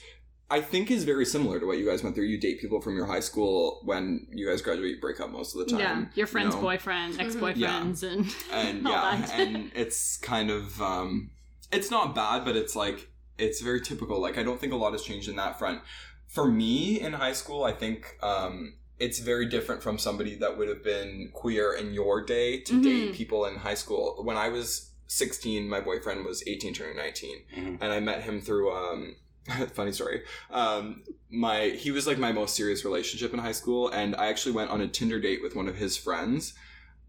I 0.51 0.61
think 0.61 0.91
is 0.91 1.05
very 1.05 1.25
similar 1.25 1.59
to 1.59 1.67
what 1.67 1.79
you 1.79 1.87
guys 1.87 2.05
went 2.05 2.15
through. 2.15 2.27
You 2.27 2.39
date 2.39 2.61
people 2.61 2.81
from 2.81 2.97
your 2.97 3.07
high 3.07 3.21
school 3.21 3.81
when 3.85 4.27
you 4.31 4.47
guys 4.47 4.61
graduate, 4.61 4.91
you 4.91 5.01
break 5.01 5.19
up 5.19 5.31
most 5.31 5.57
of 5.57 5.61
the 5.61 5.73
time. 5.73 5.81
yeah, 5.81 6.05
your 6.15 6.27
friend's 6.27 6.55
know? 6.55 6.61
boyfriend, 6.61 7.19
ex 7.19 7.35
boyfriends, 7.35 8.03
and 8.03 8.27
and 8.53 8.87
all 8.87 8.93
yeah, 8.93 9.17
that. 9.17 9.31
and 9.41 9.73
it's 9.75 10.19
kind 10.19 10.51
of 10.51 10.81
um, 10.83 11.31
it's 11.75 11.91
not 11.91 12.15
bad, 12.15 12.45
but 12.45 12.57
it's 12.57 12.75
like 12.77 13.09
it's 13.39 13.61
very 13.61 13.81
typical. 13.81 14.21
Like 14.21 14.39
I 14.39 14.43
don't 14.43 14.61
think 14.61 14.73
a 14.73 14.77
lot 14.77 14.93
has 14.93 15.03
changed 15.03 15.29
in 15.29 15.37
that 15.37 15.59
front. 15.59 15.81
For 16.29 16.47
me 16.51 17.01
in 17.01 17.13
high 17.13 17.33
school, 17.33 17.65
I 17.65 17.73
think 17.73 18.17
um, 18.23 18.75
it's 18.99 19.19
very 19.19 19.47
different 19.47 19.83
from 19.83 19.99
somebody 19.99 20.35
that 20.37 20.57
would 20.57 20.69
have 20.69 20.83
been 20.83 21.31
queer 21.33 21.73
in 21.75 21.93
your 21.95 22.25
day 22.25 22.61
to 22.61 22.73
Mhm. 22.75 22.83
date 22.83 23.13
people 23.15 23.45
in 23.47 23.57
high 23.57 23.75
school. 23.75 24.21
When 24.23 24.37
I 24.37 24.49
was 24.49 24.91
16, 25.07 25.69
my 25.69 25.81
boyfriend 25.81 26.25
was 26.25 26.43
18 26.47 26.75
turning 26.75 26.97
19, 26.97 27.43
Mhm. 27.57 27.79
and 27.81 27.93
I 27.93 28.01
met 28.01 28.23
him 28.23 28.41
through 28.41 28.73
um, 28.73 29.17
funny 29.75 29.93
story. 29.93 30.23
Um, 30.51 31.03
my 31.31 31.69
he 31.71 31.91
was 31.91 32.07
like 32.07 32.19
my 32.19 32.33
most 32.33 32.55
serious 32.57 32.85
relationship 32.85 33.33
in 33.33 33.39
high 33.41 33.53
school, 33.53 33.89
and 33.89 34.17
I 34.17 34.27
actually 34.29 34.53
went 34.53 34.71
on 34.71 34.81
a 34.81 34.89
Tinder 34.89 35.21
date 35.21 35.43
with 35.43 35.55
one 35.55 35.69
of 35.69 35.77
his 35.77 35.97
friends, 35.97 36.55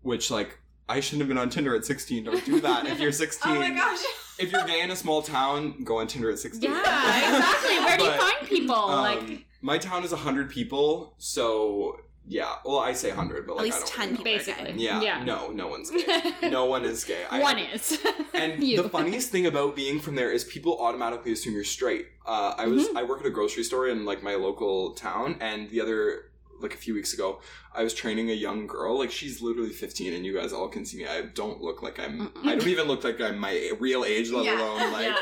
which 0.01 0.29
like 0.29 0.57
I 0.88 1.00
shouldn't 1.00 1.22
have 1.22 1.29
been 1.29 1.38
on 1.39 1.50
Tinder 1.50 1.75
at 1.75 1.84
16. 1.86 2.25
Don't 2.25 2.45
do 2.45 2.60
that 2.62 2.86
if 2.86 3.00
you're 3.00 3.12
16. 3.12 3.51
Oh 3.55 3.60
my 3.60 3.72
gosh. 3.72 4.03
If 4.38 4.51
you're 4.51 4.65
gay 4.65 4.82
in 4.82 4.92
a 4.92 4.96
small 4.96 5.22
town, 5.22 5.84
go 5.84 6.00
on 6.00 6.08
Tinder 6.08 6.30
at 6.30 6.39
16. 6.39 6.70
yeah, 6.70 6.80
exactly. 6.80 7.77
Where 7.80 7.98
do 7.98 8.04
you 8.04 8.10
But, 8.18 8.20
find 8.20 8.48
people? 8.48 8.75
Um, 8.75 9.01
like 9.30 9.46
my 9.62 9.77
town 9.77 10.04
is 10.04 10.12
100 10.12 10.50
people, 10.50 11.13
so 11.18 12.00
yeah. 12.27 12.56
Well, 12.65 12.80
I 12.80 12.94
say 12.94 13.10
100, 13.10 13.46
but 13.48 13.54
At 13.54 13.58
like 13.58 13.65
least 13.65 13.77
I 13.77 13.80
don't 13.82 13.89
10 13.89 14.00
really 14.25 14.38
people. 14.39 14.54
Basically. 14.56 14.84
Yeah, 14.84 15.01
Yeah. 15.01 15.24
No, 15.24 15.50
no 15.51 15.68
one's 15.68 15.92
gay. 15.92 16.34
no 16.50 16.65
one 16.65 16.84
is 16.84 17.04
gay. 17.04 17.24
I- 17.30 17.39
one 17.39 17.60
is. 17.60 18.00
and 18.34 18.63
You. 18.63 18.82
the 18.82 18.89
funniest 18.89 19.30
thing 19.30 19.46
about 19.46 19.75
being 19.75 20.00
from 20.00 20.15
there 20.15 20.32
is 20.32 20.44
people 20.44 20.80
automatically 20.80 21.32
assume 21.32 21.54
you're 21.54 21.63
straight. 21.63 22.08
Uh, 22.25 22.54
I 22.58 22.65
was 22.68 22.88
Mm-hmm. 22.88 22.98
I 22.98 23.04
work 23.04 23.20
at 23.22 23.25
a 23.27 23.30
grocery 23.30 23.63
store 23.63 23.88
in 23.88 24.06
like 24.06 24.22
my 24.24 24.36
local 24.36 24.94
town, 24.96 25.38
and 25.39 25.70
the 25.70 25.82
other 25.82 26.32
like 26.62 26.74
a 26.74 26.77
few 26.77 26.93
weeks 26.93 27.13
ago, 27.13 27.41
I 27.74 27.83
was 27.83 27.93
training 27.93 28.29
a 28.29 28.33
young 28.33 28.67
girl. 28.67 28.97
Like 29.00 29.12
she's 29.12 29.41
literally 29.41 29.71
15, 29.71 30.13
and 30.13 30.25
you 30.25 30.33
guys 30.35 30.53
all 30.53 30.67
can 30.67 30.85
see 30.85 30.97
me. 30.97 31.07
I 31.07 31.24
don't 31.24 31.62
look 31.62 31.81
like 31.83 32.00
I'm. 32.00 32.31
I 32.43 32.55
don't 32.55 32.67
even 32.67 32.88
look 32.88 33.03
like 33.03 33.19
I'm 33.21 33.38
my 33.38 33.71
real 33.79 34.03
age, 34.05 34.31
let 34.31 34.45
Yeah. 34.45 34.57
alone 34.62 34.91
like 34.91 35.07
Yeah. 35.07 35.17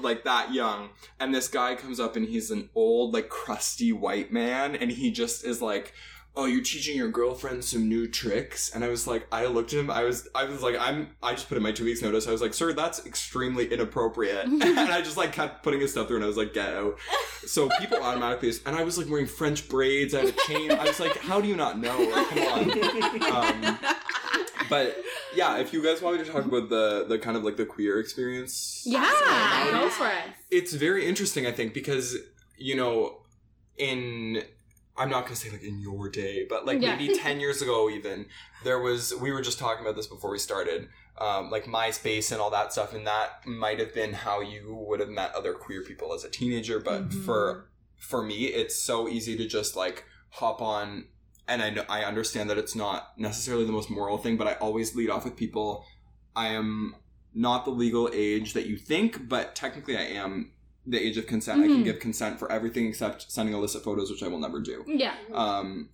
like 0.00 0.24
that 0.24 0.52
young. 0.52 0.90
And 1.18 1.34
this 1.34 1.48
guy 1.48 1.74
comes 1.74 1.98
up, 2.00 2.16
and 2.16 2.26
he's 2.26 2.50
an 2.50 2.68
old 2.74 3.14
like 3.14 3.28
crusty 3.28 3.92
white 3.92 4.32
man, 4.32 4.76
and 4.76 4.90
he 4.90 5.10
just 5.10 5.44
is 5.44 5.60
like 5.62 5.92
oh 6.38 6.44
you're 6.46 6.62
teaching 6.62 6.96
your 6.96 7.10
girlfriend 7.10 7.64
some 7.64 7.88
new 7.88 8.06
tricks? 8.06 8.70
And 8.74 8.84
i 8.84 8.88
was 8.88 9.06
like 9.06 9.26
i 9.32 9.44
looked 9.46 9.72
at 9.72 9.80
him 9.80 9.90
i 9.90 10.04
was 10.04 10.28
i 10.34 10.44
was 10.44 10.62
like 10.62 10.76
i'm 10.78 11.08
i 11.22 11.32
just 11.32 11.48
put 11.48 11.56
in 11.56 11.62
my 11.62 11.72
two 11.72 11.84
weeks 11.84 12.00
notice 12.00 12.28
i 12.28 12.30
was 12.30 12.40
like 12.40 12.54
sir 12.54 12.72
that's 12.72 13.04
extremely 13.04 13.70
inappropriate. 13.70 14.44
And 14.78 14.78
i 14.78 15.02
just 15.02 15.16
like 15.16 15.32
kept 15.32 15.62
putting 15.64 15.80
his 15.80 15.90
stuff 15.90 16.06
through 16.06 16.16
and 16.16 16.24
i 16.24 16.28
was 16.28 16.36
like 16.36 16.54
get 16.54 16.72
out 16.74 16.96
so 17.44 17.68
people 17.80 18.00
automatically 18.02 18.52
and 18.64 18.76
i 18.76 18.82
was 18.84 18.96
like 18.96 19.08
wearing 19.10 19.26
french 19.26 19.68
braids 19.68 20.14
i 20.14 20.20
had 20.20 20.28
a 20.28 20.32
chain 20.46 20.70
i 20.70 20.84
was 20.84 21.00
like 21.00 21.16
how 21.18 21.40
do 21.40 21.48
you 21.48 21.56
not 21.56 21.78
know? 21.78 21.98
Like, 21.98 22.28
come 22.28 23.22
on. 23.32 23.66
Um, 23.66 23.78
but 24.70 24.96
yeah 25.34 25.58
if 25.58 25.72
you 25.72 25.82
guys 25.82 26.00
want 26.00 26.18
me 26.18 26.24
to 26.24 26.30
talk 26.30 26.44
about 26.44 26.68
the 26.68 27.04
the 27.08 27.18
kind 27.18 27.36
of 27.36 27.42
like 27.42 27.56
the 27.56 27.66
queer 27.66 27.98
experience 27.98 28.82
yeah, 28.86 29.68
go 29.72 29.88
for 29.88 30.06
it. 30.06 30.34
it's 30.50 30.72
very 30.72 31.06
interesting 31.06 31.46
i 31.46 31.52
think 31.52 31.74
because 31.74 32.16
you 32.56 32.76
know 32.76 33.22
in 33.76 34.42
i'm 34.98 35.08
not 35.08 35.24
gonna 35.24 35.36
say 35.36 35.50
like 35.50 35.62
in 35.62 35.80
your 35.80 36.08
day 36.08 36.44
but 36.48 36.66
like 36.66 36.80
Yeah. 36.80 36.96
maybe 36.96 37.14
10 37.18 37.40
years 37.40 37.62
ago 37.62 37.88
even 37.88 38.26
there 38.64 38.78
was 38.80 39.14
we 39.14 39.30
were 39.32 39.40
just 39.42 39.58
talking 39.58 39.84
about 39.84 39.96
this 39.96 40.06
before 40.06 40.30
we 40.30 40.38
started 40.38 40.88
um, 41.20 41.50
like 41.50 41.64
myspace 41.64 42.30
and 42.30 42.40
all 42.40 42.50
that 42.50 42.72
stuff 42.72 42.92
and 42.94 43.06
that 43.06 43.44
might 43.46 43.78
have 43.80 43.92
been 43.92 44.12
how 44.12 44.40
you 44.40 44.74
would 44.88 45.00
have 45.00 45.08
met 45.08 45.34
other 45.34 45.52
queer 45.52 45.82
people 45.82 46.12
as 46.14 46.22
a 46.24 46.30
teenager 46.30 46.78
but 46.80 47.08
Mhm. 47.08 47.24
for 47.24 47.70
for 47.96 48.22
me 48.22 48.44
it's 48.46 48.76
so 48.76 49.08
easy 49.08 49.36
to 49.36 49.46
just 49.48 49.74
like 49.74 50.04
hop 50.30 50.60
on 50.62 51.06
and 51.48 51.62
I 51.62 51.70
know 51.70 51.84
I 51.88 52.04
understand 52.04 52.50
that 52.50 52.58
it's 52.58 52.76
not 52.76 53.18
necessarily 53.18 53.64
the 53.64 53.72
most 53.72 53.88
moral 53.88 54.18
thing, 54.18 54.36
but 54.36 54.46
I 54.46 54.52
always 54.56 54.94
lead 54.94 55.08
off 55.08 55.24
with 55.24 55.34
people. 55.34 55.82
I 56.36 56.48
am 56.48 56.94
not 57.32 57.64
the 57.64 57.70
legal 57.70 58.10
age 58.12 58.52
that 58.52 58.66
you 58.66 58.76
think, 58.76 59.28
but 59.30 59.54
technically 59.54 59.96
I 59.96 60.02
am 60.02 60.52
the 60.88 60.98
age 60.98 61.16
of 61.18 61.26
consent. 61.26 61.60
I 61.62 61.66
can 61.66 61.80
Mhm. 61.82 61.84
give 61.84 61.98
consent 62.00 62.38
for 62.38 62.50
everything 62.50 62.86
except 62.86 63.30
sending 63.30 63.54
illicit 63.54 63.84
photos, 63.84 64.10
which 64.10 64.22
I 64.22 64.28
will 64.28 64.38
never 64.40 64.58
do. 64.60 64.84
Yeah, 64.86 65.14
Um, 65.34 65.90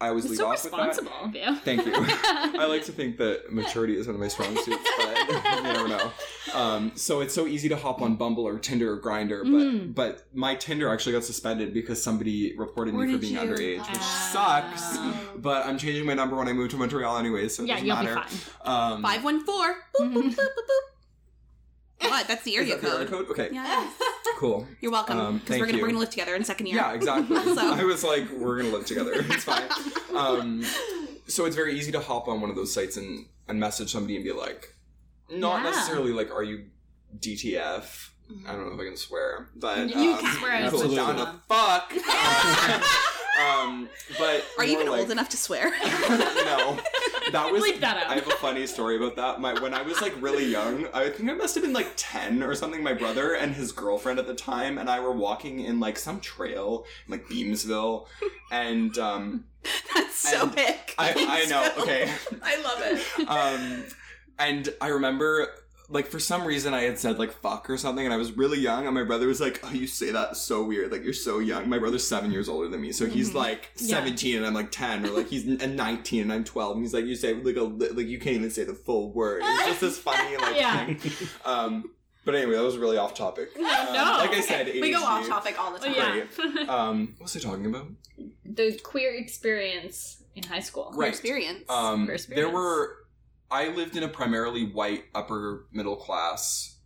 I 0.00 0.08
always 0.08 0.24
it's 0.24 0.30
lead 0.32 0.36
so 0.38 0.46
off 0.46 0.62
with 0.64 0.72
that. 0.72 0.86
responsible 0.88 1.12
of 1.24 1.34
you. 1.34 1.56
Thank 1.64 1.84
you. 1.84 1.92
I 1.96 2.66
like 2.66 2.84
to 2.84 2.92
think 2.92 3.18
that 3.18 3.52
maturity 3.52 3.96
is 3.98 4.06
one 4.06 4.14
of 4.14 4.20
my 4.20 4.28
strong 4.28 4.54
suits, 4.56 4.88
but 4.96 5.18
you 5.56 5.62
never 5.64 5.88
know. 5.88 6.12
Um, 6.54 6.92
so 6.94 7.20
it's 7.20 7.34
so 7.34 7.46
easy 7.48 7.68
to 7.68 7.76
hop 7.76 8.00
on 8.00 8.14
Bumble 8.14 8.44
or 8.46 8.58
Tinder 8.60 8.92
or 8.94 9.00
Grindr, 9.00 9.42
but 9.42 9.50
Mm. 9.50 9.94
but 9.94 10.24
my 10.32 10.54
Tinder 10.54 10.88
actually 10.88 11.12
got 11.12 11.24
suspended 11.24 11.74
because 11.74 12.00
somebody 12.02 12.54
reported 12.56 12.94
me 12.94 13.12
for 13.12 13.18
being 13.18 13.34
you. 13.34 13.40
underage, 13.40 13.78
which 13.90 14.00
Ah. 14.00 14.30
sucks. 14.72 14.98
But 15.36 15.66
I'm 15.66 15.76
changing 15.78 16.06
my 16.06 16.14
number 16.14 16.36
when 16.36 16.48
I 16.48 16.52
move 16.52 16.70
to 16.70 16.76
Montreal 16.76 17.18
anyway, 17.18 17.48
so 17.48 17.64
it 17.64 17.66
yeah, 17.66 17.74
doesn't 17.74 17.86
you'll 17.88 17.96
matter. 17.96 18.14
be 18.14 18.36
fine. 18.36 18.92
Um, 18.92 19.02
What? 22.00 22.28
That's 22.28 22.42
the 22.44 22.56
area 22.56 22.74
that 22.76 22.82
the 22.82 22.88
area 22.94 23.06
code. 23.06 23.26
code? 23.26 23.30
Okay, 23.38 23.50
Yeah. 23.52 23.90
cool. 24.36 24.66
You're 24.80 24.92
welcome. 24.92 25.18
Um, 25.18 25.34
Because 25.38 25.48
thank 25.48 25.60
we're 25.60 25.66
gonna 25.66 25.78
you. 25.78 25.82
we're 25.82 25.88
gonna 25.88 25.98
live 26.00 26.10
together 26.10 26.34
in 26.34 26.44
second 26.44 26.66
year. 26.66 26.76
Yeah, 26.76 26.92
exactly. 26.92 27.36
So- 27.54 27.72
I 27.74 27.82
was 27.84 28.04
like, 28.04 28.30
we're 28.30 28.58
gonna 28.62 28.72
live 28.74 28.86
together. 28.86 29.12
It's 29.14 29.44
fine. 29.44 29.68
Um, 30.14 30.64
so 31.26 31.44
it's 31.44 31.56
very 31.56 31.74
easy 31.78 31.92
to 31.92 32.00
hop 32.00 32.28
on 32.28 32.40
one 32.40 32.50
of 32.50 32.56
those 32.56 32.72
sites 32.72 32.96
and, 32.96 33.26
and 33.48 33.58
message 33.60 33.90
somebody 33.90 34.14
and 34.16 34.24
be 34.24 34.32
like, 34.32 34.74
not 35.30 35.58
Yeah. 35.64 35.70
necessarily 35.70 36.12
like, 36.12 36.30
are 36.32 36.42
you 36.42 36.66
DTF? 37.18 38.10
I 38.46 38.52
don't 38.52 38.66
know 38.68 38.74
if 38.74 38.80
I 38.80 38.84
can 38.84 38.96
swear, 38.96 39.48
but 39.56 39.88
You 39.88 40.12
um, 40.12 40.18
can 40.18 40.38
swear, 40.38 40.52
absolutely. 40.52 40.96
down 40.96 41.16
to 41.16 41.40
fuck. 41.48 41.92
um, 43.40 43.88
but 44.18 44.44
Are 44.58 44.64
you 44.66 44.72
even 44.72 44.88
like- 44.90 45.00
old 45.00 45.10
enough 45.10 45.30
to 45.30 45.36
swear? 45.36 45.70
no, 45.70 46.78
that 47.32 47.52
was. 47.52 47.62
Bleep 47.62 47.80
that 47.80 47.96
out. 47.98 48.10
I 48.10 48.14
have 48.14 48.26
a 48.26 48.32
funny 48.32 48.66
story 48.66 48.96
about 48.96 49.16
that. 49.16 49.40
My 49.40 49.54
when 49.60 49.74
I 49.74 49.82
was 49.82 50.00
like 50.00 50.14
really 50.20 50.46
young, 50.46 50.86
I 50.94 51.10
think 51.10 51.30
I 51.30 51.34
must 51.34 51.54
have 51.54 51.64
been 51.64 51.72
like 51.72 51.92
ten 51.96 52.42
or 52.42 52.54
something. 52.54 52.82
My 52.82 52.94
brother 52.94 53.34
and 53.34 53.54
his 53.54 53.72
girlfriend 53.72 54.18
at 54.18 54.26
the 54.26 54.34
time 54.34 54.78
and 54.78 54.88
I 54.90 55.00
were 55.00 55.12
walking 55.12 55.60
in 55.60 55.80
like 55.80 55.98
some 55.98 56.20
trail 56.20 56.84
in 57.06 57.12
like 57.12 57.26
Beamsville, 57.26 58.06
and 58.50 58.96
um, 58.98 59.44
That's 59.94 60.14
so 60.16 60.42
And 60.44 60.54
hick. 60.58 60.94
I 60.98 61.42
I 61.44 61.46
know. 61.50 61.70
Okay, 61.82 62.10
I 62.42 62.62
love 62.62 62.80
it. 62.82 63.28
um, 63.28 63.84
and 64.38 64.68
I 64.80 64.88
remember. 64.88 65.48
Like 65.90 66.06
for 66.08 66.18
some 66.18 66.44
reason 66.44 66.74
I 66.74 66.82
had 66.82 66.98
said 66.98 67.18
like 67.18 67.32
fuck 67.32 67.70
or 67.70 67.78
something 67.78 68.04
and 68.04 68.12
I 68.12 68.18
was 68.18 68.32
really 68.36 68.58
young 68.58 68.84
and 68.84 68.94
my 68.94 69.04
brother 69.04 69.26
was 69.26 69.40
like, 69.40 69.60
Oh, 69.62 69.70
you 69.72 69.86
say 69.86 70.10
that 70.10 70.36
so 70.36 70.62
weird, 70.62 70.92
like 70.92 71.02
you're 71.02 71.14
so 71.14 71.38
young. 71.38 71.66
My 71.68 71.78
brother's 71.78 72.06
seven 72.06 72.30
years 72.30 72.46
older 72.48 72.68
than 72.68 72.80
me, 72.82 72.92
so 72.92 73.06
he's 73.06 73.30
Mhm. 73.30 73.34
like 73.34 73.70
Yeah. 73.76 73.96
seventeen 73.96 74.36
and 74.36 74.46
I'm 74.46 74.52
like 74.52 74.70
ten, 74.70 75.06
or 75.06 75.10
like 75.10 75.28
he's 75.28 75.46
n- 75.46 75.76
nineteen 75.76 76.22
and 76.22 76.32
I'm 76.32 76.44
twelve, 76.44 76.76
and 76.76 76.84
he's 76.84 76.92
like, 76.92 77.06
You 77.06 77.14
say 77.16 77.32
like 77.34 77.56
a 77.56 77.62
like 77.62 78.06
you 78.06 78.18
can't 78.18 78.36
even 78.36 78.50
say 78.50 78.64
the 78.64 78.74
full 78.74 79.12
word. 79.12 79.42
It's 79.44 79.64
just 79.66 79.80
this 79.80 79.98
funny 79.98 80.36
like 80.46 80.56
Yeah. 80.56 80.84
thing. 80.94 81.28
Um 81.46 81.90
but 82.24 82.34
anyway, 82.34 82.56
that 82.56 82.62
was 82.62 82.76
really 82.76 82.98
off 82.98 83.14
topic. 83.14 83.56
Um, 83.56 83.62
no. 83.62 84.16
Like 84.18 84.34
I 84.34 84.40
said, 84.42 84.66
we 84.66 84.90
go 84.90 85.02
off 85.02 85.26
topic 85.26 85.58
all 85.58 85.72
the 85.72 85.88
Oh, 85.88 85.94
time. 85.94 86.28
yeah. 86.38 86.62
Um 86.68 87.14
what 87.16 87.24
was 87.32 87.36
I 87.36 87.40
talking 87.40 87.64
about? 87.64 87.86
the 88.44 88.78
queer 88.82 89.14
experience 89.14 90.22
in 90.34 90.42
high 90.42 90.60
school. 90.60 90.92
Right. 90.94 91.08
Experience. 91.08 91.64
Um, 91.70 92.06
For 92.06 92.12
experience. 92.12 92.46
there 92.46 92.54
were. 92.54 92.96
I 93.50 93.68
lived 93.68 93.96
in 93.96 94.02
a 94.02 94.08
primarily 94.08 94.64
white 94.66 95.04
upper 95.14 95.66
middle 95.72 95.96
class. 95.96 96.76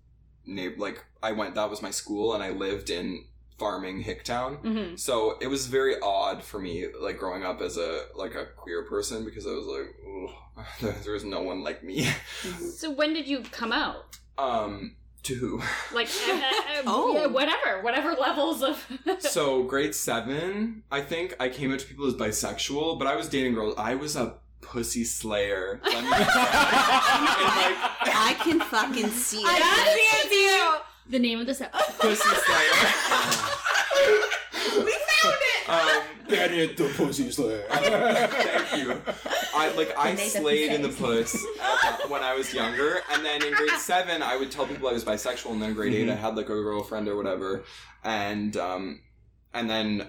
neigh- 0.47 0.77
Like 0.77 1.05
I 1.23 1.33
went, 1.33 1.55
that 1.55 1.71
was 1.71 1.83
my 1.83 1.91
school, 1.91 2.35
and 2.35 2.43
I 2.43 2.51
lived 2.51 2.91
in 2.91 3.25
farming 3.59 4.03
Hicktown. 4.03 4.57
hmm 4.59 4.97
So 4.97 5.39
it 5.41 5.47
was 5.47 5.67
very 5.67 5.95
odd 6.01 6.43
for 6.43 6.59
me, 6.59 6.87
like 7.01 7.19
growing 7.19 7.45
up 7.45 7.61
as 7.61 7.77
a 7.79 8.07
like 8.17 8.35
a 8.35 8.47
queer 8.57 8.83
person, 8.85 9.25
because 9.25 9.47
I 9.47 9.51
was 9.51 9.67
like, 9.67 9.95
"Ugh, 10.89 10.95
there 11.05 11.13
was 11.13 11.25
no 11.25 11.43
one 11.43 11.63
like 11.63 11.83
me. 11.85 12.09
So 12.77 12.91
when 12.91 13.13
did 13.13 13.27
you 13.29 13.41
come 13.53 13.73
out? 13.73 14.17
Um, 14.39 14.97
to 15.25 15.35
who? 15.35 15.63
Like, 15.95 16.09
uh, 16.29 16.33
uh, 16.33 16.83
Oh. 16.87 17.13
yeah, 17.15 17.27
whatever, 17.27 17.83
whatever 17.83 18.13
levels 18.15 18.63
of. 18.63 18.85
so 19.21 19.63
grade 19.63 19.95
seven, 19.95 20.83
I 20.91 21.01
think 21.03 21.37
I 21.39 21.49
came 21.49 21.73
out 21.73 21.79
to 21.81 21.87
people 21.87 22.07
as 22.07 22.15
bisexual, 22.15 22.99
but 22.99 23.07
I 23.07 23.15
was 23.15 23.29
dating 23.29 23.55
girls. 23.55 23.75
I 23.79 23.95
was 23.95 24.17
a 24.17 24.39
pussy 24.63 25.05
slayer. 25.05 25.81
Let 25.85 25.95
And, 25.95 26.09
like, 26.11 26.23
I 28.15 28.37
can 28.43 28.61
fucking 28.61 29.11
see 29.11 29.41
it. 29.41 29.45
That's 29.45 30.31
you. 30.33 30.77
the 31.11 31.19
name 31.19 31.41
of 31.41 31.47
this 31.47 31.61
episode. 31.61 31.99
pussy 32.01 32.29
slayer. 32.29 33.49
We 34.75 34.93
found 34.93 35.37
it. 35.37 35.69
Um, 35.69 36.03
They 36.29 36.37
had 36.37 36.77
the 36.77 36.89
pussy 36.97 37.31
slayer. 37.31 37.65
Thank 37.69 38.77
you. 38.83 39.01
I 39.55 39.71
like 39.77 39.97
I 39.99 40.15
slayed 40.15 40.73
in 40.73 40.83
the 40.83 40.89
pussy. 40.89 41.39
puss 41.39 41.47
uh, 41.61 41.97
when 42.09 42.23
I 42.23 42.35
was 42.35 42.55
younger, 42.55 43.01
and 43.13 43.25
then 43.25 43.45
in 43.45 43.53
grade 43.53 43.71
seven, 43.79 44.23
I 44.23 44.37
would 44.37 44.51
tell 44.51 44.67
people 44.67 44.89
I 44.89 44.93
was 44.93 45.05
bisexual, 45.05 45.51
and 45.53 45.61
then 45.61 45.71
in 45.71 45.75
grade 45.75 45.93
eight, 45.95 46.09
I 46.09 46.15
had 46.15 46.37
like 46.37 46.47
a 46.47 46.55
girlfriend 46.55 47.09
or 47.09 47.17
whatever, 47.17 47.65
and 48.05 48.57
um, 48.57 49.01
and 49.53 49.69
then 49.69 50.07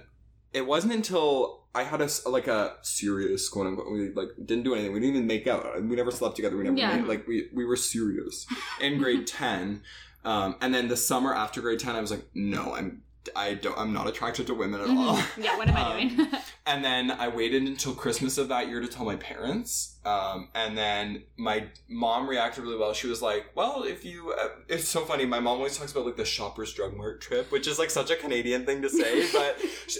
it 0.54 0.66
wasn't 0.66 0.94
until 0.94 1.63
I 1.76 1.84
had 1.84 2.02
a 2.02 2.10
like 2.28 2.48
a 2.48 2.76
serious 2.82 3.50
quote 3.50 3.68
unquote. 3.68 3.92
We 3.92 4.12
like 4.12 4.30
didn't 4.46 4.64
do 4.64 4.74
anything. 4.76 4.94
We 4.94 5.00
didn't 5.00 5.16
even 5.16 5.28
make 5.28 5.48
out. 5.48 5.82
We 5.84 5.96
never 5.96 6.12
slept 6.12 6.36
together. 6.36 6.56
We 6.58 6.64
never 6.64 6.78
Yeah. 6.78 6.96
made, 6.98 7.06
like 7.08 7.28
we 7.28 7.50
we 7.54 7.66
were 7.66 7.76
serious 7.76 8.46
in 8.80 8.98
grade 9.00 9.26
ten. 9.42 9.82
Um, 10.26 10.56
and 10.62 10.74
then 10.74 10.88
the 10.88 10.96
summer 10.98 11.34
after 11.36 11.62
grade 11.62 11.80
ten, 11.80 11.96
I 11.96 12.02
was 12.02 12.12
like, 12.12 12.26
no, 12.34 12.76
I'm 12.76 13.02
I 13.36 13.54
don't 13.56 13.78
I'm 13.78 13.94
not 13.94 14.08
attracted 14.08 14.48
to 14.48 14.54
women 14.54 14.82
at 14.82 14.88
all. 14.90 15.20
yeah, 15.38 15.58
what 15.58 15.68
am 15.70 15.78
I 15.78 15.82
Um, 16.02 16.16
doing? 16.16 16.28
And 16.66 16.82
then 16.84 17.12
I 17.12 17.28
waited 17.28 17.64
until 17.64 17.94
Christmas 17.94 18.38
of 18.38 18.48
that 18.48 18.70
year 18.70 18.80
to 18.80 18.88
tell 18.88 19.04
my 19.06 19.18
parents. 19.18 19.98
Um, 20.06 20.48
and 20.56 20.78
then 20.78 21.24
my 21.36 21.66
mom 21.90 22.30
reacted 22.30 22.64
really 22.64 22.78
well. 22.78 22.94
She 22.94 23.08
was 23.08 23.22
like, 23.22 23.48
"Well, 23.54 23.84
if 23.84 24.06
you," 24.06 24.32
uh, 24.32 24.48
it's 24.70 24.88
so 24.88 25.04
funny. 25.04 25.26
My 25.26 25.42
mom 25.42 25.58
always 25.58 25.78
talks 25.78 25.92
about 25.92 26.06
like 26.06 26.16
the 26.16 26.24
Shoppers 26.24 26.74
Drug 26.74 26.96
Mart 26.96 27.20
trip, 27.20 27.52
which 27.52 27.68
is 27.68 27.80
like 27.80 27.90
such 27.90 28.12
a 28.12 28.16
Canadian 28.16 28.66
thing 28.66 28.82
to 28.82 28.90
say, 28.90 29.30
but 29.34 29.58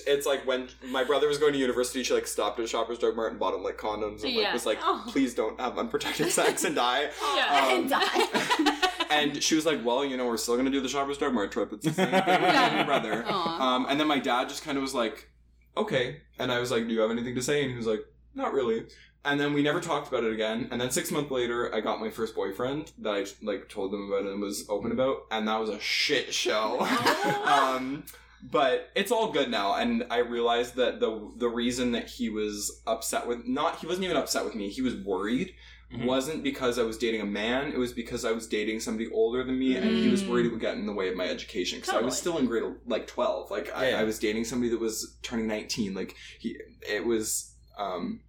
it's 0.08 0.26
like 0.26 0.48
when 0.48 0.70
my 0.88 1.04
brother 1.04 1.28
was 1.28 1.38
going 1.38 1.52
to 1.52 1.60
university, 1.60 2.02
she 2.02 2.14
like 2.14 2.28
stopped 2.28 2.62
at 2.62 2.70
Shoppers 2.70 2.98
Drug 2.98 3.16
Mart 3.18 3.32
and 3.32 3.40
bought 3.42 3.54
him 3.54 3.62
like 3.64 3.78
condoms 3.78 4.24
and 4.24 4.34
like 4.34 4.54
was 4.54 4.66
like, 4.66 4.80
Oh. 4.84 5.04
"Please 5.10 5.34
don't 5.36 5.60
have 5.60 5.78
unprotected 5.78 6.32
sex 6.32 6.64
and 6.64 6.76
die." 6.76 7.10
yeah. 7.36 7.68
Um, 7.68 7.80
and 7.82 7.90
die. 7.90 8.90
And 9.14 9.44
she 9.44 9.56
was 9.56 9.66
like, 9.66 9.84
"Well, 9.84 10.04
you 10.06 10.18
know, 10.18 10.28
we're 10.28 10.38
still 10.38 10.58
gonna 10.58 10.70
do 10.70 10.82
the 10.82 10.90
Shoppers 10.90 11.18
Drug 11.18 11.34
Mart 11.34 11.52
trip. 11.52 11.72
It's 11.74 11.86
the 11.86 11.94
same 11.94 12.10
thing 12.10 12.42
with 12.42 12.54
my 12.54 12.84
brother." 12.84 13.24
Aw. 13.28 13.76
Um, 13.76 13.86
and 13.90 14.00
then 14.00 14.08
my 14.08 14.20
dad 14.20 14.50
just 14.50 14.64
kind 14.64 14.78
of 14.78 14.82
was 14.82 14.94
like, 14.94 15.30
"Okay," 15.78 16.22
and 16.40 16.52
I 16.52 16.60
was 16.60 16.72
like, 16.72 16.88
"Do 16.88 16.94
you 16.94 17.02
have 17.02 17.12
anything 17.12 17.36
to 17.36 17.42
say?" 17.42 17.62
And 17.62 17.72
he 17.72 17.78
was 17.78 17.88
like, 17.88 18.06
"Not 18.36 18.54
really." 18.54 18.86
And 19.26 19.40
then 19.40 19.54
we 19.54 19.64
never 19.64 19.80
talked 19.80 20.10
about 20.10 20.26
it 20.26 20.34
again. 20.34 20.68
And 20.70 20.82
then 20.82 20.92
six 20.92 21.10
months 21.10 21.32
later, 21.32 21.74
I 21.74 21.80
got 21.80 22.02
my 22.02 22.10
first 22.10 22.36
boyfriend 22.36 22.92
that 23.00 23.14
I 23.14 23.26
like 23.42 23.70
told 23.70 23.94
them 23.94 24.12
about 24.12 24.30
and 24.30 24.42
was 24.42 24.66
open 24.70 24.92
about, 24.92 25.24
and 25.32 25.48
that 25.48 25.60
was 25.60 25.70
a 25.70 25.80
shit 25.80 26.34
show. 26.34 26.82
um, 27.46 28.04
but 28.52 28.90
it's 28.96 29.12
all 29.12 29.32
good 29.32 29.50
now, 29.50 29.76
and 29.76 30.06
I 30.10 30.18
realized 30.18 30.76
that 30.76 31.00
the 31.00 31.32
the 31.38 31.48
reason 31.48 31.94
that 31.94 32.10
he 32.10 32.30
was 32.30 32.82
upset 32.86 33.26
with 33.26 33.48
not 33.48 33.78
he 33.78 33.88
wasn't 33.88 34.06
even 34.06 34.18
upset 34.18 34.44
with 34.44 34.56
me. 34.56 34.70
He 34.70 34.82
was 34.82 34.96
worried. 34.96 35.54
Mhm. 35.92 36.06
Wasn't 36.06 36.44
because 36.44 36.80
I 36.80 36.84
was 36.84 36.98
dating 36.98 37.22
a 37.22 37.26
man. 37.26 37.72
It 37.72 37.78
was 37.78 37.94
because 37.94 38.26
I 38.26 38.32
was 38.32 38.48
dating 38.48 38.80
somebody 38.80 39.12
older 39.12 39.44
than 39.44 39.60
me, 39.60 39.76
and 39.76 39.86
he 39.86 40.08
was 40.10 40.24
Mm. 40.24 40.30
worried 40.30 40.46
it 40.48 40.50
would 40.52 40.60
get 40.62 40.76
in 40.76 40.86
the 40.88 40.94
way 40.94 41.10
of 41.10 41.16
my 41.16 41.28
education. 41.28 41.80
Because 41.80 41.94
I 41.94 42.02
was 42.02 42.18
still 42.18 42.38
in 42.40 42.46
grade 42.48 42.64
like 42.88 43.06
twelve. 43.06 43.52
Like 43.52 43.72
I, 43.76 43.90
Yeah. 43.90 44.00
I 44.00 44.04
was 44.04 44.18
dating 44.18 44.46
somebody 44.46 44.70
that 44.72 44.80
was 44.80 45.18
turning 45.22 45.48
nineteen. 45.48 45.94
Like 45.94 46.16
he, 46.40 46.58
it 46.82 47.06
was, 47.06 47.54
um, 47.78 48.22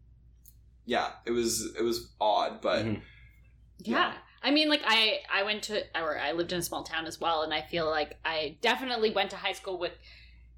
yeah, 0.85 1.13
it 1.25 1.31
was 1.31 1.75
it 1.79 1.83
was 1.83 2.13
odd, 2.21 2.61
but 2.61 2.85
Mhm. 2.85 3.01
Yeah. 3.79 4.15
I 4.43 4.51
mean, 4.51 4.69
like 4.69 4.83
I 4.85 5.21
I 5.33 5.43
went 5.43 5.63
to 5.65 5.85
or 5.99 6.19
I 6.19 6.33
lived 6.33 6.53
in 6.53 6.59
a 6.59 6.63
small 6.63 6.83
town 6.85 7.07
as 7.07 7.19
well, 7.19 7.43
and 7.43 7.55
I 7.55 7.63
feel 7.63 7.89
like 7.89 8.19
I 8.27 8.59
definitely 8.61 9.11
went 9.11 9.31
to 9.31 9.37
high 9.37 9.53
school 9.55 9.79
with 9.79 9.93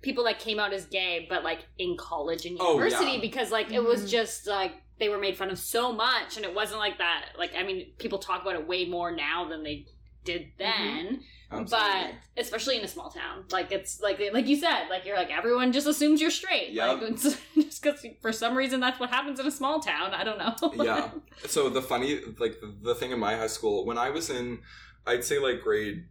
people 0.02 0.24
that 0.24 0.40
came 0.40 0.58
out 0.58 0.72
as 0.72 0.86
gay, 0.86 1.26
but 1.28 1.44
like 1.44 1.66
in 1.78 1.96
college 1.96 2.46
and 2.46 2.56
Oh, 2.60 2.74
university 2.74 3.12
yeah. 3.12 3.20
because 3.20 3.52
like 3.52 3.70
it 3.70 3.82
was 3.84 4.06
Mhm. 4.06 4.10
just 4.10 4.46
like 4.48 4.72
they 4.98 5.08
were 5.08 5.18
made 5.18 5.36
fun 5.36 5.50
of 5.50 5.58
so 5.58 5.92
much, 5.92 6.36
and 6.36 6.44
it 6.44 6.54
wasn't 6.54 6.78
like 6.78 6.98
that. 6.98 7.30
Like 7.38 7.52
I 7.58 7.62
mean, 7.62 7.92
people 7.98 8.18
talk 8.18 8.42
about 8.42 8.54
it 8.54 8.66
way 8.66 8.84
more 8.86 9.10
now 9.10 9.48
than 9.48 9.62
they 9.62 9.86
did 10.24 10.48
then, 10.58 11.20
absolutely. 11.52 11.68
but 11.70 12.42
especially 12.42 12.76
in 12.78 12.82
a 12.84 12.88
small 12.88 13.10
town, 13.10 13.44
like 13.52 13.70
it's 13.70 14.00
like 14.00 14.20
like 14.32 14.46
you 14.48 14.56
said, 14.56 14.88
like 14.90 15.04
you're 15.06 15.16
like 15.16 15.30
everyone 15.30 15.72
just 15.72 15.86
assumes 15.86 16.20
you're 16.20 16.30
straight, 16.32 16.70
Yep. 16.72 17.00
like 17.00 17.10
it's, 17.12 17.22
just 17.54 17.82
because 17.82 18.04
for 18.20 18.32
some 18.32 18.56
reason 18.56 18.80
that's 18.80 18.98
what 18.98 19.10
happens 19.10 19.38
in 19.38 19.46
a 19.46 19.50
small 19.52 19.78
town. 19.80 20.12
I 20.14 20.24
don't 20.24 20.38
know. 20.38 20.84
yeah. 20.84 21.10
So 21.46 21.68
the 21.68 21.82
funny, 21.82 22.20
like 22.38 22.60
the, 22.60 22.74
the 22.82 22.94
thing 22.94 23.12
in 23.12 23.18
my 23.20 23.36
high 23.36 23.46
school, 23.46 23.84
when 23.86 23.98
I 23.98 24.10
was 24.10 24.30
in, 24.30 24.60
I'd 25.06 25.22
say 25.22 25.38
like 25.38 25.60
grade 25.62 26.06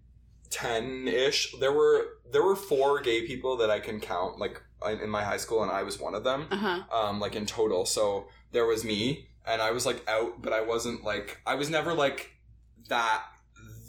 ten 0.50 1.08
ish, 1.08 1.54
there 1.60 1.74
were 1.74 2.06
there 2.32 2.43
were 2.43 2.56
four 2.56 3.02
gay 3.02 3.26
people 3.28 3.58
that 3.58 3.69
I 3.69 3.80
can 3.80 4.00
count 4.00 4.39
like 4.39 4.62
in, 4.88 5.02
in 5.02 5.10
my 5.10 5.24
high 5.24 5.38
school, 5.38 5.63
and 5.63 5.71
I 5.71 5.84
was 5.84 6.00
one 6.00 6.15
of 6.15 6.24
them. 6.24 6.48
Uh 6.52 6.56
huh. 6.56 6.84
Um, 6.98 7.19
like 7.19 7.36
in 7.36 7.45
total. 7.45 7.86
So 7.86 8.28
there 8.56 8.65
was 8.65 8.84
me, 8.84 9.28
and 9.46 9.62
I 9.62 9.70
was 9.72 9.86
like 9.86 10.02
out, 10.10 10.41
but 10.41 10.52
I 10.54 10.62
wasn't 10.62 11.04
like 11.04 11.39
I 11.46 11.56
was 11.56 11.70
never 11.70 11.94
like 11.94 12.32
that 12.89 13.22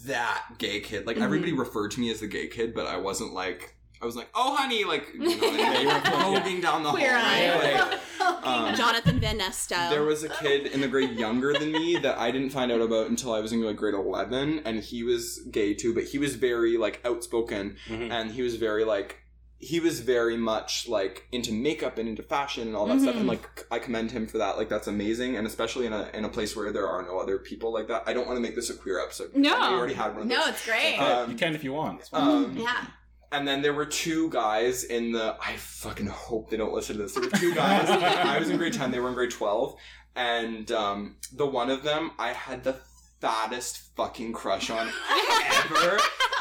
that 0.06 0.44
gay 0.58 0.80
kid. 0.80 1.06
Like 1.06 1.16
Mhm. 1.16 1.22
everybody 1.22 1.52
referred 1.52 1.90
to 1.92 2.00
me 2.00 2.10
as 2.10 2.20
the 2.20 2.26
gay 2.26 2.48
kid, 2.48 2.74
but 2.74 2.86
I 2.86 2.96
wasn't 2.98 3.32
like. 3.32 3.72
I 4.02 4.04
was 4.04 4.14
like, 4.14 4.28
oh, 4.34 4.54
honey, 4.54 4.84
like, 4.84 5.06
you 5.14 5.20
know, 5.20 5.26
Yeah, 5.56 5.94
were 5.94 6.00
close, 6.04 6.52
yeah. 6.52 6.60
down 6.60 6.82
the 6.82 6.90
Queer 6.90 7.18
hallway. 7.18 7.74
eye. 7.74 7.98
like, 8.20 8.46
um, 8.46 8.74
Jonathan 8.76 9.18
Van 9.18 9.38
Ness 9.38 9.56
style. 9.56 9.88
there 9.88 10.04
was 10.04 10.22
a 10.22 10.28
kid 10.28 10.66
in 10.66 10.82
the 10.82 10.86
grade 10.86 11.12
younger 11.18 11.54
than 11.54 11.72
me 11.72 11.96
that 11.96 12.18
I 12.18 12.30
didn't 12.30 12.50
find 12.50 12.70
out 12.70 12.82
about 12.82 13.08
until 13.08 13.32
I 13.32 13.40
was 13.40 13.52
in 13.54 13.62
like 13.62 13.76
grade 13.76 13.94
eleven, 13.94 14.60
and 14.66 14.80
he 14.80 15.02
was 15.02 15.38
gay 15.50 15.72
too, 15.72 15.94
but 15.94 16.04
he 16.04 16.18
was 16.18 16.34
very 16.34 16.76
like 16.76 17.00
outspoken, 17.06 17.78
Mhm. 17.88 18.10
and 18.10 18.32
he 18.32 18.42
was 18.42 18.56
very 18.56 18.84
like 18.84 19.16
he 19.58 19.80
was 19.80 20.00
very 20.00 20.36
much 20.36 20.86
like 20.88 21.26
into 21.32 21.52
makeup 21.52 21.96
and 21.98 22.08
into 22.08 22.22
fashion 22.22 22.66
and 22.68 22.76
all 22.76 22.86
that 22.86 23.00
stuff, 23.00 23.14
and 23.16 23.24
Mhm. 23.24 23.28
like 23.28 23.66
I 23.70 23.78
commend 23.78 24.10
him 24.10 24.26
for 24.26 24.38
that. 24.38 24.58
Like 24.58 24.68
that's 24.68 24.86
amazing, 24.86 25.36
and 25.36 25.46
especially 25.46 25.86
in 25.86 25.92
a 25.92 26.10
in 26.12 26.24
a 26.24 26.28
place 26.28 26.54
where 26.54 26.70
there 26.72 26.86
are 26.88 27.02
no 27.02 27.18
other 27.18 27.38
people 27.38 27.72
like 27.72 27.88
that. 27.88 28.02
I 28.06 28.12
don't 28.12 28.26
want 28.26 28.36
to 28.36 28.42
make 28.42 28.54
this 28.54 28.68
a 28.70 28.74
queer 28.74 29.00
episode. 29.02 29.32
because 29.32 29.52
I 29.52 29.58
No. 29.60 29.70
you 29.70 29.76
already 29.78 29.94
had 29.94 30.12
one. 30.12 30.22
Of 30.22 30.26
no, 30.28 30.36
those. 30.40 30.48
it's 30.50 30.66
great. 30.66 30.96
Um, 30.98 31.30
you 31.30 31.36
can 31.36 31.54
if 31.54 31.64
you 31.64 31.72
want. 31.72 32.08
Um, 32.12 32.56
yeah. 32.56 32.84
and 33.32 33.48
then 33.48 33.62
there 33.62 33.72
were 33.74 33.86
two 33.86 34.28
guys 34.30 34.84
in 34.84 35.12
the. 35.12 35.36
I 35.40 35.56
fucking 35.56 36.06
hope 36.06 36.50
they 36.50 36.56
don't 36.58 36.72
listen 36.74 36.96
to 36.96 37.02
this. 37.04 37.12
There 37.14 37.24
were 37.24 37.30
two 37.30 37.54
guys. 37.54 37.88
I 37.90 38.38
was 38.38 38.50
in 38.50 38.58
grade 38.58 38.74
ten. 38.74 38.90
They 38.90 39.00
were 39.00 39.08
in 39.08 39.14
grade 39.14 39.30
twelve, 39.30 39.76
and 40.14 40.70
um, 40.70 41.16
the 41.32 41.46
one 41.46 41.70
of 41.70 41.82
them 41.82 42.10
I 42.18 42.32
had 42.34 42.62
the 42.62 42.76
fattest 43.20 43.94
fucking 43.96 44.32
crush 44.32 44.70
on 44.70 44.88
ever. 45.64 45.98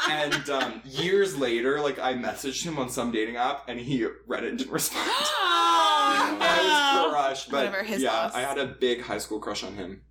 And 0.08 0.50
um, 0.50 0.82
years 0.84 1.36
later, 1.36 1.80
like 1.80 1.98
I 1.98 2.14
messaged 2.14 2.62
him 2.64 2.78
on 2.78 2.88
some 2.88 3.10
dating 3.10 3.36
app, 3.36 3.68
and 3.68 3.80
he 3.80 4.06
read 4.26 4.44
it 4.44 4.50
and 4.50 4.58
didn't 4.58 4.72
respond. 4.72 5.10
I 5.10 7.02
was 7.04 7.12
crushed, 7.12 7.50
but 7.50 7.66
Whatever, 7.66 7.82
his 7.84 8.02
yeah, 8.02 8.12
loss. 8.12 8.34
I 8.34 8.40
had 8.40 8.58
a 8.58 8.66
big 8.66 9.02
high 9.02 9.18
school 9.18 9.38
crush 9.40 9.64
on 9.64 9.74
him. 9.74 10.02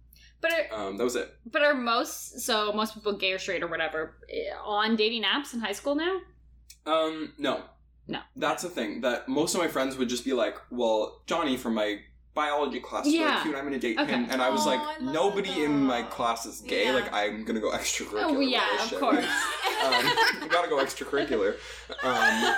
But 0.42 0.52
are, 0.72 0.88
Um, 0.90 0.98
that 0.98 1.04
was 1.04 1.16
it. 1.16 1.34
but 1.50 1.64
are 1.64 1.74
most 1.74 2.42
so 2.42 2.72
most 2.74 2.94
people 2.94 3.14
gay 3.18 3.32
or 3.32 3.40
straight 3.40 3.64
or 3.64 3.68
whatever 3.68 4.18
eh, 4.30 4.54
on 4.64 4.96
dating 4.96 5.24
apps 5.24 5.54
in 5.54 5.60
high 5.62 5.72
school 5.72 5.96
now? 5.96 6.20
Um, 6.86 7.34
no. 7.38 7.64
No. 8.08 8.20
That's 8.36 8.62
the 8.64 8.70
thing 8.70 9.02
that 9.02 9.28
most 9.28 9.56
of 9.56 9.62
my 9.62 9.68
friends 9.68 9.98
would 9.98 10.10
just 10.10 10.24
be 10.26 10.34
like, 10.34 10.56
"Well, 10.70 11.24
Johnny 11.26 11.58
from 11.58 11.74
my 11.74 12.00
biology 12.36 12.80
class 12.80 13.08
Yeah. 13.08 13.30
really 13.32 13.42
cute. 13.44 13.56
I'm 13.56 13.62
going 13.68 13.80
to 13.80 13.88
date 13.88 13.98
Okay. 14.00 14.12
him." 14.12 14.28
And 14.30 14.42
I 14.42 14.50
was 14.50 14.62
Aw, 14.68 14.70
like, 14.72 14.80
I 14.82 15.12
"Nobody 15.12 15.50
that. 15.50 15.62
in 15.64 15.84
my 15.84 16.04
class 16.04 16.46
is 16.46 16.62
gay. 16.62 16.86
Yeah. 16.86 16.92
Like, 16.94 17.12
I'm 17.12 17.44
going 17.46 17.56
to 17.56 17.62
go 17.62 17.72
extracurricular." 17.80 18.36
Oh 18.36 18.40
yeah, 18.42 18.68
of 18.84 18.92
course. 19.00 19.26
um, 19.84 20.06
you 20.44 20.50
got 20.50 20.64
to 20.64 20.70
go 20.70 20.78
extracurricular. 20.78 21.56
Um, 22.04 22.56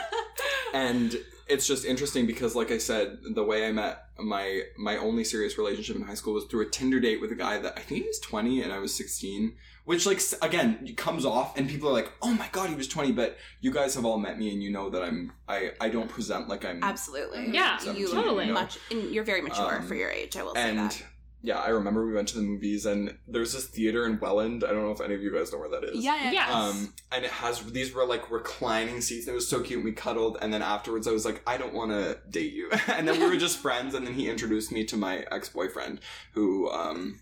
and 0.74 1.18
it's 1.48 1.66
just 1.66 1.86
interesting 1.86 2.26
because, 2.26 2.56
like 2.56 2.72
I 2.72 2.78
said, 2.78 3.20
the 3.36 3.44
way 3.44 3.66
I 3.68 3.72
met 3.72 4.04
my 4.20 4.64
my 4.78 4.98
only 4.98 5.24
serious 5.24 5.58
relationship 5.58 5.96
in 5.96 6.02
high 6.02 6.16
school 6.16 6.34
was 6.34 6.46
through 6.46 6.62
a 6.68 6.70
Tinder 6.70 7.00
date 7.00 7.22
with 7.22 7.32
a 7.32 7.36
guy 7.36 7.58
that 7.60 7.74
I 7.78 7.82
think 7.82 8.02
he 8.02 8.08
was 8.08 8.20
20 8.20 8.62
and 8.64 8.74
I 8.74 8.80
was 8.80 8.94
16. 8.94 9.54
Which, 9.88 10.06
like, 10.06 10.22
again, 10.42 10.86
comes 10.98 11.24
off, 11.24 11.58
and 11.58 11.70
people 11.70 11.88
are 11.88 11.94
like, 11.94 12.12
"Oh 12.22 12.34
my 12.34 12.50
god, 12.52 12.70
he 12.70 12.76
was 12.76 12.90
20." 12.90 13.14
But 13.14 13.38
you 13.62 13.72
guys 13.72 13.96
have 13.96 14.04
all 14.04 14.18
met 14.20 14.38
me, 14.38 14.52
and 14.52 14.62
you 14.62 14.70
know 14.70 14.90
that 14.90 15.02
I'm 15.02 15.32
I 15.48 15.72
I 15.80 15.88
don't 15.88 16.10
present 16.10 16.50
like 16.50 16.66
I'm 16.66 16.84
Absolutely. 16.84 17.52
Yeah, 17.54 17.82
you 17.94 18.12
totally. 18.12 18.52
much. 18.52 18.78
And 18.92 19.10
you're 19.14 19.24
very 19.24 19.42
mature 19.42 19.78
Um, 19.78 19.88
for 19.88 19.96
your 19.96 20.10
age. 20.12 20.36
I 20.36 20.44
will 20.44 20.56
say 20.56 20.70
and 20.70 20.78
that. 20.80 21.02
yeah, 21.42 21.60
I 21.60 21.70
remember 21.70 22.06
we 22.06 22.12
went 22.12 22.28
to 22.28 22.36
the 22.36 22.42
movies, 22.44 22.86
and 22.86 23.18
there's 23.30 23.54
this 23.54 23.68
theater 23.68 24.06
in 24.06 24.20
Welland. 24.20 24.66
I 24.66 24.74
don't 24.74 24.84
know 24.84 24.92
if 24.92 25.00
any 25.00 25.14
of 25.16 25.22
you 25.22 25.32
guys 25.34 25.54
know 25.54 25.60
where 25.60 25.70
that 25.70 25.86
is. 25.86 26.04
Yeah, 26.04 26.32
yeah. 26.32 26.52
Um, 26.52 26.94
and 27.14 27.24
it 27.24 27.32
has 27.32 27.62
these 27.72 27.94
were 27.94 28.06
like 28.06 28.30
reclining 28.30 29.00
seats. 29.00 29.26
And 29.28 29.32
it 29.34 29.36
was 29.36 29.48
so 29.48 29.62
cute. 29.62 29.78
And 29.78 29.86
we 29.86 29.94
cuddled, 29.94 30.38
and 30.42 30.54
then 30.54 30.62
afterwards, 30.62 31.08
I 31.08 31.12
was 31.12 31.24
like, 31.24 31.42
I 31.48 31.56
don't 31.56 31.74
want 31.74 31.92
to 31.92 32.20
date 32.30 32.52
you. 32.52 32.70
and 32.88 33.08
then 33.08 33.22
we 33.22 33.26
were 33.26 33.38
just 33.38 33.58
friends. 33.66 33.96
And 33.96 34.06
then 34.06 34.16
he 34.16 34.30
introduced 34.30 34.70
me 34.70 34.84
to 34.84 34.98
my 34.98 35.24
ex 35.32 35.48
boyfriend, 35.48 36.02
who 36.34 36.70
um, 36.72 37.22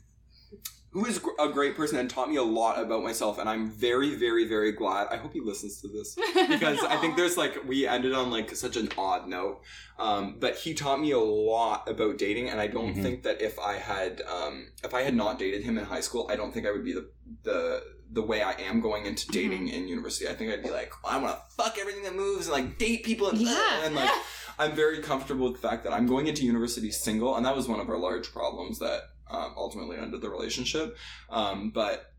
who 0.96 1.06
is 1.06 1.20
a 1.40 1.50
great 1.50 1.76
person 1.76 2.00
and 2.00 2.10
taught 2.10 2.30
me 2.30 2.38
a 2.38 2.42
lot 2.62 2.80
about 2.80 3.04
myself. 3.04 3.38
And 3.38 3.50
I'm 3.50 3.70
very, 3.70 4.16
very, 4.16 4.48
very 4.48 4.72
glad. 4.72 5.08
I 5.12 5.18
hope 5.18 5.34
he 5.34 5.42
listens 5.42 5.82
to 5.82 5.90
this 5.90 6.16
because 6.48 6.80
I 6.86 6.96
think 7.02 7.18
there's 7.18 7.36
like 7.36 7.66
we 7.68 7.86
ended 7.86 8.14
on 8.14 8.32
like 8.32 8.56
such 8.56 8.78
an 8.78 8.88
odd 8.98 9.28
note. 9.28 9.60
Um, 10.00 10.38
but 10.40 10.56
he 10.56 10.74
taught 10.74 11.02
me 11.02 11.12
a 11.12 11.20
lot 11.20 11.90
about 11.90 12.18
dating, 12.18 12.50
and 12.50 12.62
I 12.62 12.68
don't 12.68 12.96
Mhm. 12.96 13.02
think 13.04 13.24
that 13.24 13.42
if 13.42 13.60
I 13.60 13.74
had 13.74 14.22
um, 14.22 14.68
if 14.86 14.94
I 14.94 15.02
had 15.02 15.16
not 15.16 15.38
dated 15.38 15.64
him 15.64 15.78
in 15.78 15.84
high 15.84 16.00
school, 16.00 16.30
I 16.32 16.38
don't 16.38 16.54
think 16.54 16.66
I 16.66 16.72
would 16.72 16.86
be 16.86 16.94
the 16.94 17.10
the 17.44 17.84
the 18.12 18.22
way 18.22 18.42
I 18.42 18.54
am 18.54 18.80
going 18.80 19.06
into 19.06 19.28
dating 19.28 19.68
in 19.68 19.90
university. 19.90 20.30
I 20.30 20.34
think 20.36 20.50
I'd 20.54 20.64
be 20.64 20.70
like, 20.70 20.94
I 21.04 21.18
want 21.18 21.36
to 21.36 21.42
fuck 21.62 21.78
everything 21.78 22.04
that 22.04 22.16
moves 22.16 22.48
and 22.48 22.54
like 22.54 22.78
date 22.78 23.04
people 23.04 23.28
and 23.30 23.38
Yeah. 23.42 23.84
and 23.86 23.96
like 23.96 24.12
I'm 24.60 24.72
very 24.72 25.02
comfortable 25.02 25.52
with 25.52 25.60
the 25.62 25.68
fact 25.68 25.84
that 25.84 25.92
I'm 25.92 26.08
going 26.08 26.28
into 26.28 26.46
university 26.46 26.90
single, 26.92 27.36
and 27.36 27.46
that 27.46 27.54
was 27.56 27.68
one 27.68 27.82
of 27.82 27.90
our 27.90 27.98
large 27.98 28.32
problems 28.32 28.80
that 28.80 29.02
um, 29.30 29.54
ultimately 29.58 29.98
ended 29.98 30.22
the 30.22 30.30
relationship. 30.30 30.98
Um, 31.30 31.72
but 31.72 32.12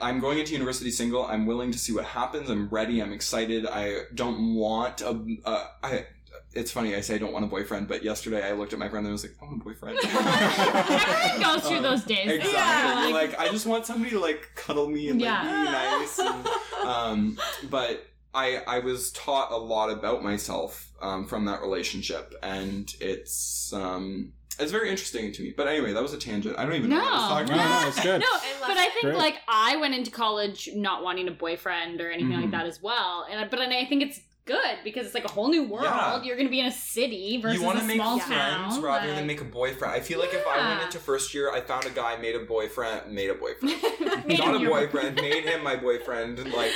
I'm 0.00 0.18
going 0.20 0.38
into 0.38 0.52
university 0.52 0.90
single. 0.90 1.24
I'm 1.26 1.46
willing 1.46 1.70
to 1.72 1.78
see 1.78 1.92
what 1.92 2.04
happens. 2.04 2.50
I'm 2.50 2.68
ready. 2.68 3.00
I'm 3.00 3.12
excited. 3.12 3.66
I 3.66 4.00
don't 4.14 4.54
want 4.54 5.00
a. 5.02 5.24
Uh, 5.44 5.66
I. 5.82 6.06
it's 6.52 6.72
funny. 6.72 6.96
I 6.96 7.00
say 7.00 7.14
I 7.14 7.18
don't 7.18 7.32
want 7.32 7.44
a 7.44 7.48
boyfriend, 7.48 7.86
but 7.86 8.02
yesterday 8.02 8.44
I 8.44 8.52
looked 8.52 8.72
at 8.72 8.78
my 8.80 8.88
friend 8.88 9.06
and 9.06 9.10
I 9.10 9.12
was 9.12 9.22
like, 9.24 9.36
I 9.40 9.44
want 9.44 9.60
a 9.60 9.64
boyfriend. 9.64 9.98
Everyone 10.04 11.42
goes 11.54 11.68
through 11.68 11.76
Um, 11.76 11.82
those 11.84 12.04
days. 12.04 12.28
Exactly. 12.28 12.52
Yeah. 12.52 13.10
Like, 13.14 13.38
I 13.38 13.48
just 13.50 13.66
want 13.66 13.86
somebody 13.86 14.10
to 14.10 14.18
like 14.20 14.48
cuddle 14.56 14.88
me 14.88 15.08
and 15.10 15.20
like 15.22 15.42
be 15.42 15.46
nice. 15.46 16.18
And, 16.18 16.48
um, 16.84 17.38
but 17.70 18.04
I 18.34 18.62
I 18.66 18.78
was 18.80 19.12
taught 19.12 19.52
a 19.52 19.56
lot 19.56 19.90
about 19.90 20.22
myself 20.24 20.90
um, 21.00 21.26
from 21.26 21.44
that 21.44 21.62
relationship, 21.62 22.34
and 22.42 22.92
it's 23.00 23.72
um 23.72 24.32
it's 24.60 24.72
very 24.72 24.90
interesting 24.90 25.32
to 25.32 25.42
me. 25.42 25.54
But 25.56 25.68
anyway, 25.68 25.92
that 25.92 26.02
was 26.02 26.12
a 26.12 26.18
tangent. 26.18 26.58
I 26.58 26.64
don't 26.64 26.74
even 26.74 26.90
know 26.90 26.96
what 26.98 27.12
I 27.12 27.16
was 27.16 27.28
talking 27.28 27.56
No, 27.56 27.62
about. 27.62 27.82
no, 27.82 27.88
it's 27.88 28.02
good. 28.02 28.20
No, 28.20 28.26
I 28.28 28.52
love 28.60 28.68
but 28.68 28.76
I 28.76 28.88
think 28.90 29.02
Great. 29.04 29.16
like 29.16 29.36
I 29.46 29.76
went 29.76 29.94
into 29.94 30.10
college 30.10 30.68
not 30.74 31.02
wanting 31.02 31.28
a 31.28 31.32
boyfriend 31.32 32.00
or 32.00 32.10
anything 32.10 32.32
Mhm. 32.32 32.42
like 32.42 32.50
that 32.52 32.66
as 32.66 32.82
well, 32.82 33.26
and 33.30 33.50
but 33.50 33.60
and 33.60 33.72
I 33.72 33.84
think 33.84 34.02
it's 34.02 34.20
good 34.48 34.78
because 34.82 35.06
it's 35.06 35.14
like 35.14 35.24
a 35.24 35.30
whole 35.30 35.48
new 35.48 35.62
world. 35.64 35.84
Yeah. 35.84 36.22
You're 36.22 36.36
gonna 36.36 36.48
be 36.48 36.60
in 36.60 36.66
a 36.66 36.72
city 36.72 37.38
versus 37.40 37.60
you 37.60 37.66
want 37.66 37.78
to 37.78 37.84
make 37.84 37.96
small 38.00 38.18
friends 38.18 38.74
town. 38.74 38.82
rather 38.82 39.06
like- 39.06 39.16
than 39.16 39.26
make 39.26 39.40
a 39.40 39.44
boyfriend. 39.44 39.94
I 39.94 40.00
feel 40.00 40.18
like 40.18 40.34
if 40.34 40.44
I 40.46 40.56
went 40.70 40.82
into 40.82 40.98
first 40.98 41.34
year, 41.34 41.52
I 41.52 41.60
found 41.60 41.84
a 41.86 41.90
guy, 41.90 42.16
made 42.16 42.34
a 42.34 42.40
boyfriend, 42.40 43.12
made 43.12 43.30
a 43.30 43.34
boyfriend, 43.34 43.76
Made 44.26 44.38
not 44.40 44.60
a 44.62 44.66
boyfriend, 44.68 45.16
made 45.16 45.44
him 45.44 45.62
my 45.62 45.76
boyfriend, 45.76 46.52
like 46.52 46.72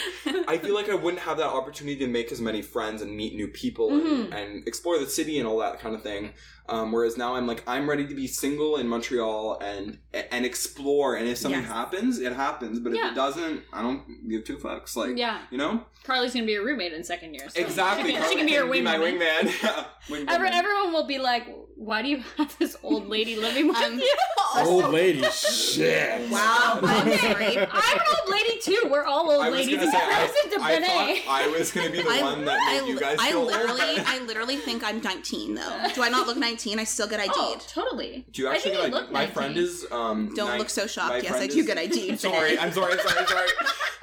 I 0.46 0.58
feel 0.58 0.74
like 0.74 0.88
I 0.88 0.94
wouldn't 0.94 1.22
have 1.22 1.38
that 1.38 1.48
opportunity 1.48 1.96
to 2.00 2.06
make 2.06 2.30
as 2.30 2.40
many 2.40 2.62
friends 2.62 3.02
and 3.02 3.16
meet 3.16 3.34
new 3.34 3.48
people 3.48 3.90
and, 3.90 4.02
Mhm. 4.02 4.34
and 4.34 4.68
explore 4.68 4.98
the 4.98 5.06
city 5.18 5.38
and 5.38 5.48
all 5.48 5.58
that 5.58 5.80
kind 5.80 5.94
of 5.94 6.02
thing. 6.02 6.34
Um, 6.68 6.92
whereas 6.92 7.16
now 7.16 7.34
I'm 7.34 7.46
like 7.46 7.62
I'm 7.66 7.90
ready 7.90 8.06
to 8.06 8.14
be 8.14 8.26
single 8.28 8.76
in 8.76 8.86
Montreal 8.88 9.58
and 9.60 9.98
and 10.30 10.46
explore. 10.46 11.16
And 11.16 11.26
if 11.28 11.38
something 11.38 11.60
Yes. 11.60 11.70
happens, 11.70 12.18
it 12.20 12.32
happens. 12.34 12.78
But 12.78 12.92
if 12.94 13.04
it 13.04 13.14
doesn't, 13.16 13.62
I 13.72 13.82
don't 13.82 14.28
give 14.28 14.44
two 14.44 14.56
fucks. 14.58 14.94
Like 14.96 15.16
yeah, 15.18 15.40
you 15.50 15.58
know 15.58 15.84
Carly's 16.04 16.32
gonna 16.34 16.46
be 16.46 16.54
a 16.54 16.62
roommate 16.62 16.92
in 16.92 17.02
second 17.04 17.34
year. 17.34 17.48
So 17.48 17.60
exactly. 17.66 18.12
She 18.12 18.16
can, 18.18 18.28
she 18.30 18.36
can 18.36 18.46
be 18.46 18.52
your 18.52 18.66
wingman. 18.66 18.84
my 18.84 18.96
wingwoman. 18.98 19.48
wingman. 19.48 19.86
Yeah. 20.08 20.24
Every, 20.28 20.48
everyone 20.48 20.92
will 20.92 21.06
be 21.06 21.18
like, 21.18 21.46
"Why 21.76 22.02
do 22.02 22.08
you 22.08 22.24
have 22.36 22.58
this 22.58 22.76
old 22.82 23.06
lady 23.06 23.36
living 23.36 23.68
with 23.68 23.76
Um, 23.76 23.96
you?" 24.00 24.16
Old 24.56 24.90
lady, 24.92 25.22
shit. 25.30 26.28
Wow, 26.28 26.80
I'm. 26.82 27.06
I'm 27.08 27.56
an 27.56 27.66
old 27.68 28.28
lady 28.30 28.58
too. 28.60 28.88
We're 28.90 29.04
all 29.04 29.30
old 29.30 29.42
I 29.44 29.48
ladies. 29.48 29.76
gonna 29.78 29.90
say, 29.92 29.96
I, 29.98 31.22
I 31.28 31.44
I 31.44 31.46
was 31.48 31.70
gonna 31.72 31.88
be 31.90 32.02
the 32.02 32.08
I, 32.10 32.20
one 32.22 32.44
that 32.44 32.58
I, 32.60 32.80
made 32.80 32.88
you 32.88 32.98
guys 33.00 33.16
I 33.20 33.30
feel 33.30 33.44
literally, 33.46 33.80
old. 33.98 34.00
I 34.06 34.18
literally 34.26 34.56
think 34.56 34.82
I'm 34.84 35.00
19 35.00 35.54
though. 35.54 35.86
Do 35.94 36.02
I 36.02 36.08
not 36.10 36.26
look 36.26 36.36
19? 36.36 36.78
I 36.80 36.84
still 36.84 37.06
get 37.08 37.20
ID'd. 37.20 37.32
Oh, 37.34 37.58
totally. 37.68 38.26
Do 38.32 38.42
you 38.42 38.48
I 38.48 38.54
actually 38.56 38.72
think 38.72 38.82
get 38.84 38.92
look 38.92 39.04
ID? 39.04 39.12
My 39.12 39.20
19. 39.20 39.34
friend 39.34 39.56
is 39.56 39.86
um. 39.92 40.34
Don't 40.34 40.48
nine- 40.48 40.58
look 40.58 40.68
so 40.70 40.86
shocked. 40.86 41.22
Yes, 41.22 41.34
I 41.34 41.46
do 41.46 41.60
is- 41.60 41.66
get 41.66 41.78
ID'd. 41.78 42.18
Sorry, 42.28 42.58
I'm 42.58 42.72
sorry, 42.72 42.92
I'm 42.94 42.98
sorry, 43.08 43.26
sorry. 43.26 43.48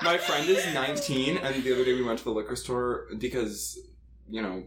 My 0.01 0.17
friend 0.17 0.49
is 0.49 0.65
19, 0.73 1.37
and 1.37 1.61
the 1.61 1.73
other 1.73 1.83
day 1.83 1.93
we 1.93 2.01
went 2.03 2.17
to 2.19 2.23
the 2.23 2.31
liquor 2.31 2.55
store 2.55 3.05
because, 3.17 3.48
you 4.29 4.41
know, 4.41 4.63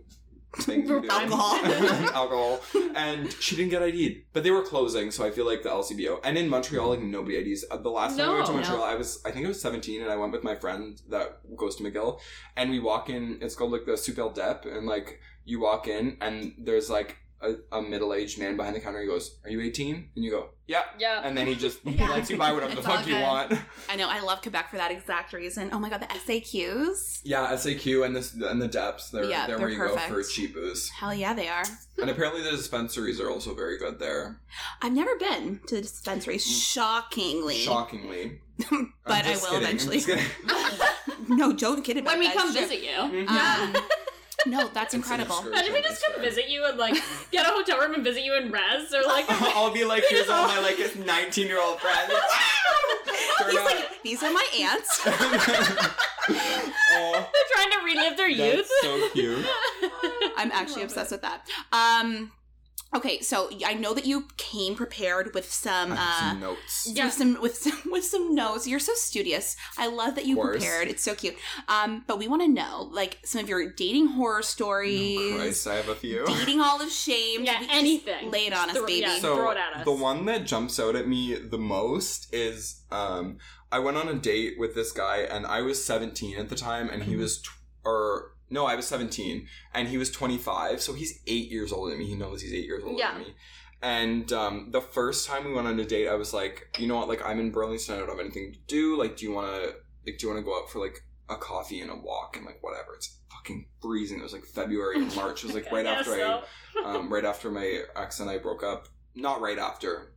things 0.57 0.91
we 0.91 1.01
do. 1.01 1.09
Alcohol. 1.09 1.55
alcohol, 2.15 2.61
and 2.95 3.33
she 3.41 3.57
didn't 3.57 3.71
get 3.71 3.83
ID'd. 3.83 4.25
But 4.33 4.43
they 4.45 4.51
were 4.51 4.63
closing, 4.63 5.11
so 5.11 5.25
I 5.25 5.31
feel 5.31 5.47
like 5.47 5.63
the 5.63 5.71
LCBO. 5.71 6.21
And 6.25 6.37
in 6.37 6.49
Montreal, 6.49 6.91
like 6.91 7.01
nobody 7.01 7.37
IDs. 7.39 7.65
Uh, 7.71 7.77
The 7.79 7.91
last 7.91 8.19
time 8.19 8.29
we 8.29 8.35
went 8.35 8.47
to 8.47 8.53
No. 8.53 8.59
Montreal, 8.59 8.83
I 8.83 8.95
was, 8.95 9.23
I 9.25 9.31
think 9.31 9.47
I 9.47 9.49
was 9.49 9.61
17, 9.61 10.03
and 10.03 10.11
I 10.11 10.17
went 10.17 10.33
with 10.33 10.45
my 10.45 10.55
friend 10.55 11.01
that 11.09 11.41
goes 11.57 11.77
to 11.77 11.83
McGill, 11.85 12.19
and 12.57 12.71
we 12.71 12.81
walk 12.81 13.09
in. 13.09 13.39
It's 13.41 13.55
called 13.55 13.73
like 13.73 13.87
the 13.87 13.97
Super 13.97 14.29
Dep, 14.35 14.67
and 14.67 14.87
like 14.87 15.21
you 15.45 15.61
walk 15.61 15.89
in, 15.89 16.17
and 16.21 16.55
there's 16.59 16.91
like. 16.91 17.17
A, 17.43 17.79
a 17.79 17.83
middle-aged 17.83 18.39
man 18.39 18.57
behind 18.57 18.77
the 18.77 18.81
counter. 18.81 19.01
He 19.01 19.07
goes, 19.07 19.39
"Are 19.45 19.51
you 19.51 19.61
18?" 19.61 20.11
And 20.15 20.25
you 20.25 20.31
go, 20.31 20.51
"Yeah." 20.69 20.83
Yeah. 20.99 21.23
And 21.25 21.37
then 21.37 21.47
he 21.49 21.55
just 21.57 21.81
he 21.83 21.91
Yeah. 21.97 22.09
lets 22.11 22.31
you 22.31 22.37
buy 22.37 22.53
whatever 22.53 22.73
the 22.75 22.79
It's 22.79 22.87
all 22.89 22.97
fuck 22.99 23.07
you 23.07 23.15
good. 23.15 23.23
want. 23.23 23.53
I 23.91 23.97
know. 23.97 24.09
I 24.09 24.21
love 24.21 24.43
Quebec 24.43 24.71
for 24.71 24.77
that 24.77 24.91
exact 24.93 25.33
reason. 25.33 25.71
Oh 25.73 25.79
my 25.81 25.91
god, 25.91 26.01
the 26.03 26.07
SAQs. 26.07 27.21
Yeah, 27.25 27.49
SAQ 27.53 28.05
and 28.07 28.15
this 28.15 28.33
and 28.35 28.63
the 28.63 28.69
deps. 28.69 29.11
They're, 29.11 29.25
Yeah, 29.25 29.47
they're, 29.47 29.57
they're 29.59 29.67
where 29.67 29.69
you 29.71 29.79
go 29.79 29.97
for 29.99 30.23
cheap 30.23 30.55
booze. 30.55 30.89
Hell 30.91 31.13
yeah, 31.15 31.35
they 31.35 31.49
are. 31.49 31.65
And 32.01 32.09
apparently 32.11 32.43
the 32.43 32.51
dispensaries 32.53 33.21
are 33.21 33.31
also 33.31 33.55
very 33.55 33.77
good 33.79 33.99
there. 33.99 34.41
I've 34.81 34.93
never 34.93 35.17
been 35.17 35.61
to 35.67 35.75
the 35.77 35.83
dispensaries. 35.83 36.45
Shockingly. 36.47 37.57
Shockingly. 37.57 38.41
But 39.05 39.25
I'm 39.25 39.27
I 39.27 39.33
just 39.33 39.43
will 39.43 39.59
kidding. 39.59 39.67
I'm 39.69 39.75
eventually. 39.75 39.97
just 39.97 40.07
kidding. 40.09 41.37
no, 41.37 41.53
don't 41.53 41.83
kid 41.83 41.97
about 41.97 42.13
when 42.17 42.21
we 42.21 42.31
come 42.33 42.49
It's 42.51 42.59
visit 42.59 42.83
you. 42.85 43.27
Um, 43.27 43.75
no, 44.47 44.69
that's 44.69 44.87
It's 44.95 44.95
incredible. 44.95 45.37
excursion. 45.37 45.53
Imagine 45.53 45.73
we 45.75 45.83
just 45.83 46.05
come 46.05 46.21
visit 46.21 46.49
you 46.49 46.65
and 46.65 46.79
like 46.79 46.95
get 47.31 47.47
a 47.47 47.51
hotel 47.51 47.79
room 47.81 47.95
and 47.95 48.05
visit 48.05 48.25
you 48.25 48.35
in 48.37 48.51
res 48.51 48.93
or 48.95 49.03
like 49.05 49.27
I'll 49.29 49.73
be 49.73 49.85
like, 49.85 50.05
here's 50.09 50.29
all 50.29 50.47
my 50.49 50.59
like 50.61 50.79
19 50.97 51.47
year 51.47 51.61
old 51.61 51.81
friends. 51.81 52.13
He's 53.51 53.59
on. 53.59 53.65
like, 53.65 54.03
these 54.03 54.23
are 54.23 54.33
my 54.33 54.47
aunts. 54.61 55.01
oh, 55.07 55.13
they're 57.33 57.49
trying 57.55 57.71
to 57.73 57.79
relive 57.85 58.17
their 58.17 58.29
youth. 58.29 58.69
that's 58.69 58.83
so 58.83 59.09
cute. 59.11 59.45
I'm 60.37 60.53
actually 60.53 60.83
obsessed 60.83 61.11
with 61.11 61.23
that. 61.23 61.47
Um, 61.73 62.31
okay, 62.95 63.21
so 63.21 63.51
I 63.65 63.75
know 63.75 63.95
that 63.95 64.07
you 64.07 64.27
came 64.37 64.75
prepared 64.75 65.35
with 65.35 65.51
some. 65.53 65.93
Uh, 65.93 66.19
some 66.19 66.41
notes. 66.41 66.89
Yeah. 66.93 67.05
With 67.07 67.15
some 67.15 67.41
with 67.43 67.57
some 67.57 67.81
with 67.93 68.05
some 68.05 68.35
notes. 68.35 68.67
You're 68.67 68.79
so 68.81 68.93
studious. 68.95 69.57
I 69.79 69.87
love 69.89 70.15
that 70.17 70.27
you 70.27 70.37
prepared. 70.41 70.89
It's 70.89 71.03
so 71.03 71.15
cute. 71.15 71.37
Um, 71.69 72.05
but 72.07 72.19
we 72.19 72.29
want 72.29 72.43
to 72.43 72.49
know 72.49 72.89
like 72.93 73.19
some 73.25 73.43
of 73.43 73.49
your 73.49 73.71
dating 73.73 74.09
horror 74.09 74.43
stories, 74.43 75.19
Oh, 75.19 75.37
Christ, 75.37 75.67
I 75.67 75.75
have 75.77 75.89
a 75.89 75.95
few. 75.95 76.25
dating 76.27 76.61
all 76.61 76.81
of 76.81 76.91
shame. 76.91 77.45
Yeah, 77.45 77.61
We- 77.61 77.67
just 77.67 77.79
anything. 77.79 78.31
Lay 78.31 78.47
it 78.47 78.53
on 78.53 78.71
us, 78.71 78.77
Throw- 78.77 78.87
baby. 78.87 79.01
yeah. 79.01 79.19
So 79.19 79.37
Throw 79.37 79.51
it 79.51 79.57
at 79.59 79.79
us. 79.81 79.85
the 79.85 79.93
one 79.93 80.25
that 80.27 80.45
jumps 80.47 80.79
out 80.81 80.97
at 80.97 81.09
me 81.09 81.35
the 81.37 81.59
most 81.59 82.33
is 82.35 82.83
um, 82.91 83.39
I 83.71 83.79
went 83.79 83.97
on 83.97 84.09
a 84.09 84.15
date 84.15 84.55
with 84.59 84.75
this 84.75 84.93
guy 84.93 85.19
and 85.19 85.47
I 85.47 85.63
was 85.63 85.83
17 85.85 86.39
at 86.39 86.49
the 86.51 86.57
time 86.57 86.89
and 86.91 87.03
Mm-hmm. 87.03 87.11
he 87.11 87.17
was 87.17 87.41
tw- 87.41 87.49
or 87.85 88.32
no 88.53 88.67
I 88.67 88.77
was 88.77 88.87
17 88.87 89.47
and 89.75 89.89
he 89.89 89.99
was 89.99 90.11
25 90.11 90.81
so 90.81 90.93
he's 90.93 91.21
eight 91.27 91.51
years 91.51 91.73
older 91.73 91.91
than 91.91 91.99
me 91.99 92.07
he 92.07 92.15
knows 92.15 92.43
he's 92.43 92.53
eight 92.53 92.65
years 92.67 92.83
older 92.85 92.99
Yeah. 92.99 93.13
than 93.15 93.23
me 93.23 93.35
and 93.83 94.33
um, 94.33 94.69
the 94.71 94.81
first 94.81 95.27
time 95.27 95.45
we 95.45 95.53
went 95.53 95.67
on 95.67 95.81
a 95.81 95.85
date 95.85 96.09
I 96.09 96.15
was 96.15 96.33
like 96.33 96.69
you 96.79 96.87
know 96.87 96.97
what 96.97 97.09
like 97.09 97.25
I'm 97.27 97.41
in 97.41 97.51
Burlington 97.51 97.95
I 97.97 97.99
don't 97.99 98.09
have 98.11 98.21
anything 98.21 98.53
to 98.53 98.59
do 98.69 98.97
like 98.99 99.17
do 99.17 99.25
you 99.27 99.33
want 99.33 99.49
to 99.49 99.75
like 100.07 100.19
do 100.19 100.27
you 100.27 100.33
want 100.33 100.39
to 100.41 100.45
go 100.45 100.57
out 100.57 100.71
for 100.71 100.79
like 100.79 101.01
a 101.29 101.37
coffee 101.37 101.81
and 101.81 101.91
a 101.91 101.97
walk 101.97 102.37
and 102.37 102.45
like 102.47 102.63
whatever 102.63 102.95
it's 102.95 103.19
fucking 103.33 103.67
freezing 103.81 104.19
it 104.21 104.23
was 104.23 104.33
like 104.35 104.45
February 104.45 104.97
and 105.03 105.15
March 105.17 105.43
it 105.43 105.47
was 105.47 105.55
like 105.55 105.71
right 105.73 105.85
Yeah, 105.87 105.93
after 105.93 106.13
I 106.13 106.43
um, 106.97 107.13
right 107.13 107.25
after 107.25 107.51
my 107.51 107.83
ex 107.97 108.21
and 108.21 108.29
I 108.31 108.39
broke 108.39 108.63
up. 108.63 108.89
Not 109.15 109.41
right 109.43 109.59
after. 109.59 110.13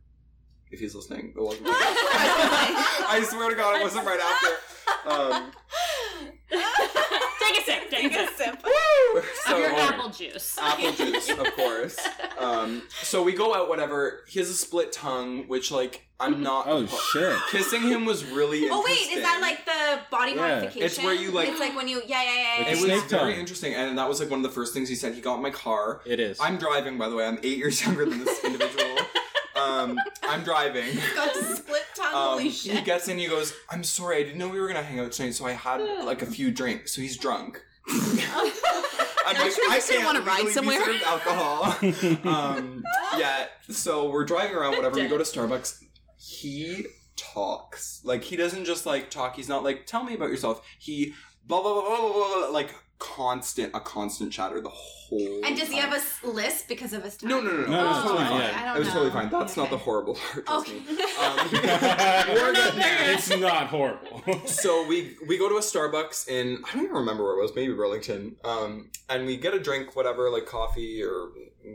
If 0.70 0.80
he's 0.80 0.94
listening, 0.94 1.34
it 1.36 1.40
wasn't. 1.40 1.68
Right 1.68 1.74
after. 1.76 3.04
I 3.08 3.22
swear 3.28 3.50
to 3.50 3.54
God, 3.56 3.78
it 3.78 3.82
wasn't 3.84 4.06
right 4.06 4.18
after. 4.18 5.10
Um, 5.10 5.52
take 7.64 7.68
a 7.68 7.70
sip. 7.70 7.90
Take 7.90 8.12
a 8.14 8.26
sip. 8.36 8.66
so 9.44 9.54
Of 9.54 9.58
your 9.60 9.74
apple 9.78 10.10
juice. 10.10 10.58
apple 10.60 10.92
juice, 10.92 11.28
of 11.30 11.46
course. 11.56 11.98
Um, 12.38 12.82
so 13.02 13.22
we 13.22 13.32
go 13.32 13.54
out, 13.54 13.68
whatever. 13.68 14.24
He 14.28 14.38
has 14.38 14.48
a 14.48 14.54
split 14.54 14.92
tongue, 14.92 15.48
which 15.48 15.70
like 15.70 16.02
I'm 16.18 16.42
not. 16.42 16.64
Oh 16.68 16.86
shit. 16.86 17.36
Kissing 17.50 17.82
him 17.82 18.04
was 18.06 18.24
really. 18.24 18.68
Oh 18.70 18.82
wait, 18.84 19.16
is 19.16 19.22
that 19.22 19.38
like 19.40 19.64
the 19.64 20.00
body 20.10 20.32
Yeah. 20.32 20.40
modification? 20.60 20.82
It's 20.82 20.98
where 21.02 21.14
you, 21.14 21.30
like- 21.30 21.48
It's 21.48 21.60
like 21.60 21.76
when 21.76 21.88
you 21.88 22.02
yeah 22.06 22.22
yeah 22.22 22.32
yeah. 22.32 22.58
Like 22.58 22.58
yeah, 22.58 22.60
It 22.60 22.60
a 22.60 22.64
yeah. 22.64 22.70
was 22.70 22.80
snake 23.02 23.10
very 23.20 23.32
tongue. 23.32 23.40
interesting, 23.40 23.74
and 23.74 23.98
that 23.98 24.08
was 24.08 24.20
like 24.20 24.30
one 24.30 24.40
of 24.40 24.42
the 24.44 24.54
first 24.54 24.72
things 24.74 24.88
he 24.88 24.94
said. 24.94 25.14
He 25.14 25.20
got 25.20 25.36
in 25.36 25.42
my 25.42 25.50
car. 25.50 26.00
It 26.06 26.18
is. 26.20 26.38
I'm 26.40 26.56
driving, 26.56 26.96
by 26.98 27.08
the 27.08 27.16
way. 27.16 27.26
I'm 27.26 27.38
eight 27.42 27.58
years 27.58 27.80
younger 27.84 28.06
than 28.06 28.24
this 28.24 28.38
individual. 28.44 28.96
Um, 29.66 29.98
I'm 30.22 30.42
driving. 30.44 30.96
Got 31.14 31.34
the 31.34 31.56
split 31.56 31.82
tongue. 31.94 32.06
Um, 32.14 32.28
Holy 32.30 32.44
he 32.44 32.50
shit. 32.50 32.84
gets 32.84 33.08
in. 33.08 33.18
He 33.18 33.26
goes, 33.26 33.52
"I'm 33.70 33.84
sorry, 33.84 34.16
I 34.18 34.22
didn't 34.22 34.38
know 34.38 34.48
we 34.48 34.60
were 34.60 34.68
gonna 34.68 34.82
hang 34.82 35.00
out 35.00 35.12
tonight, 35.12 35.34
so 35.34 35.46
I 35.46 35.52
had 35.52 35.80
like 36.04 36.22
a 36.22 36.26
few 36.26 36.50
drinks." 36.50 36.94
So 36.94 37.00
he's 37.02 37.16
drunk. 37.16 37.62
I'm 37.88 39.36
Are 39.36 39.44
you 39.44 39.50
sure 39.50 39.70
I 39.70 39.80
didn't 39.80 39.88
can't 39.88 40.04
wanna 40.04 40.20
ride 40.20 40.44
legally 40.44 40.50
be 40.50 40.52
somewhere?" 40.52 40.84
served 40.84 41.02
alcohol. 41.02 41.76
um, 42.32 42.84
yeah. 43.18 43.46
So 43.68 44.10
we're 44.10 44.24
driving 44.24 44.56
around. 44.56 44.76
Whatever. 44.76 44.96
We 44.96 45.08
go 45.08 45.18
to 45.18 45.24
Starbucks. 45.24 45.82
He 46.16 46.86
talks 47.16 48.00
like 48.04 48.24
he 48.24 48.36
doesn't 48.36 48.64
just 48.64 48.86
like 48.86 49.10
talk. 49.10 49.36
He's 49.36 49.48
not 49.48 49.64
like, 49.64 49.86
"Tell 49.86 50.04
me 50.04 50.14
about 50.14 50.30
yourself." 50.30 50.66
He 50.78 51.14
blah 51.46 51.62
blah 51.62 51.72
blah 51.74 51.82
blah 51.82 51.98
blah, 51.98 52.12
blah, 52.12 52.34
blah 52.40 52.48
like 52.48 52.74
constant 52.98 53.74
a 53.74 53.80
constant 53.80 54.32
chatter 54.32 54.60
the 54.60 54.70
whole. 55.08 55.40
And 55.44 55.56
does 55.56 55.68
he 55.68 55.80
time. 55.80 55.90
have 55.90 56.02
a 56.24 56.26
list 56.28 56.68
because 56.68 56.92
of 56.92 57.02
his 57.02 57.16
tongue? 57.16 57.30
No, 57.30 57.40
no, 57.40 57.50
no, 57.50 57.62
no. 57.62 57.66
No, 57.66 57.80
it 57.80 57.88
was 57.88 57.96
no, 57.96 58.02
totally 58.10 58.24
fine. 58.26 58.40
yeah. 58.40 58.72
I 58.72 58.76
It 58.76 58.78
was 58.80 58.88
totally 58.88 59.10
fine. 59.10 59.30
That's 59.30 59.56
not 59.56 59.70
the 59.70 59.78
horrible 59.78 60.14
part. 60.14 60.48
Okay. 60.48 60.82
Um, 61.16 61.48
we're 61.52 62.52
getting 62.52 62.78
there. 62.78 63.12
it's 63.14 63.34
not 63.36 63.68
horrible. 63.68 64.22
So 64.46 64.86
we 64.86 65.16
we 65.26 65.38
go 65.38 65.48
to 65.48 65.56
a 65.56 65.60
Starbucks 65.60 66.28
in 66.28 66.62
I 66.68 66.74
don't 66.74 66.84
even 66.84 66.96
remember 66.96 67.24
where 67.24 67.38
it 67.38 67.42
was, 67.42 67.54
maybe 67.54 67.72
Burlington. 67.72 68.36
Um, 68.44 68.90
and 69.08 69.24
we 69.26 69.36
get 69.38 69.54
a 69.54 69.58
drink, 69.58 69.96
whatever, 69.96 70.30
like 70.30 70.46
coffee 70.46 71.02
or 71.02 71.28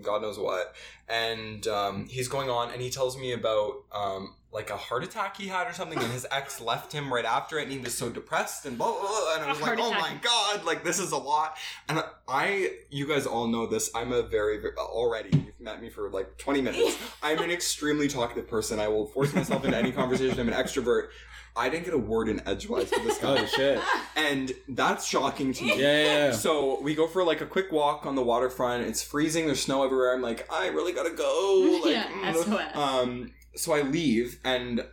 God 0.04 0.22
knows 0.22 0.38
what. 0.38 0.76
And 1.10 1.66
um, 1.68 2.08
he's 2.08 2.28
going 2.28 2.50
on, 2.50 2.72
and 2.72 2.82
he 2.82 2.90
tells 2.90 3.18
me 3.18 3.34
about 3.34 3.84
um, 3.92 4.36
like 4.54 4.70
a 4.70 4.76
heart 4.78 5.04
attack 5.04 5.38
he 5.38 5.48
had 5.48 5.66
or 5.68 5.74
something, 5.74 5.98
and 5.98 6.12
his 6.12 6.28
ex 6.30 6.60
left 6.60 6.92
him 6.92 7.14
right 7.14 7.24
after 7.26 7.58
it, 7.58 7.64
and 7.64 7.72
he 7.72 7.78
was 7.80 7.94
so 7.98 8.10
depressed 8.10 8.66
and 8.66 8.78
blah 8.78 8.92
blah. 8.92 9.00
blah 9.02 9.36
and 9.36 9.44
I 9.44 9.46
A 9.46 9.50
was 9.50 9.62
like, 9.62 9.80
oh 9.80 9.90
attack. 9.92 10.02
my 10.02 10.14
god, 10.22 10.66
like 10.66 10.84
this 10.84 11.00
is 11.00 11.12
a 11.14 11.18
lot. 11.18 11.58
And 11.88 12.04
I, 12.28 12.74
you 12.90 13.08
guys 13.08 13.26
all 13.26 13.48
know 13.48 13.66
this. 13.66 13.90
I'm 13.96 14.12
a 14.12 14.22
very, 14.24 14.58
very 14.60 14.76
already. 14.78 15.30
You've 15.38 15.60
met 15.60 15.82
me 15.82 15.90
for 15.90 16.10
like 16.10 16.38
20 16.38 16.62
minutes. 16.62 16.98
I'm 17.24 17.40
an 17.40 17.50
extremely 17.52 18.08
talkative 18.08 18.48
person. 18.48 18.80
I 18.80 18.88
will 18.90 19.06
force 19.08 19.34
myself 19.34 19.64
into 19.64 19.78
any 19.78 19.92
conversation. 19.92 20.40
I'm 20.40 20.50
an 20.50 20.54
extrovert. 20.54 21.08
I 21.54 21.68
didn't 21.68 21.84
get 21.84 21.94
a 21.94 21.98
word 21.98 22.30
in 22.30 22.42
edgewise 22.48 22.90
to 22.92 23.00
this 23.02 23.18
guy, 23.18 23.40
Oh 23.42 23.46
shit. 23.46 23.78
and 24.16 24.54
that's 24.70 25.06
shocking 25.06 25.52
to 25.54 25.66
Yeah, 25.66 25.76
me. 25.76 25.82
yeah, 25.82 26.04
yeah. 26.28 26.32
So 26.32 26.80
we 26.82 26.96
go 26.96 27.08
for 27.08 27.26
like 27.26 27.42
a 27.42 27.46
quick 27.46 27.74
walk 27.74 28.06
on 28.06 28.16
the 28.16 28.22
waterfront. 28.24 28.84
It's 28.86 29.04
freezing. 29.04 29.48
There's 29.48 29.62
snow 29.62 29.84
everywhere. 29.84 30.14
I'm 30.14 30.22
like, 30.22 30.48
I 30.52 30.68
really 30.68 30.94
gotta 30.94 31.10
go. 31.12 31.80
Like, 31.86 31.94
Yeah, 31.94 32.08
mm. 32.08 32.36
SOS. 32.36 32.76
um. 32.78 33.32
So 33.56 33.74
I 33.74 33.82
leave, 33.82 34.40
and 34.44 34.86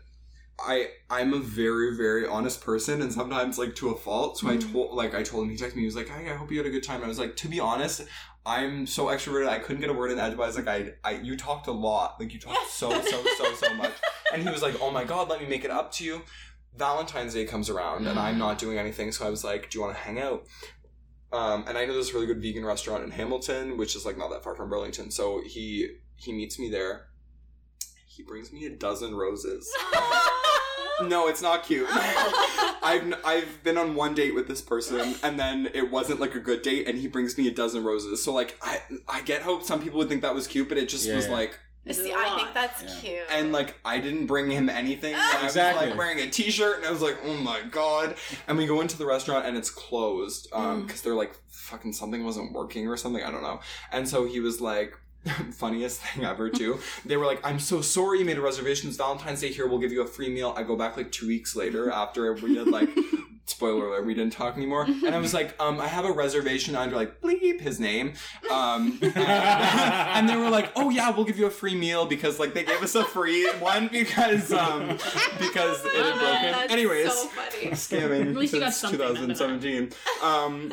I 0.58 0.88
I'm 1.08 1.32
a 1.32 1.38
very 1.38 1.96
very 1.96 2.26
honest 2.26 2.60
person, 2.62 3.02
and 3.02 3.12
sometimes 3.12 3.58
like 3.58 3.74
to 3.76 3.90
a 3.90 3.96
fault. 3.96 4.38
So 4.38 4.48
I 4.48 4.56
told 4.56 4.94
like 4.94 5.14
I 5.14 5.22
told 5.22 5.44
him. 5.44 5.50
He 5.50 5.56
texted 5.56 5.76
me. 5.76 5.82
He 5.82 5.86
was 5.86 5.96
like, 5.96 6.08
Hey, 6.08 6.30
I 6.30 6.34
hope 6.34 6.50
you 6.50 6.58
had 6.58 6.66
a 6.66 6.70
good 6.70 6.82
time. 6.82 7.02
I 7.02 7.08
was 7.08 7.18
like, 7.18 7.36
to 7.36 7.48
be 7.48 7.60
honest. 7.60 8.02
I'm 8.46 8.86
so 8.86 9.06
extroverted. 9.06 9.46
I 9.46 9.58
couldn't 9.58 9.82
get 9.82 9.90
a 9.90 9.92
word 9.92 10.10
in 10.10 10.18
edgewise. 10.18 10.56
Like 10.56 10.68
I, 10.68 10.94
I, 11.04 11.10
you 11.20 11.36
talked 11.36 11.66
a 11.66 11.72
lot. 11.72 12.18
Like 12.18 12.32
you 12.32 12.40
talked 12.40 12.70
so, 12.70 12.90
so, 13.02 13.24
so, 13.36 13.54
so 13.54 13.74
much. 13.76 13.92
And 14.32 14.42
he 14.42 14.48
was 14.48 14.62
like, 14.62 14.80
"Oh 14.80 14.90
my 14.90 15.04
god, 15.04 15.28
let 15.28 15.38
me 15.42 15.46
make 15.46 15.66
it 15.66 15.70
up 15.70 15.92
to 15.94 16.04
you." 16.04 16.22
Valentine's 16.74 17.34
Day 17.34 17.44
comes 17.44 17.68
around, 17.68 18.06
and 18.06 18.18
I'm 18.18 18.38
not 18.38 18.58
doing 18.58 18.78
anything. 18.78 19.12
So 19.12 19.26
I 19.26 19.30
was 19.30 19.44
like, 19.44 19.68
"Do 19.68 19.78
you 19.78 19.84
want 19.84 19.96
to 19.96 20.02
hang 20.02 20.18
out?" 20.18 20.46
Um, 21.32 21.64
and 21.68 21.76
I 21.76 21.84
know 21.84 21.94
this 21.94 22.14
really 22.14 22.26
good 22.26 22.40
vegan 22.40 22.64
restaurant 22.64 23.04
in 23.04 23.10
Hamilton, 23.10 23.76
which 23.76 23.94
is 23.94 24.06
like 24.06 24.16
not 24.16 24.30
that 24.30 24.42
far 24.42 24.54
from 24.54 24.70
Burlington. 24.70 25.10
So 25.10 25.42
he 25.44 25.96
he 26.16 26.32
meets 26.32 26.58
me 26.58 26.70
there. 26.70 27.08
He 28.18 28.24
brings 28.24 28.52
me 28.52 28.66
a 28.66 28.70
dozen 28.70 29.14
roses. 29.14 29.70
No, 31.00 31.28
it's 31.28 31.40
not 31.40 31.62
cute. 31.64 31.86
I've 31.92 33.14
I've 33.24 33.62
been 33.62 33.78
on 33.78 33.94
one 33.94 34.14
date 34.16 34.34
with 34.34 34.48
this 34.48 34.60
person, 34.60 35.14
and 35.22 35.38
then 35.38 35.70
it 35.72 35.92
wasn't 35.92 36.18
like 36.18 36.34
a 36.34 36.40
good 36.40 36.62
date, 36.62 36.88
and 36.88 36.98
he 36.98 37.06
brings 37.06 37.38
me 37.38 37.46
a 37.46 37.52
dozen 37.52 37.84
roses. 37.84 38.20
So 38.24 38.32
like 38.34 38.58
I 38.60 38.80
I 39.08 39.20
get 39.22 39.42
how 39.42 39.60
some 39.62 39.80
people 39.80 39.98
would 40.00 40.08
think 40.08 40.22
that 40.22 40.34
was 40.34 40.48
cute, 40.48 40.68
but 40.68 40.76
it 40.76 40.88
just 40.88 41.08
was 41.08 41.26
Yeah. 41.26 41.32
like 41.32 41.56
This 41.84 41.98
See, 42.02 42.10
a 42.10 42.16
I 42.16 42.24
lot. 42.26 42.36
think 42.40 42.52
that's 42.52 42.82
Yeah. 42.82 43.00
cute. 43.00 43.26
and 43.30 43.52
like 43.52 43.76
I 43.84 44.00
didn't 44.00 44.26
bring 44.26 44.50
him 44.50 44.68
anything. 44.68 45.12
And 45.14 45.22
I 45.22 45.34
was 45.44 45.52
Exactly. 45.52 45.90
like 45.90 45.96
wearing 45.96 46.18
a 46.18 46.28
t-shirt, 46.28 46.78
and 46.78 46.86
I 46.86 46.90
was 46.90 47.00
like, 47.00 47.18
oh 47.24 47.34
my 47.34 47.60
god. 47.70 48.16
And 48.48 48.58
we 48.58 48.66
go 48.66 48.80
into 48.80 48.98
the 48.98 49.06
restaurant, 49.06 49.46
and 49.46 49.56
it's 49.56 49.70
closed 49.70 50.48
um 50.52 50.84
because 50.84 51.02
they're 51.02 51.14
like 51.14 51.32
fucking 51.48 51.92
something 51.92 52.24
wasn't 52.24 52.52
working 52.52 52.88
or 52.88 52.96
something. 52.96 53.22
I 53.22 53.30
don't 53.30 53.42
know. 53.42 53.60
And 53.92 54.08
so 54.08 54.26
he 54.26 54.40
was 54.40 54.60
like. 54.60 54.94
Funniest 55.52 56.00
thing 56.00 56.24
ever 56.24 56.48
too. 56.48 56.78
They 57.04 57.16
were 57.16 57.26
like, 57.26 57.40
"I'm 57.44 57.58
so 57.58 57.80
sorry 57.80 58.20
you 58.20 58.24
made 58.24 58.38
a 58.38 58.42
reservation. 58.42 58.88
It's 58.88 58.96
Valentine's 58.98 59.40
Day 59.40 59.52
here. 59.52 59.66
We'll 59.66 59.78
give 59.78 59.92
you 59.92 60.02
a 60.02 60.06
free 60.06 60.28
meal." 60.28 60.54
I 60.56 60.62
go 60.62 60.76
back 60.76 60.96
like 60.96 61.12
two 61.12 61.26
weeks 61.26 61.56
later 61.56 61.90
after 61.90 62.32
we 62.34 62.54
did 62.54 62.68
like 62.68 62.88
spoiler 63.48 63.88
alert, 63.88 64.06
we 64.06 64.14
didn't 64.14 64.32
talk 64.32 64.56
anymore. 64.56 64.84
And 64.84 65.14
I 65.14 65.18
was 65.18 65.32
like, 65.34 65.60
um, 65.60 65.80
I 65.80 65.88
have 65.88 66.04
a 66.04 66.12
reservation 66.12 66.76
under 66.76 66.94
like 66.96 67.20
bleep 67.20 67.60
his 67.60 67.80
name. 67.80 68.12
Um, 68.50 68.98
and, 69.02 69.16
and 69.16 70.28
they 70.28 70.36
were 70.36 70.50
like, 70.50 70.70
oh 70.76 70.90
yeah, 70.90 71.10
we'll 71.10 71.24
give 71.24 71.38
you 71.38 71.46
a 71.46 71.50
free 71.50 71.74
meal 71.74 72.06
because 72.06 72.38
like 72.38 72.54
they 72.54 72.64
gave 72.64 72.82
us 72.82 72.94
a 72.94 73.04
free 73.04 73.50
one 73.58 73.88
because 73.88 74.52
um 74.52 74.98
because 75.38 75.84
it 75.84 75.94
had 75.94 76.18
broken. 76.18 76.52
That's 76.52 76.72
Anyways, 76.72 77.12
so 77.12 77.28
funny. 77.28 77.70
scamming 77.72 78.30
At 78.30 78.36
least 78.36 78.52
you 78.54 78.60
got 78.60 78.74
since 78.74 78.76
something 78.76 79.00
out 79.02 79.10
of 79.12 79.26
that. 79.28 79.38
2017. 79.38 79.92
Um. 80.22 80.72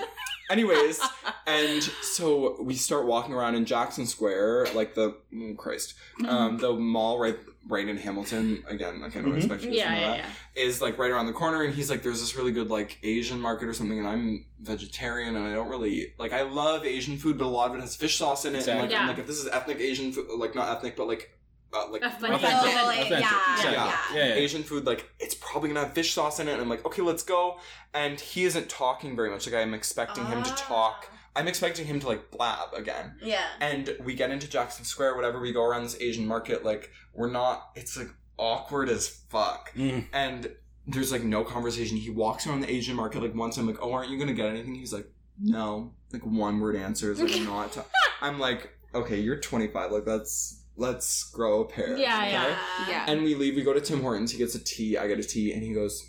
Anyways, 0.49 0.99
and 1.47 1.81
so 1.81 2.61
we 2.61 2.75
start 2.75 3.05
walking 3.05 3.33
around 3.33 3.55
in 3.55 3.65
Jackson 3.65 4.05
Square, 4.05 4.67
like 4.73 4.93
the 4.95 5.15
oh, 5.35 5.53
Christ, 5.57 5.95
um, 6.27 6.57
the 6.57 6.73
mall 6.73 7.19
right 7.19 7.37
right 7.67 7.87
in 7.87 7.97
Hamilton. 7.97 8.63
Again, 8.67 9.01
like 9.01 9.15
I 9.15 9.21
don't 9.21 9.33
Mhm. 9.33 9.37
expect 9.37 9.63
you 9.63 9.71
to 9.71 9.75
Yeah, 9.75 9.93
know 9.95 9.99
yeah, 9.99 10.07
that 10.09 10.17
yeah. 10.19 10.63
is 10.63 10.81
like 10.81 10.99
right 10.99 11.09
around 11.09 11.25
the 11.25 11.33
corner 11.33 11.63
and 11.63 11.73
he's 11.73 11.89
like 11.89 12.03
there's 12.03 12.19
this 12.21 12.35
really 12.35 12.51
good 12.51 12.69
like 12.69 12.99
asian 13.01 13.39
market 13.39 13.67
or 13.67 13.73
something 13.73 13.97
and 13.97 14.07
i'm 14.07 14.45
vegetarian 14.61 15.35
and 15.35 15.47
i 15.47 15.53
don't 15.53 15.67
really 15.69 16.13
like 16.19 16.31
i 16.31 16.43
love 16.43 16.85
asian 16.85 17.17
food 17.17 17.37
but 17.39 17.45
a 17.45 17.47
lot 17.47 17.71
of 17.71 17.75
it 17.75 17.81
has 17.81 17.95
fish 17.95 18.17
sauce 18.17 18.45
in 18.45 18.53
it 18.55 18.67
and 18.67 18.79
like, 18.79 18.85
Exactly. 18.85 18.95
I'm 18.97 19.07
like 19.07 19.17
if 19.17 19.25
this 19.27 19.39
is 19.39 19.47
ethnic 19.47 19.79
asian 19.79 20.11
food 20.11 20.27
like 20.37 20.53
not 20.53 20.69
ethnic 20.77 20.95
but 20.95 21.07
like 21.07 21.31
uh, 21.73 21.89
like 21.89 22.01
Authentic. 22.03 22.31
authentic 22.31 22.75
Authentic. 22.75 23.09
yeah, 23.09 23.19
Yeah. 23.63 23.71
yeah. 23.71 23.95
Yeah, 24.13 24.25
yeah. 24.27 24.33
asian 24.35 24.63
food 24.63 24.85
like 24.85 25.09
it's 25.19 25.35
probably 25.35 25.69
gonna 25.69 25.81
have 25.85 25.93
fish 25.93 26.13
sauce 26.13 26.39
in 26.39 26.47
it 26.47 26.53
and 26.53 26.61
i'm 26.61 26.69
like 26.69 26.85
okay 26.85 27.01
let's 27.01 27.23
go 27.23 27.57
and 27.93 28.19
he 28.19 28.43
isn't 28.45 28.69
talking 28.69 29.15
very 29.15 29.29
much 29.29 29.45
like 29.45 29.55
i'm 29.55 29.73
expecting 29.73 30.25
him 30.25 30.41
to 30.43 30.51
talk 30.55 31.09
i'm 31.35 31.47
expecting 31.47 31.85
him 31.85 31.99
to 31.99 32.07
like 32.07 32.31
blab 32.31 32.73
again 32.73 33.15
Yeah. 33.21 33.43
and 33.59 33.95
we 34.03 34.13
get 34.15 34.31
into 34.31 34.47
Jackson 34.49 34.85
Square, 34.85 35.15
whatever. 35.15 35.39
We 35.41 35.51
go 35.51 35.63
around 35.65 35.83
this 35.83 35.97
Asian 35.99 36.25
market, 36.25 36.63
like 36.63 36.91
we're 37.13 37.29
not. 37.31 37.71
It's 37.75 37.97
like 37.97 38.07
awkward 38.37 38.87
as 38.89 39.07
fuck, 39.07 39.73
Mm. 39.75 40.05
and 40.13 40.51
there's 40.87 41.11
like 41.11 41.23
no 41.23 41.43
conversation. 41.43 41.97
He 41.97 42.09
walks 42.09 42.47
around 42.47 42.61
the 42.61 42.71
Asian 42.71 42.95
market 42.95 43.21
like 43.21 43.35
once. 43.35 43.57
I'm 43.57 43.67
like, 43.67 43.81
oh, 43.81 43.91
aren't 43.91 44.09
you 44.11 44.17
gonna 44.17 44.33
get 44.33 44.45
anything? 44.47 44.75
He's 44.75 44.93
like, 44.93 45.07
no, 45.41 45.93
like 46.13 46.25
one 46.25 46.59
word 46.61 46.75
answers. 46.77 47.19
Like 47.19 47.41
not. 47.41 47.73
ta- 47.73 47.85
I'm 48.21 48.39
like, 48.39 48.69
okay, 48.93 49.19
you're 49.19 49.39
25. 49.39 49.91
Like 49.91 50.05
that's 50.05 50.61
let's 50.77 51.23
grow 51.31 51.61
a 51.61 51.65
pair. 51.67 51.97
Yeah, 51.97 52.19
okay? 52.21 52.31
yeah. 52.31 52.55
Yeah. 52.89 53.05
And 53.07 53.23
we 53.23 53.35
leave. 53.35 53.55
We 53.55 53.63
go 53.63 53.73
to 53.73 53.81
Tim 53.81 54.01
Hortons. 54.01 54.31
He 54.31 54.37
gets 54.37 54.55
a 54.55 54.63
tea. 54.63 54.97
I 54.97 55.07
get 55.07 55.19
a 55.19 55.23
tea, 55.23 55.53
and 55.53 55.63
he 55.63 55.73
goes. 55.73 56.03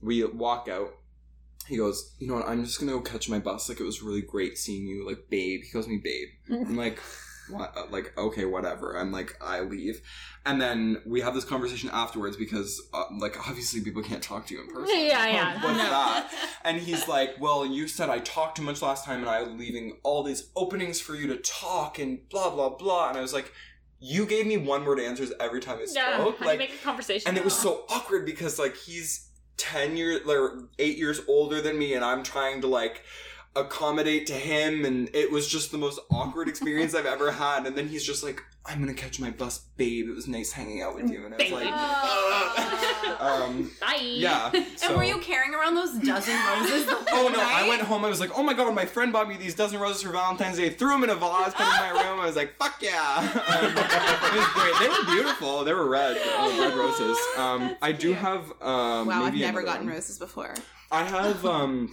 We 0.00 0.24
walk 0.24 0.68
out. 0.68 0.90
He 1.66 1.76
goes, 1.76 2.14
you 2.18 2.28
know 2.28 2.34
what? 2.36 2.48
I'm 2.48 2.64
just 2.64 2.78
gonna 2.78 2.92
go 2.92 3.00
catch 3.00 3.28
my 3.28 3.38
bus. 3.40 3.68
Like 3.68 3.80
it 3.80 3.84
was 3.84 4.00
really 4.00 4.22
great 4.22 4.56
seeing 4.56 4.86
you, 4.86 5.06
like 5.06 5.28
babe. 5.28 5.62
He 5.64 5.70
calls 5.70 5.88
me 5.88 6.00
babe. 6.02 6.28
I'm 6.50 6.76
like, 6.84 6.98
what? 7.50 7.76
uh, 7.76 7.86
Like 7.90 8.16
okay, 8.16 8.44
whatever. 8.44 8.96
I'm 8.96 9.10
like, 9.12 9.36
I 9.42 9.60
leave, 9.60 10.00
and 10.46 10.62
then 10.62 11.02
we 11.04 11.20
have 11.20 11.34
this 11.34 11.44
conversation 11.44 11.90
afterwards 11.92 12.36
because, 12.36 12.80
uh, 12.94 13.04
like, 13.18 13.36
obviously 13.48 13.80
people 13.82 14.02
can't 14.02 14.22
talk 14.22 14.46
to 14.46 14.54
you 14.54 14.60
in 14.62 14.68
person. 14.72 14.96
Yeah, 14.96 15.26
yeah. 15.26 15.54
What's 15.62 15.78
that? 15.78 16.30
And 16.64 16.78
he's 16.80 17.08
like, 17.08 17.30
well, 17.40 17.64
you 17.66 17.88
said 17.88 18.08
I 18.10 18.18
talked 18.20 18.56
too 18.58 18.62
much 18.62 18.80
last 18.82 19.04
time, 19.04 19.20
and 19.20 19.28
I 19.28 19.42
was 19.42 19.50
leaving 19.58 19.98
all 20.04 20.22
these 20.22 20.50
openings 20.54 21.00
for 21.00 21.14
you 21.16 21.26
to 21.28 21.36
talk 21.38 21.98
and 21.98 22.26
blah 22.30 22.50
blah 22.50 22.70
blah. 22.70 23.08
And 23.10 23.18
I 23.18 23.20
was 23.20 23.32
like, 23.34 23.52
you 24.00 24.26
gave 24.26 24.46
me 24.46 24.56
one 24.56 24.84
word 24.84 25.00
answers 25.00 25.32
every 25.40 25.60
time 25.60 25.78
I 25.78 25.86
Yeah. 25.92 26.20
Spoke. 26.20 26.38
do 26.38 26.44
like, 26.44 26.58
make 26.58 26.74
a 26.74 26.84
conversation? 26.84 27.28
and 27.28 27.36
it 27.36 27.44
was 27.44 27.54
so 27.54 27.84
awkward 27.88 28.24
because 28.26 28.58
like 28.58 28.76
he's 28.76 29.28
10 29.56 29.96
years 29.96 30.20
or 30.28 30.68
8 30.78 30.96
years 30.98 31.20
older 31.26 31.60
than 31.60 31.76
me 31.76 31.94
and 31.94 32.04
i'm 32.04 32.22
trying 32.22 32.60
to 32.60 32.68
like 32.68 33.02
accommodate 33.60 34.26
to 34.26 34.34
him 34.34 34.84
and 34.84 35.08
it 35.14 35.30
was 35.30 35.46
just 35.48 35.70
the 35.72 35.78
most 35.78 35.98
awkward 36.10 36.48
experience 36.48 36.94
i've 36.94 37.06
ever 37.06 37.30
had 37.32 37.66
and 37.66 37.76
then 37.76 37.88
he's 37.88 38.04
just 38.04 38.22
like 38.22 38.42
i'm 38.66 38.78
gonna 38.80 38.94
catch 38.94 39.18
my 39.20 39.30
bus 39.30 39.58
babe 39.76 40.08
it 40.08 40.14
was 40.14 40.26
nice 40.28 40.52
hanging 40.52 40.82
out 40.82 40.94
with 40.94 41.10
you 41.10 41.24
and 41.24 41.34
i 41.34 41.38
was 41.38 41.50
like 41.52 41.68
Oh. 41.70 43.46
um 43.48 43.70
Bye. 43.80 43.98
yeah 44.00 44.50
and 44.52 44.96
were 44.96 45.04
you 45.04 45.18
carrying 45.18 45.54
around 45.54 45.74
those 45.74 45.92
dozen 45.98 46.34
roses 46.34 46.86
Oh 47.10 47.28
no! 47.34 47.40
I 47.40 47.66
went 47.68 47.82
home. 47.82 48.04
I 48.04 48.08
was 48.08 48.20
like, 48.20 48.30
"Oh 48.38 48.42
my 48.44 48.54
god!" 48.54 48.72
My 48.74 48.84
friend 48.84 49.12
bought 49.12 49.28
me 49.28 49.36
these 49.36 49.54
dozen 49.54 49.80
roses 49.80 50.02
for 50.02 50.10
Valentine's 50.10 50.56
Day. 50.58 50.70
Threw 50.70 50.90
them 50.90 51.02
in 51.04 51.10
a 51.10 51.16
vase, 51.16 51.52
put 51.52 51.58
them 51.58 51.88
in 51.88 51.94
my 51.96 52.02
room. 52.10 52.20
I 52.20 52.26
was 52.26 52.36
like, 52.36 52.54
"Fuck 52.58 52.76
yeah!" 52.80 53.16
Um, 53.48 53.64
it 53.64 54.36
was 54.36 54.48
great. 54.54 54.74
They 54.78 54.88
were 54.88 55.04
beautiful. 55.16 55.64
They 55.64 55.72
were 55.74 55.88
red, 55.88 56.16
uh, 56.16 56.56
red 56.60 56.74
roses. 56.74 57.18
Um, 57.36 57.76
I 57.82 57.90
do 57.92 58.12
have. 58.12 58.42
Um, 58.62 59.08
wow, 59.08 59.24
I've 59.24 59.34
never 59.34 59.62
gotten 59.62 59.86
one. 59.86 59.94
roses 59.94 60.18
before. 60.18 60.54
I 60.92 61.02
have 61.04 61.44
um 61.44 61.92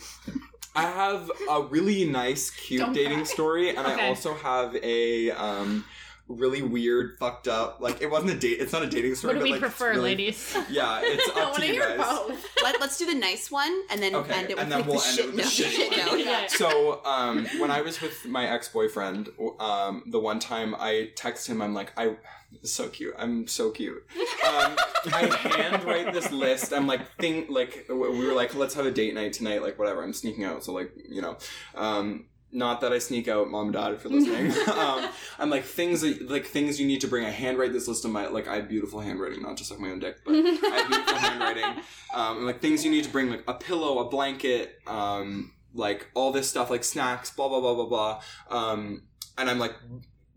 I 0.76 0.84
have 0.84 1.32
a 1.50 1.62
really 1.62 2.06
nice 2.06 2.50
cute 2.50 2.82
Don't 2.82 2.94
dating 2.94 3.20
cry. 3.20 3.24
story 3.26 3.70
and 3.70 3.80
I 3.80 4.08
also 4.08 4.34
have 4.36 4.76
a 4.76 5.32
um 5.32 5.86
really 6.28 6.64
weird 6.64 7.18
fucked 7.20 7.48
up 7.48 7.78
like 7.80 8.02
it 8.02 8.10
wasn't 8.10 8.32
a 8.32 8.36
date 8.36 8.58
it's 8.60 8.74
not 8.74 8.82
a 8.82 8.88
dating 8.88 9.14
story 9.14 9.36
What 9.36 9.40
do 9.40 9.40
but 9.42 9.44
we 9.44 9.52
like, 9.52 9.62
it's 9.62 9.76
prefer, 9.78 9.92
really- 9.92 10.02
ladies? 10.04 10.58
Yeah, 10.70 11.00
it's 11.04 11.38
I 11.38 11.42
up 11.42 11.52
want 11.52 11.56
to 11.56 11.62
to 11.62 11.68
you 11.68 11.74
hear 11.74 11.98
guys. 11.98 12.06
both. 12.08 12.46
Let, 12.64 12.82
let's 12.82 12.98
do 12.98 13.06
the 13.06 13.14
nice 13.14 13.52
one 13.52 13.72
and 13.92 14.02
then 14.02 14.16
Okay, 14.16 14.34
end 14.34 14.50
it 14.50 14.56
with 14.56 14.64
and 14.64 14.72
then 14.72 14.80
like 14.80 14.88
we'll 14.90 15.00
the 15.00 15.06
end 15.08 15.16
shit 15.16 15.26
it 15.26 15.28
with 15.28 15.36
the 15.36 15.42
note. 15.44 15.52
shit 15.52 15.72
shit 15.72 16.08
one. 16.08 16.20
Yeah. 16.20 16.48
So, 16.48 17.06
um, 17.06 17.46
when 17.60 17.70
I 17.70 17.82
was 17.82 18.02
with 18.02 18.26
my 18.26 18.48
ex 18.50 18.70
boyfriend, 18.70 19.30
um, 19.60 20.04
the 20.08 20.20
one 20.20 20.40
time 20.40 20.74
I 20.80 21.12
text 21.16 21.48
him, 21.48 21.62
I'm 21.62 21.74
like, 21.76 21.94
I, 21.98 22.16
so 22.64 22.88
cute. 22.90 23.14
I'm 23.20 23.48
so 23.48 23.70
cute. 23.72 24.04
Um, 24.48 24.76
I 25.14 25.38
handwrite 25.44 26.14
this 26.14 26.32
list. 26.32 26.74
I'm 26.74 26.88
like, 26.88 27.02
think, 27.20 27.50
like, 27.50 27.86
we 27.90 28.26
were 28.26 28.34
like, 28.34 28.56
let's 28.56 28.74
have 28.76 28.86
a 28.86 28.92
date 28.92 29.14
night 29.14 29.34
tonight, 29.34 29.62
like, 29.62 29.78
whatever. 29.78 30.04
I'm 30.04 30.14
sneaking 30.14 30.44
out. 30.46 30.64
So, 30.64 30.74
like, 30.74 30.92
you 31.10 31.22
know, 31.22 31.38
um, 31.76 32.26
not 32.56 32.82
that 32.82 32.94
I 32.94 33.00
sneak 33.00 33.28
out, 33.28 33.52
mom 33.52 33.66
and 33.66 33.74
dad, 33.74 33.94
if 33.94 34.04
you're 34.04 34.14
listening. 34.14 34.52
um, 34.78 35.10
I'm 35.38 35.50
like 35.50 35.66
things 35.66 36.02
that, 36.02 36.30
like 36.30 36.46
things 36.46 36.80
you 36.80 36.88
need 36.88 37.02
to 37.02 37.08
bring. 37.08 37.26
I 37.26 37.30
handwrite 37.30 37.74
this 37.74 37.88
list 37.88 38.06
of 38.06 38.12
my 38.12 38.28
like 38.28 38.48
I 38.48 38.56
have 38.56 38.70
beautiful 38.70 39.02
handwriting, 39.02 39.42
not 39.42 39.58
just 39.58 39.70
like 39.70 39.80
my 39.80 39.90
own 39.90 40.00
dick, 40.00 40.18
but 40.26 40.34
I 40.34 40.38
have 40.38 40.88
beautiful 40.88 41.16
handwriting. 41.18 41.84
Um, 42.14 42.38
and, 42.38 42.46
like 42.46 42.62
things 42.62 42.86
you 42.86 42.92
need 42.92 43.04
to 43.04 43.10
bring, 43.10 43.30
like 43.30 43.44
a 43.48 43.54
pillow, 43.54 44.00
a 44.00 44.10
blanket, 44.10 44.80
um, 44.88 45.52
like 45.74 46.10
all 46.16 46.32
this 46.32 46.50
stuff, 46.50 46.70
like 46.70 46.86
snacks, 46.86 47.30
blah 47.30 47.50
blah 47.50 47.60
blah 47.60 47.76
blah 47.76 47.86
blah. 47.86 48.22
Um, 48.50 49.04
and 49.38 49.50
I'm 49.50 49.60
like, 49.60 49.76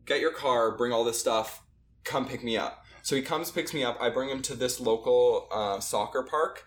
get 0.04 0.20
your 0.20 0.32
car, 0.32 0.76
bring 0.76 0.92
all 0.92 1.04
this 1.04 1.20
stuff, 1.20 1.62
come 2.02 2.26
pick 2.26 2.42
me 2.42 2.56
up. 2.56 2.84
So 3.02 3.14
he 3.14 3.22
comes, 3.22 3.50
picks 3.52 3.72
me 3.72 3.84
up. 3.84 3.96
I 4.00 4.10
bring 4.10 4.28
him 4.28 4.42
to 4.42 4.54
this 4.54 4.80
local 4.80 5.46
uh, 5.52 5.78
soccer 5.78 6.24
park, 6.24 6.64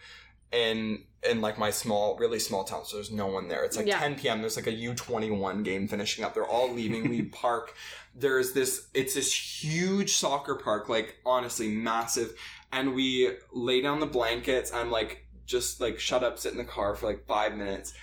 in 0.52 1.04
in 1.30 1.40
like 1.42 1.58
my 1.60 1.70
small, 1.70 2.18
really 2.18 2.40
small 2.40 2.64
town. 2.64 2.84
So 2.86 2.98
there's 2.98 3.12
no 3.12 3.28
one 3.28 3.48
there. 3.48 3.64
It's 3.64 3.78
like 3.78 3.86
Yeah. 3.88 4.00
10 4.00 4.16
p.m. 4.16 4.42
There's 4.42 4.56
like 4.56 4.68
a 4.68 4.72
U21 4.72 5.64
game 5.64 5.88
finishing 5.88 6.26
up. 6.26 6.34
They're 6.34 6.44
all 6.46 6.72
leaving. 6.74 7.10
we 7.10 7.22
park. 7.44 7.76
There's 8.16 8.54
this. 8.54 8.88
It's 8.94 9.14
this 9.14 9.34
huge 9.64 10.14
soccer 10.16 10.56
park, 10.56 10.90
like 10.90 11.18
honestly 11.26 11.70
massive. 11.70 12.34
And 12.74 12.96
we 12.96 13.32
lay 13.54 13.82
down 13.82 14.00
the 14.00 14.06
blankets. 14.08 14.74
I'm 14.74 14.90
like, 14.92 15.26
just 15.46 15.80
like 15.82 16.00
shut 16.00 16.24
up, 16.24 16.40
sit 16.40 16.54
in 16.54 16.58
the 16.58 16.64
car 16.64 16.96
for 16.96 17.06
like 17.06 17.26
five 17.28 17.56
minutes. 17.56 17.94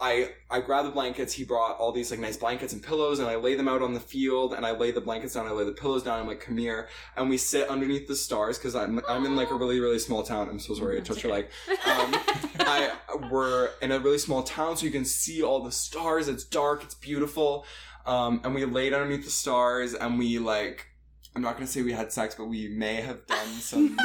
I 0.00 0.30
I 0.50 0.60
grab 0.60 0.84
the 0.84 0.90
blankets. 0.90 1.32
He 1.32 1.44
brought 1.44 1.76
all 1.78 1.92
these 1.92 2.10
like 2.10 2.20
nice 2.20 2.36
blankets 2.36 2.72
and 2.72 2.82
pillows, 2.82 3.18
and 3.18 3.28
I 3.28 3.36
lay 3.36 3.54
them 3.54 3.68
out 3.68 3.82
on 3.82 3.94
the 3.94 4.00
field. 4.00 4.54
And 4.54 4.66
I 4.66 4.72
lay 4.72 4.90
the 4.90 5.00
blankets 5.00 5.34
down. 5.34 5.46
I 5.46 5.52
lay 5.52 5.64
the 5.64 5.72
pillows 5.72 6.02
down. 6.02 6.18
I'm 6.18 6.26
like, 6.26 6.40
come 6.40 6.56
here, 6.56 6.88
and 7.16 7.30
we 7.30 7.36
sit 7.36 7.68
underneath 7.68 8.08
the 8.08 8.16
stars 8.16 8.58
because 8.58 8.74
I'm 8.74 9.00
I'm 9.08 9.24
in 9.26 9.36
like 9.36 9.50
a 9.50 9.54
really 9.54 9.80
really 9.80 9.98
small 9.98 10.22
town. 10.22 10.48
I'm 10.48 10.58
so 10.58 10.74
sorry, 10.74 10.98
I 10.98 11.00
touched 11.00 11.22
your 11.22 11.32
leg. 11.32 11.46
Um, 11.68 11.76
I 12.60 12.92
we're 13.30 13.70
in 13.80 13.92
a 13.92 14.00
really 14.00 14.18
small 14.18 14.42
town, 14.42 14.76
so 14.76 14.86
you 14.86 14.92
can 14.92 15.04
see 15.04 15.42
all 15.42 15.62
the 15.62 15.72
stars. 15.72 16.28
It's 16.28 16.44
dark. 16.44 16.82
It's 16.82 16.94
beautiful. 16.94 17.64
Um, 18.04 18.40
and 18.44 18.54
we 18.54 18.64
laid 18.64 18.92
underneath 18.92 19.24
the 19.24 19.30
stars, 19.30 19.94
and 19.94 20.18
we 20.18 20.38
like. 20.38 20.86
I'm 21.34 21.40
not 21.40 21.54
gonna 21.54 21.66
say 21.66 21.80
we 21.82 21.92
had 21.92 22.12
sex, 22.12 22.34
but 22.34 22.44
we 22.44 22.68
may 22.68 22.96
have 22.96 23.26
done 23.26 23.46
some 23.60 23.96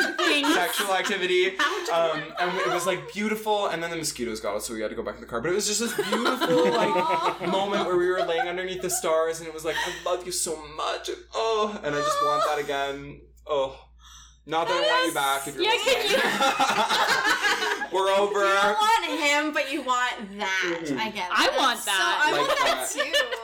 sexual 0.54 0.94
activity. 0.94 1.58
Um, 1.92 2.24
and 2.40 2.58
it 2.60 2.68
was 2.68 2.88
like 2.88 3.12
beautiful, 3.14 3.68
and 3.68 3.84
then 3.84 3.90
the 3.92 3.98
mosquitoes 3.98 4.40
got 4.40 4.56
us, 4.56 4.66
so 4.66 4.74
we 4.74 4.82
had 4.82 4.90
to 4.92 4.96
go 4.96 5.04
back 5.04 5.16
in 5.16 5.22
the 5.22 5.28
car. 5.28 5.42
But 5.42 5.52
it 5.52 5.56
was 5.56 5.68
just 5.68 5.82
this 5.82 5.94
beautiful 6.10 6.72
like 6.72 7.42
moment 7.48 7.86
where 7.86 7.98
we 7.98 8.10
were 8.10 8.24
laying 8.24 8.48
underneath 8.48 8.82
the 8.82 8.90
stars, 8.90 9.40
and 9.40 9.48
it 9.48 9.54
was 9.54 9.66
like, 9.66 9.76
I 9.76 9.92
love 10.10 10.26
you 10.26 10.32
so 10.32 10.56
much, 10.78 11.10
and, 11.10 11.18
oh, 11.34 11.78
and 11.84 11.94
I 11.96 12.00
just 12.00 12.18
want 12.24 12.44
that 12.48 12.60
again. 12.60 13.20
Oh, 13.46 13.78
not 14.46 14.68
that 14.70 14.78
I 14.78 14.88
want 14.88 15.08
you 15.08 15.14
back. 15.14 15.48
If 15.48 15.56
you're 15.56 15.66
Yeah, 15.66 15.72
listening. 15.72 16.22
we're 17.92 18.10
over. 18.16 18.40
You 18.40 18.54
don't 18.54 18.78
want 18.78 19.06
him, 19.22 19.52
but 19.54 19.70
you 19.72 19.82
want 19.82 20.38
that. 20.40 20.80
I 20.98 21.10
get 21.10 21.30
it. 21.30 21.32
I 21.32 21.46
That's 21.48 21.58
want 21.58 21.80
so- 21.80 21.86
that. 21.92 22.22
I 22.26 22.32
Like 22.32 22.48
want 22.48 22.60
that, 22.60 22.66
that. 22.66 22.90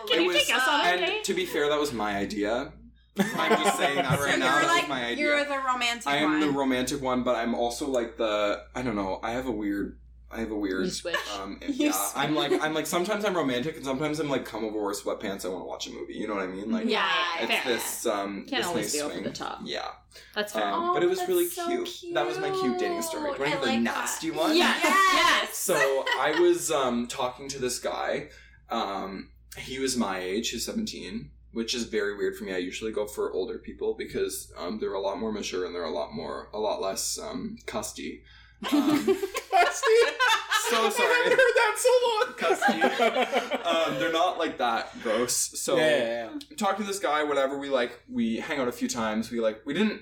too. 0.07 0.13
Can 0.13 0.19
It 0.19 0.23
you 0.23 0.27
was- 0.29 0.37
take 0.45 0.55
us 0.55 0.67
on 0.67 0.79
a 0.79 0.83
And 0.83 1.05
date? 1.05 1.23
to 1.25 1.33
be 1.33 1.45
fair, 1.45 1.67
that 1.69 1.79
was 1.79 1.91
my 1.91 2.15
idea. 2.17 2.71
I'm 3.19 3.63
just 3.63 3.77
saying 3.77 3.97
that 3.97 4.17
So 4.19 4.25
right 4.25 4.39
now. 4.39 4.45
you're 4.53 4.61
That 4.61 4.67
like 4.67 4.81
was 4.83 4.89
my 4.89 5.05
idea. 5.05 5.25
You're 5.25 5.45
the 5.45 5.59
romantic 5.65 6.05
one. 6.05 6.15
I 6.15 6.17
am 6.17 6.31
one. 6.31 6.39
the 6.39 6.49
romantic 6.51 7.01
one, 7.01 7.23
but 7.23 7.35
I'm 7.35 7.53
also 7.55 7.87
like 7.87 8.17
the 8.17 8.63
I 8.75 8.81
don't 8.81 8.95
know. 8.95 9.19
I 9.23 9.31
have 9.31 9.45
a 9.47 9.51
weird. 9.51 9.99
I 10.31 10.39
have 10.39 10.49
a 10.49 10.55
weird. 10.57 10.85
You 10.85 10.89
switch. 10.89 11.15
Um, 11.39 11.59
You 11.67 11.85
yeah, 11.87 11.91
switch. 11.91 12.23
I'm 12.23 12.33
like 12.33 12.51
I'm 12.59 12.73
like 12.73 12.87
sometimes 12.87 13.23
I'm 13.23 13.35
romantic 13.37 13.75
and 13.75 13.85
sometimes 13.85 14.19
I'm 14.19 14.29
like 14.29 14.45
come 14.45 14.65
over 14.65 14.81
wear 14.81 14.93
sweatpants. 14.93 15.45
I 15.45 15.49
want 15.49 15.61
to 15.61 15.67
watch 15.67 15.85
a 15.85 15.91
movie. 15.91 16.15
You 16.15 16.27
know 16.27 16.33
what 16.33 16.41
I 16.43 16.47
mean? 16.47 16.71
Like 16.71 16.85
Yeah, 16.89 17.07
it's 17.39 17.51
fair. 17.51 17.61
this 17.65 18.05
um 18.07 18.45
Can't 18.47 18.63
this 18.63 18.65
always 18.65 18.85
nice 18.85 18.93
be 18.93 19.01
over 19.01 19.11
swing. 19.13 19.23
the 19.25 19.29
top. 19.29 19.59
Yeah, 19.63 19.87
That's 20.33 20.53
fair. 20.53 20.63
um, 20.65 20.89
Oh, 20.89 20.93
but 20.95 21.03
it 21.03 21.07
was 21.09 21.19
really 21.27 21.45
so 21.47 21.67
cute. 21.67 22.15
That 22.15 22.25
was 22.25 22.39
my 22.39 22.49
cute 22.49 22.79
dating 22.79 23.03
story. 23.03 23.31
Do 23.33 23.43
you 23.43 23.45
cute. 23.45 23.49
want 23.49 23.51
to 23.51 23.57
I 23.57 23.59
the 23.59 23.65
like 23.67 23.83
that. 23.93 23.99
nasty 23.99 24.31
one? 24.31 24.57
Yes. 24.57 24.79
Yes. 24.83 25.55
So 25.55 25.75
I 26.19 26.35
was 26.41 26.71
um, 26.71 27.05
talking 27.05 27.47
to 27.49 27.59
this 27.59 27.77
guy. 27.77 28.29
Um, 28.71 29.29
he 29.55 29.77
was 29.77 29.95
my 29.95 30.17
age. 30.19 30.49
He's 30.49 30.65
17, 30.65 31.29
which 31.53 31.73
is 31.73 31.85
very 31.85 32.17
weird 32.17 32.35
for 32.35 32.43
me. 32.43 32.53
I 32.53 32.57
usually 32.57 32.91
go 32.91 33.05
for 33.07 33.31
older 33.31 33.57
people 33.57 33.93
because 33.97 34.51
um, 34.57 34.79
they're 34.79 34.93
a 34.93 34.99
lot 34.99 35.19
more 35.19 35.31
mature 35.31 35.65
and 35.65 35.73
they're 35.73 35.85
a 35.85 35.91
lot 35.91 36.13
more, 36.13 36.49
a 36.53 36.59
lot 36.59 36.81
less 36.81 37.17
um, 37.19 37.57
custy. 37.65 38.23
Um, 38.71 39.05
so 39.05 40.89
sorry. 40.89 41.09
I 41.09 41.21
haven't 41.23 41.39
heard 41.39 41.55
that 41.55 41.75
so 41.77 41.89
long. 42.07 42.33
Custody. 42.37 42.81
um, 43.63 43.99
they're 43.99 44.11
not 44.11 44.37
like 44.37 44.57
that 44.57 44.99
gross. 45.01 45.35
So 45.59 45.77
yeah, 45.77 45.87
yeah, 45.97 46.29
yeah. 46.49 46.55
talk 46.57 46.77
to 46.77 46.83
this 46.83 46.99
guy, 46.99 47.23
whatever. 47.23 47.57
We 47.57 47.69
like 47.69 47.99
we 48.11 48.37
hang 48.37 48.59
out 48.59 48.67
a 48.67 48.71
few 48.71 48.87
times. 48.87 49.31
We 49.31 49.39
like 49.39 49.61
we 49.65 49.73
didn't 49.73 50.01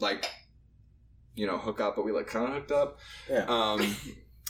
like 0.00 0.30
you 1.34 1.46
know 1.46 1.58
hook 1.58 1.80
up, 1.80 1.96
but 1.96 2.04
we 2.04 2.12
like 2.12 2.26
kind 2.26 2.46
of 2.46 2.54
hooked 2.54 2.72
up. 2.72 2.98
Yeah. 3.30 3.44
Um, 3.48 3.94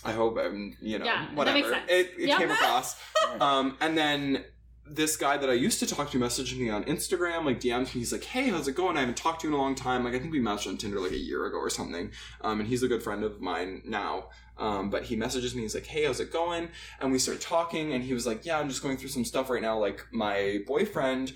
I 0.04 0.12
hope 0.12 0.36
I'm 0.38 0.76
you 0.80 0.98
know 0.98 1.04
Yeah, 1.04 1.26
that 1.26 1.34
whatever 1.34 1.58
makes 1.58 1.68
sense. 1.70 1.84
it, 1.90 2.10
it 2.18 2.28
Yeah. 2.28 2.38
came 2.38 2.50
across. 2.50 2.96
Um, 3.40 3.76
and 3.80 3.96
then 3.98 4.44
this 4.86 5.16
guy 5.16 5.36
that 5.38 5.48
I 5.48 5.54
used 5.54 5.80
to 5.80 5.86
talk 5.86 6.10
to 6.10 6.18
messaged 6.18 6.58
me 6.58 6.68
on 6.68 6.84
Instagram, 6.84 7.44
like 7.44 7.60
DMs. 7.60 7.88
He's 7.88 8.12
like, 8.12 8.24
"Hey, 8.24 8.48
how's 8.48 8.68
it 8.68 8.76
going? 8.76 8.96
I 8.96 9.00
haven't 9.00 9.16
talked 9.16 9.40
to 9.40 9.48
you 9.48 9.54
in 9.54 9.58
a 9.58 9.62
long 9.62 9.74
time. 9.74 10.04
Like, 10.04 10.14
I 10.14 10.18
think 10.18 10.32
we 10.32 10.40
matched 10.40 10.66
on 10.66 10.76
Tinder 10.76 11.00
like 11.00 11.12
a 11.12 11.18
year 11.18 11.46
ago 11.46 11.56
or 11.56 11.70
something." 11.70 12.10
Um, 12.42 12.60
and 12.60 12.68
he's 12.68 12.82
a 12.82 12.88
good 12.88 13.02
friend 13.02 13.24
of 13.24 13.40
mine 13.40 13.82
now. 13.84 14.28
Um, 14.58 14.90
but 14.90 15.04
he 15.04 15.16
messages 15.16 15.54
me. 15.54 15.62
He's 15.62 15.74
like, 15.74 15.86
"Hey, 15.86 16.04
how's 16.04 16.20
it 16.20 16.30
going?" 16.30 16.68
And 17.00 17.12
we 17.12 17.18
start 17.18 17.40
talking. 17.40 17.94
And 17.94 18.04
he 18.04 18.12
was 18.12 18.26
like, 18.26 18.44
"Yeah, 18.44 18.58
I'm 18.58 18.68
just 18.68 18.82
going 18.82 18.98
through 18.98 19.08
some 19.08 19.24
stuff 19.24 19.48
right 19.48 19.62
now. 19.62 19.78
Like, 19.78 20.04
my 20.12 20.60
boyfriend 20.66 21.32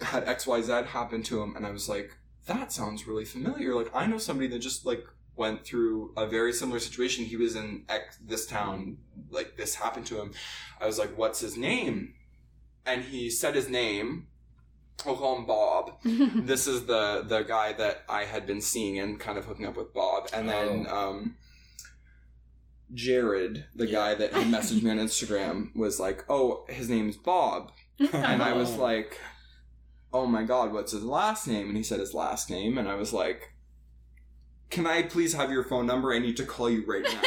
had 0.00 0.28
X 0.28 0.46
Y 0.46 0.62
Z 0.62 0.72
happen 0.72 1.22
to 1.24 1.42
him." 1.42 1.56
And 1.56 1.66
I 1.66 1.70
was 1.70 1.88
like, 1.88 2.16
"That 2.46 2.72
sounds 2.72 3.06
really 3.06 3.24
familiar. 3.24 3.74
Like, 3.74 3.90
I 3.94 4.06
know 4.06 4.18
somebody 4.18 4.48
that 4.48 4.60
just 4.60 4.86
like." 4.86 5.04
went 5.38 5.62
through 5.66 6.14
a 6.16 6.26
very 6.26 6.50
similar 6.50 6.80
situation 6.80 7.22
he 7.22 7.36
was 7.36 7.56
in 7.56 7.84
X, 7.90 8.16
this 8.24 8.46
town 8.46 8.96
like 9.30 9.54
this 9.58 9.74
happened 9.74 10.06
to 10.06 10.18
him 10.18 10.32
i 10.80 10.86
was 10.86 10.98
like 10.98 11.10
what's 11.18 11.40
his 11.40 11.58
name 11.58 12.14
and 12.86 13.02
he 13.04 13.28
said 13.30 13.54
his 13.54 13.68
name 13.68 14.26
we'll 15.04 15.16
call 15.16 15.36
him 15.36 15.44
bob 15.46 15.90
this 16.04 16.66
is 16.66 16.86
the 16.86 17.22
the 17.26 17.42
guy 17.42 17.72
that 17.74 18.02
I 18.08 18.24
had 18.24 18.46
been 18.46 18.60
seeing 18.60 18.98
and 18.98 19.20
kind 19.20 19.36
of 19.38 19.44
hooking 19.44 19.66
up 19.66 19.76
with 19.76 19.92
Bob, 19.92 20.28
and 20.32 20.48
then 20.48 20.86
um, 20.88 21.36
Jared, 22.94 23.64
the 23.74 23.86
guy 23.86 24.14
that 24.14 24.32
had 24.32 24.46
messaged 24.46 24.82
me 24.82 24.90
on 24.90 24.98
Instagram, 24.98 25.74
was 25.74 25.98
like, 25.98 26.24
"Oh, 26.28 26.64
his 26.68 26.88
name's 26.88 27.16
Bob," 27.16 27.72
and 27.98 28.42
I 28.42 28.52
was 28.52 28.74
Oh. 28.78 28.82
like, 28.82 29.20
"Oh 30.12 30.26
my 30.26 30.44
god, 30.44 30.72
what's 30.72 30.92
his 30.92 31.02
last 31.02 31.48
name?" 31.48 31.68
And 31.68 31.76
he 31.76 31.82
said 31.82 31.98
his 32.00 32.14
last 32.14 32.48
name, 32.48 32.78
and 32.78 32.88
I 32.88 32.94
was 32.94 33.12
like, 33.12 33.52
"Can 34.70 34.86
I 34.86 35.02
please 35.02 35.34
have 35.34 35.50
your 35.50 35.64
phone 35.64 35.86
number? 35.86 36.12
I 36.14 36.20
need 36.20 36.36
to 36.36 36.46
call 36.46 36.70
you 36.70 36.84
right 36.86 37.02
now." 37.02 37.22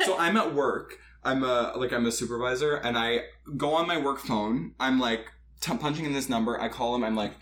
so 0.04 0.18
I'm 0.18 0.36
at 0.36 0.52
work. 0.54 0.98
I'm 1.24 1.42
a 1.42 1.72
like 1.76 1.92
I'm 1.92 2.06
a 2.06 2.12
supervisor, 2.12 2.74
and 2.76 2.98
I 2.98 3.24
go 3.56 3.74
on 3.74 3.86
my 3.86 3.98
work 3.98 4.18
phone. 4.18 4.74
I'm 4.78 5.00
like 5.00 5.26
t- 5.60 5.76
punching 5.76 6.04
in 6.04 6.12
this 6.12 6.28
number. 6.28 6.60
I 6.60 6.68
call 6.68 6.94
him. 6.94 7.02
I'm 7.02 7.16
like, 7.16 7.32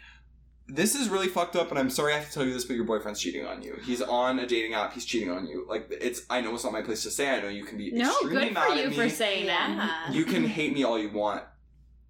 "This 0.69 0.95
is 0.95 1.09
really 1.09 1.29
fucked 1.29 1.57
up," 1.57 1.71
and 1.71 1.79
I'm 1.79 1.91
sorry 1.91 2.15
I 2.15 2.19
have 2.19 2.29
to 2.29 2.33
tell 2.33 2.45
you 2.45 2.53
this, 2.53 2.65
but 2.65 2.77
your 2.77 2.85
boyfriend's 2.85 3.21
cheating 3.21 3.45
on 3.45 3.63
you. 3.63 3.77
He's 3.85 4.01
on 4.01 4.39
a 4.39 4.47
dating 4.47 4.75
app. 4.75 4.93
He's 4.93 5.05
cheating 5.05 5.31
on 5.31 5.47
you. 5.47 5.67
Like 5.69 5.89
it's. 5.91 6.23
I 6.31 6.41
know 6.41 6.55
it's 6.55 6.65
not 6.65 6.73
my 6.73 6.83
place 6.83 7.03
to 7.03 7.11
say. 7.11 7.29
I 7.31 7.41
know 7.41 7.49
you 7.49 7.65
can 7.65 7.77
be 7.77 7.91
no, 7.91 8.09
extremely 8.11 8.45
good 8.47 8.55
mad 8.55 8.67
for 8.67 8.73
at 8.73 8.85
you 8.85 8.91
me. 8.91 8.97
for 8.97 9.09
saying 9.09 9.47
that. 9.47 10.11
You 10.13 10.25
can 10.25 10.45
hate 10.45 10.73
me 10.73 10.85
all 10.85 10.99
you 10.99 11.11
want. 11.11 11.43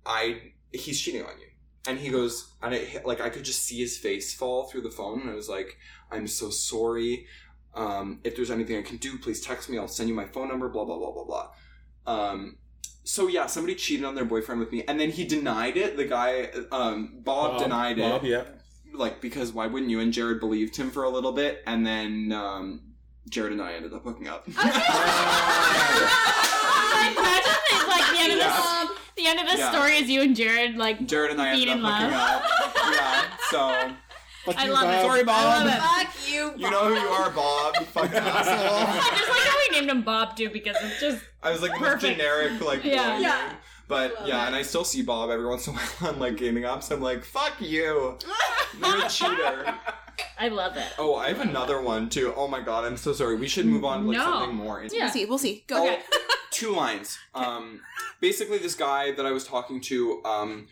I 0.04 0.52
he's 0.72 1.00
cheating 1.00 1.22
on 1.22 1.38
you. 1.40 1.46
And 1.86 1.98
he 1.98 2.10
goes, 2.10 2.52
and 2.62 2.74
it 2.74 3.04
like 3.06 3.20
I 3.20 3.28
could 3.28 3.44
just 3.44 3.64
see 3.64 3.80
his 3.80 3.96
face 3.98 4.34
fall 4.34 4.64
through 4.68 4.82
the 4.82 4.90
phone, 4.90 5.22
and 5.22 5.30
I 5.30 5.34
was 5.34 5.48
like, 5.48 5.76
"I'm 6.10 6.26
so 6.26 6.50
sorry. 6.50 7.26
Um, 7.74 8.20
if 8.22 8.36
there's 8.36 8.50
anything 8.50 8.76
I 8.76 8.82
can 8.82 8.98
do, 8.98 9.18
please 9.18 9.40
text 9.40 9.70
me. 9.70 9.78
I'll 9.78 9.88
send 9.88 10.08
you 10.08 10.14
my 10.14 10.26
phone 10.26 10.48
number. 10.48 10.68
Blah 10.68 10.84
blah 10.84 10.98
blah 10.98 11.12
blah 11.12 11.24
blah." 11.24 11.50
Um, 12.06 12.56
so 13.04 13.26
yeah, 13.28 13.46
somebody 13.46 13.74
cheated 13.74 14.04
on 14.04 14.14
their 14.14 14.24
boyfriend 14.24 14.60
with 14.60 14.70
me, 14.72 14.84
and 14.86 14.98
then 15.00 15.10
he 15.10 15.24
denied 15.24 15.76
it. 15.76 15.96
The 15.96 16.04
guy, 16.04 16.50
um, 16.70 17.14
Bob, 17.24 17.58
denied 17.58 17.98
it, 17.98 18.02
Bob, 18.10 18.24
yeah. 18.24 18.44
like 18.94 19.20
because 19.20 19.52
why 19.52 19.66
wouldn't 19.66 19.90
you? 19.90 20.00
And 20.00 20.12
Jared 20.12 20.40
believed 20.40 20.76
him 20.76 20.90
for 20.90 21.02
a 21.04 21.08
little 21.10 21.32
bit, 21.32 21.62
and 21.66 21.84
then 21.86 22.32
um, 22.32 22.80
Jared 23.28 23.52
and 23.52 23.60
I 23.62 23.72
ended 23.74 23.92
up 23.92 24.02
hooking 24.04 24.28
up. 24.28 24.46
Like, 26.92 27.16
imagine 27.16 27.52
if, 27.72 27.88
like 27.88 28.06
the 28.12 28.18
end 28.20 28.32
of 28.32 28.38
Yeah. 28.38 28.86
this, 28.86 28.98
the 29.16 29.26
end 29.26 29.40
of 29.40 29.46
this 29.46 29.58
Yeah. 29.58 29.70
story 29.72 29.92
is 29.96 30.08
you 30.08 30.22
and 30.22 30.36
Jared 30.36 30.76
like 30.76 31.06
Jared 31.06 31.30
and 31.32 31.40
I 31.42 31.54
Being 31.54 31.68
ended 31.68 31.84
up 31.84 31.90
in 32.02 32.10
hooking 32.10 32.18
love. 32.18 32.42
up. 32.42 32.94
Yeah, 32.94 33.24
so 33.50 33.92
Fuck 34.44 34.58
I 34.58 34.64
you, 34.66 34.72
love 34.72 34.82
it. 34.84 34.86
Bob. 34.86 35.02
sorry, 35.06 35.20
I 35.20 35.24
Bob. 35.24 35.44
love 35.44 35.66
it. 35.74 35.80
Fuck 35.80 36.30
you, 36.32 36.50
Bob. 36.50 36.60
You 36.60 36.70
know 36.70 36.84
who 36.88 36.94
you 37.00 37.08
are, 37.08 37.30
Bob. 37.30 37.74
You 37.80 37.86
fucking 37.86 38.14
asshole. 38.18 38.86
I 38.86 39.10
just 39.16 39.30
like 39.30 39.30
how 39.30 39.31
we 39.31 39.31
named 39.72 39.90
him 39.90 40.02
Bob 40.02 40.36
too 40.36 40.50
because 40.50 40.76
it's 40.80 41.00
just 41.00 41.24
I 41.42 41.50
was 41.50 41.60
like 41.62 41.72
the 41.72 41.78
Perfect. 41.78 42.18
generic, 42.18 42.60
like 42.60 42.84
Yeah. 42.84 43.16
boy 43.16 43.22
Yeah. 43.22 43.46
name. 43.48 43.56
But 43.88 44.14
Love 44.20 44.28
yeah, 44.28 44.44
it. 44.44 44.46
and 44.46 44.56
I 44.56 44.62
still 44.62 44.84
see 44.84 45.02
Bob 45.02 45.28
every 45.30 45.46
once 45.46 45.66
in 45.66 45.74
a 45.74 45.76
while 45.98 46.12
on 46.14 46.18
like 46.20 46.36
gaming 46.36 46.62
apps. 46.62 46.90
I'm 46.90 47.00
like, 47.02 47.24
fuck 47.24 47.54
you. 47.60 48.16
You're 48.78 49.04
a 49.04 49.08
cheater. 49.08 49.74
I 50.38 50.48
love 50.48 50.76
it. 50.76 50.86
Oh, 50.98 51.16
I 51.16 51.28
have 51.28 51.40
another 51.40 51.80
one 51.80 52.08
too. 52.08 52.32
Oh 52.36 52.46
my 52.48 52.60
god, 52.60 52.84
I'm 52.84 52.96
so 52.96 53.12
sorry. 53.12 53.36
We 53.36 53.48
should 53.48 53.66
move 53.66 53.84
on 53.84 54.02
to 54.02 54.08
like 54.08 54.18
No. 54.18 54.24
something 54.24 54.54
more. 54.56 54.82
Yeah. 54.90 55.04
We'll 55.04 55.10
see. 55.12 55.24
We'll 55.26 55.38
see. 55.38 55.64
Go. 55.66 55.82
Okay. 55.84 56.00
two 56.50 56.72
lines. 56.74 57.18
Um, 57.34 57.80
basically, 58.20 58.58
this 58.58 58.74
guy 58.74 59.12
that 59.12 59.26
I 59.26 59.30
was 59.32 59.44
talking 59.46 59.80
to, 59.82 60.22
um, 60.24 60.68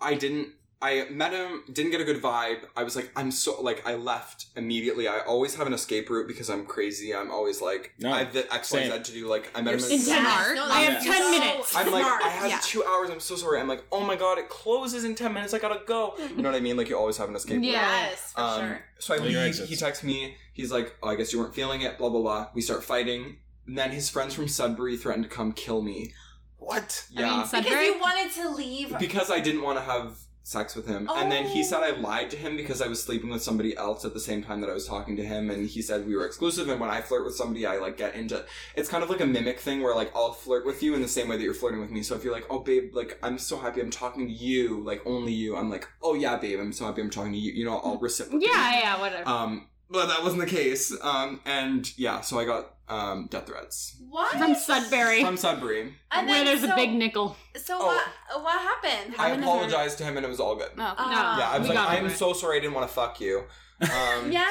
I 0.00 0.14
didn't. 0.14 0.48
I 0.82 1.06
met 1.10 1.32
him, 1.34 1.62
didn't 1.70 1.90
get 1.90 2.00
a 2.00 2.04
good 2.04 2.22
vibe. 2.22 2.60
I 2.74 2.84
was 2.84 2.96
like, 2.96 3.10
I'm 3.14 3.30
so 3.30 3.60
like, 3.60 3.86
I 3.86 3.94
left 3.96 4.46
immediately. 4.56 5.08
I 5.08 5.18
always 5.20 5.54
have 5.56 5.66
an 5.66 5.74
escape 5.74 6.08
route 6.08 6.26
because 6.26 6.48
I'm 6.48 6.64
crazy. 6.64 7.14
I'm 7.14 7.30
always 7.30 7.60
like, 7.60 7.92
No, 7.98 8.10
I 8.10 8.20
have 8.20 8.32
the 8.32 8.50
X 8.52 8.72
Y 8.72 8.88
Z 8.88 8.98
to 9.02 9.12
do. 9.12 9.28
Like, 9.28 9.50
I 9.54 9.60
met 9.60 9.74
him. 9.74 9.80
You're 9.80 9.88
in- 9.90 9.94
Intense. 10.00 10.06
smart. 10.20 10.56
No, 10.56 10.64
I 10.64 10.80
have 10.80 11.02
10 11.02 11.12
so 11.22 11.30
minutes. 11.30 11.76
I'm 11.76 11.92
like, 11.92 12.02
smart. 12.02 12.22
I 12.24 12.28
have 12.30 12.48
Yeah. 12.50 12.60
two 12.62 12.82
hours. 12.84 13.10
I'm 13.10 13.20
so 13.20 13.36
sorry. 13.36 13.60
I'm 13.60 13.68
like, 13.68 13.84
oh 13.92 14.00
my 14.00 14.16
god, 14.16 14.38
it 14.38 14.48
closes 14.48 15.04
in 15.04 15.14
ten 15.14 15.34
minutes. 15.34 15.52
I 15.52 15.58
gotta 15.58 15.80
go. 15.86 16.14
You 16.30 16.36
know 16.42 16.50
what 16.50 16.56
I 16.56 16.60
mean? 16.60 16.78
Like, 16.78 16.88
you 16.88 16.96
always 16.96 17.18
have 17.18 17.28
an 17.28 17.36
escape 17.36 17.56
route. 17.56 17.64
Yeah. 17.66 18.06
Yes, 18.08 18.32
for 18.32 18.40
Um, 18.40 18.60
sure. 18.60 18.80
So 19.00 19.14
I 19.14 19.18
leave. 19.18 19.36
exits. 19.36 19.68
He 19.68 19.76
texts 19.76 20.02
me. 20.02 20.36
He's 20.54 20.72
like, 20.72 20.96
"Oh, 21.02 21.08
I 21.08 21.14
guess 21.14 21.32
you 21.32 21.40
weren't 21.40 21.54
feeling 21.54 21.82
it." 21.82 21.98
Blah 21.98 22.08
blah 22.08 22.20
blah. 22.22 22.48
We 22.54 22.62
start 22.62 22.82
fighting. 22.84 23.36
And 23.66 23.76
then 23.76 23.90
his 23.90 24.08
friends 24.08 24.32
from 24.34 24.48
Sudbury 24.48 24.96
threatened 24.96 25.24
to 25.24 25.30
come 25.30 25.52
kill 25.52 25.82
me. 25.82 26.14
What? 26.56 27.04
I 27.16 27.20
mean, 27.20 27.26
Yeah, 27.30 27.42
Sudbury- 27.44 27.62
Because 27.70 27.86
you 27.86 28.00
wanted 28.00 28.32
to 28.34 28.48
leave. 28.50 28.98
because 28.98 29.30
I 29.30 29.40
didn't 29.40 29.62
want 29.62 29.78
to 29.78 29.84
have 29.84 30.16
sex 30.50 30.74
with 30.74 30.86
him. 30.86 31.08
And 31.14 31.30
then 31.30 31.46
he 31.46 31.60
Oh. 31.60 31.64
said 31.64 31.80
I 31.82 31.90
lied 31.90 32.30
to 32.30 32.36
him 32.36 32.56
because 32.56 32.82
I 32.82 32.88
was 32.88 33.02
sleeping 33.02 33.30
with 33.30 33.42
somebody 33.42 33.76
else 33.76 34.04
at 34.04 34.14
the 34.14 34.20
same 34.20 34.42
time 34.42 34.60
that 34.62 34.70
I 34.70 34.74
was 34.74 34.86
talking 34.86 35.16
to 35.16 35.24
him. 35.24 35.48
And 35.48 35.68
he 35.68 35.80
said 35.80 36.06
we 36.06 36.16
were 36.16 36.26
exclusive. 36.26 36.68
And 36.68 36.80
when 36.80 36.90
I 36.90 37.00
flirt 37.00 37.24
with 37.24 37.36
somebody, 37.36 37.66
I 37.66 37.76
like 37.78 37.96
get 37.96 38.14
into. 38.14 38.44
It's 38.74 38.88
kind 38.88 39.02
of 39.04 39.10
like 39.10 39.20
a 39.20 39.26
mimic 39.26 39.60
thing 39.60 39.80
where 39.82 39.94
like 39.94 40.10
I'll 40.14 40.32
flirt 40.32 40.66
with 40.66 40.82
you 40.82 40.94
in 40.94 41.02
the 41.02 41.08
same 41.08 41.28
way 41.28 41.36
that 41.36 41.42
you're 41.42 41.54
flirting 41.54 41.80
with 41.80 41.90
me. 41.90 42.02
So 42.02 42.14
if 42.16 42.24
you're 42.24 42.32
like, 42.32 42.46
oh 42.50 42.58
babe, 42.60 42.94
like 42.94 43.18
I'm 43.22 43.38
so 43.38 43.58
happy 43.58 43.80
I'm 43.80 43.90
talking 43.90 44.26
to 44.26 44.32
you, 44.32 44.82
like 44.84 45.00
only 45.06 45.32
you. 45.32 45.56
I'm 45.56 45.70
like, 45.70 45.88
oh 46.02 46.14
yeah, 46.14 46.36
babe, 46.36 46.58
I'm 46.58 46.72
so 46.72 46.84
happy 46.86 47.00
I'm 47.00 47.10
talking 47.10 47.32
to 47.32 47.38
you. 47.38 47.52
You 47.52 47.64
know, 47.64 47.78
I'll 47.78 47.98
reciprocate. 47.98 48.48
Yeah, 48.48 48.80
yeah, 48.80 49.00
whatever. 49.00 49.28
Um, 49.28 49.66
but 49.90 50.06
that 50.06 50.22
wasn't 50.22 50.40
the 50.42 50.46
case. 50.48 50.92
Um, 51.02 51.40
and 51.44 51.90
yeah, 51.98 52.20
so 52.20 52.38
I 52.38 52.44
got 52.44 52.74
um, 52.88 53.28
death 53.30 53.46
threats 53.46 53.96
What? 54.08 54.36
From 54.36 54.54
Sudbury, 54.54 55.22
from 55.22 55.36
Sudbury. 55.36 55.94
And 56.10 56.26
where 56.26 56.36
then 56.38 56.46
there's 56.46 56.62
so, 56.62 56.72
a 56.72 56.76
big 56.76 56.92
nickel. 56.92 57.36
So 57.56 57.78
Oh. 57.80 57.86
what? 57.86 58.42
What 58.44 58.60
happened? 58.60 59.14
I 59.18 59.28
Haven't 59.28 59.42
apologized 59.44 59.98
to 59.98 60.04
him, 60.04 60.16
and 60.16 60.24
it 60.26 60.28
was 60.28 60.40
all 60.40 60.56
good. 60.56 60.70
Oh. 60.78 60.82
Uh, 60.82 61.36
yeah, 61.38 61.50
I 61.52 61.58
was 61.58 61.68
like, 61.68 61.78
I'm 61.78 62.04
over 62.06 62.14
so 62.14 62.32
sorry, 62.32 62.56
I 62.56 62.60
didn't 62.60 62.74
want 62.74 62.88
to 62.88 62.94
fuck 62.94 63.20
you. 63.20 63.44
Um, 63.82 64.30
yeah, 64.32 64.46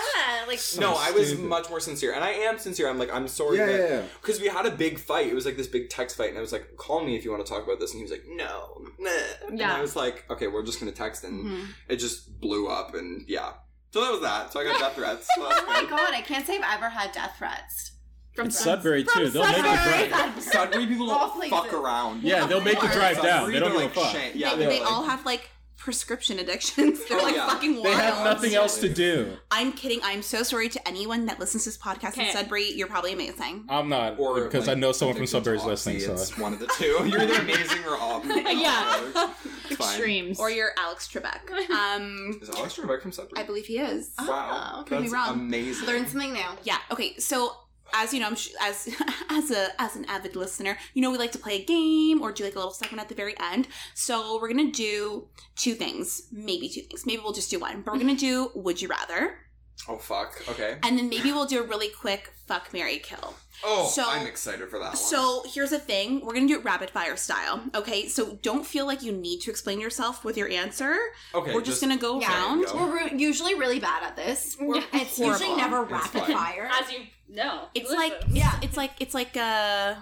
like 0.47 0.57
So 0.57 0.81
no, 0.81 0.95
I 0.97 1.11
was 1.11 1.27
stupid. 1.29 1.45
much 1.45 1.69
more 1.69 1.79
sincere, 1.79 2.13
and 2.13 2.23
I 2.23 2.29
am 2.31 2.57
sincere. 2.57 2.89
I'm 2.89 2.97
like, 2.97 3.13
I'm 3.13 3.27
sorry. 3.27 3.57
Yeah, 3.57 3.65
that- 3.67 3.79
yeah, 3.79 3.95
yeah. 3.97 4.01
Because 4.21 4.39
we 4.41 4.47
had 4.47 4.65
a 4.65 4.71
big 4.71 4.97
fight. 4.99 5.27
It 5.27 5.35
was 5.35 5.45
like 5.45 5.55
this 5.57 5.67
big 5.67 5.89
text 5.89 6.17
fight, 6.17 6.29
and 6.29 6.37
I 6.37 6.41
was 6.41 6.51
like, 6.51 6.77
"Call 6.77 7.03
me 7.03 7.15
if 7.15 7.23
you 7.25 7.31
want 7.31 7.45
to 7.45 7.51
talk 7.51 7.63
about 7.63 7.79
this." 7.79 7.91
And 7.91 7.97
he 7.99 8.03
was 8.03 8.11
like, 8.11 8.23
"No, 8.27 8.81
nah." 8.97 9.09
And 9.49 9.59
Yeah. 9.59 9.75
I 9.75 9.81
was 9.81 9.95
like, 9.95 10.25
"Okay, 10.31 10.47
we're 10.47 10.63
just 10.65 10.79
gonna 10.79 10.91
text," 10.93 11.23
and 11.25 11.45
Mhm. 11.45 11.67
it 11.89 11.97
just 11.97 12.39
blew 12.41 12.67
up, 12.69 12.95
and 12.95 13.23
yeah. 13.27 13.51
So 13.91 14.01
that 14.01 14.11
was 14.11 14.21
that. 14.21 14.53
So 14.53 14.59
I 14.59 14.63
got 14.65 14.79
death 14.79 14.95
threats. 14.95 15.27
So 15.35 15.47
Oh 15.49 15.65
my 15.67 15.79
good. 15.81 15.89
god, 15.89 16.13
I 16.13 16.21
can't 16.21 16.45
say 16.45 16.57
I've 16.57 16.77
ever 16.77 16.89
had 16.89 17.11
death 17.11 17.35
threats. 17.37 17.93
From 18.35 18.47
It's 18.47 18.59
Sudbury 18.59 19.03
From 19.03 19.23
too. 19.23 19.29
They'll 19.31 19.43
make 19.43 19.57
you 19.57 19.63
Sudbury. 19.63 20.07
drive. 20.09 20.41
Sudbury 20.43 20.87
people 20.87 21.11
All 21.11 21.35
don't 21.39 21.49
fuck 21.49 21.73
around. 21.73 22.21
Yeah, 22.23 22.45
they'll 22.45 22.61
make 22.61 22.81
you 22.81 22.89
drive 22.89 23.21
down. 23.21 23.51
They 23.51 23.59
don't 23.59 23.69
they're 23.71 23.79
a 23.81 23.83
like 23.85 23.93
fuck. 23.93 24.11
shame. 24.11 24.31
Yeah, 24.35 24.51
they, 24.51 24.57
they're 24.59 24.69
they 24.69 24.79
like, 24.81 24.91
all 24.91 25.03
have 25.03 25.25
like 25.25 25.49
prescription 25.89 26.37
addictions. 26.37 26.99
They're 27.09 27.19
Oh, 27.19 27.23
like 27.23 27.35
yeah. 27.35 27.47
fucking 27.47 27.73
wild. 27.73 27.85
They 27.87 27.93
have 27.93 28.23
nothing 28.23 28.53
else 28.53 28.77
to 28.81 28.89
do. 28.89 29.35
I'm 29.49 29.71
kidding. 29.71 29.99
I'm 30.03 30.21
so 30.21 30.43
sorry 30.43 30.69
to 30.69 30.87
anyone 30.87 31.25
that 31.25 31.39
listens 31.39 31.63
to 31.63 31.69
this 31.69 31.79
podcast 31.79 32.13
in 32.17 32.21
Okay. 32.25 32.31
Sudbury. 32.31 32.71
You're 32.73 32.85
probably 32.87 33.11
amazing. 33.13 33.65
I'm 33.69 33.89
not, 33.89 34.19
Or 34.19 34.41
because 34.43 34.67
like, 34.67 34.77
I 34.77 34.79
know 34.79 34.91
someone 34.91 35.15
from 35.15 35.23
addicted 35.23 35.31
to 35.31 35.37
Sudbury's 35.51 35.65
listening. 35.65 35.99
So 36.01 36.13
it's 36.13 36.37
one 36.37 36.53
of 36.53 36.59
the 36.59 36.67
two. 36.67 36.85
You're 37.07 37.21
either 37.21 37.41
amazing 37.41 37.83
or 37.85 37.95
off. 37.97 38.23
Yeah. 38.25 39.27
It's. 39.69 39.71
Extremes. 39.79 40.39
Or 40.39 40.49
you're 40.51 40.71
Alex 40.77 41.07
Trebek. 41.07 41.49
Um, 41.71 42.39
Is 42.41 42.49
Alex 42.51 42.75
Trebek 42.75 43.01
from 43.01 43.11
Sudbury? 43.11 43.41
I 43.41 43.45
believe 43.45 43.65
he 43.65 43.77
is. 43.79 44.11
Wow, 44.19 44.77
Oh, 44.79 44.83
could 44.83 45.01
be 45.03 45.09
wrong. 45.09 45.33
amazing. 45.39 45.87
Learn 45.87 46.05
something 46.07 46.33
new. 46.33 46.41
Yeah. 46.63 46.77
Okay. 46.91 47.15
So 47.17 47.53
as 47.93 48.13
you 48.13 48.19
know, 48.19 48.31
as 48.61 48.89
as 49.29 49.51
a 49.51 49.81
as 49.81 49.95
an 49.95 50.05
avid 50.05 50.35
listener, 50.35 50.77
you 50.93 51.01
know 51.01 51.11
we 51.11 51.17
like 51.17 51.31
to 51.33 51.39
play 51.39 51.61
a 51.61 51.65
game 51.65 52.21
or 52.21 52.31
do 52.31 52.43
like 52.43 52.55
a 52.55 52.57
little 52.57 52.73
segment 52.73 53.01
at 53.01 53.09
the 53.09 53.15
very 53.15 53.35
end. 53.39 53.67
So 53.93 54.39
we're 54.41 54.49
gonna 54.49 54.71
do 54.71 55.27
two 55.55 55.73
things, 55.73 56.23
maybe 56.31 56.69
two 56.69 56.81
things. 56.81 57.05
Maybe 57.05 57.21
we'll 57.23 57.33
just 57.33 57.49
do 57.49 57.59
one, 57.59 57.81
but 57.81 57.93
we're 57.93 57.99
gonna 57.99 58.15
do 58.15 58.51
Would 58.55 58.81
You 58.81 58.89
Rather, 58.89 59.37
Oh 59.88 59.97
fuck. 59.97 60.41
Okay. 60.49 60.77
and 60.84 60.97
then 60.97 61.09
maybe 61.09 61.32
we'll 61.32 61.45
do 61.45 61.63
a 61.63 61.65
really 61.65 61.89
quick 61.89 62.34
Fuck 62.47 62.73
Mary 62.73 62.97
Kill. 62.99 63.36
Oh, 63.63 63.88
So- 63.88 64.05
I'm 64.07 64.25
excited 64.27 64.69
for 64.69 64.77
that 64.80 64.89
one. 64.89 64.95
So 64.95 65.43
here's 65.53 65.69
the 65.71 65.80
thing: 65.80 66.23
we're 66.25 66.34
gonna 66.34 66.47
do 66.47 66.57
it 66.59 66.63
rapid 66.65 66.89
fire 66.89 67.15
style. 67.17 67.61
Okay. 67.73 68.07
So 68.07 68.38
don't 68.41 68.65
feel 68.65 68.86
like 68.86 69.01
you 69.03 69.11
need 69.11 69.39
to 69.41 69.49
explain 69.51 69.80
yourself 69.80 70.23
with 70.23 70.38
your 70.38 70.49
answer. 70.49 70.97
okay, 71.34 71.53
we're 71.53 71.61
just, 71.61 71.82
gonna 71.82 71.97
go 71.97 72.19
Yeah. 72.19 72.30
around. 72.32 72.65
Go. 72.65 72.75
We're 72.75 73.05
re- 73.05 73.13
usually 73.17 73.55
really 73.55 73.80
bad 73.80 74.03
at 74.03 74.15
this. 74.15 74.57
We're, 74.59 74.84
it's 74.93 75.17
usually 75.19 75.55
never 75.55 75.84
It's 75.84 75.91
rapid 75.91 76.21
fine. 76.23 76.34
fire. 76.36 76.69
As 76.82 76.91
you 76.91 76.99
know. 77.30 77.67
It's 77.73 77.89
Listen. 77.89 77.97
like 78.09 78.23
yeah, 78.30 78.59
it's 78.61 78.77
like 78.77 78.91
it's 78.99 79.13
like 79.13 79.36
uh 79.38 79.95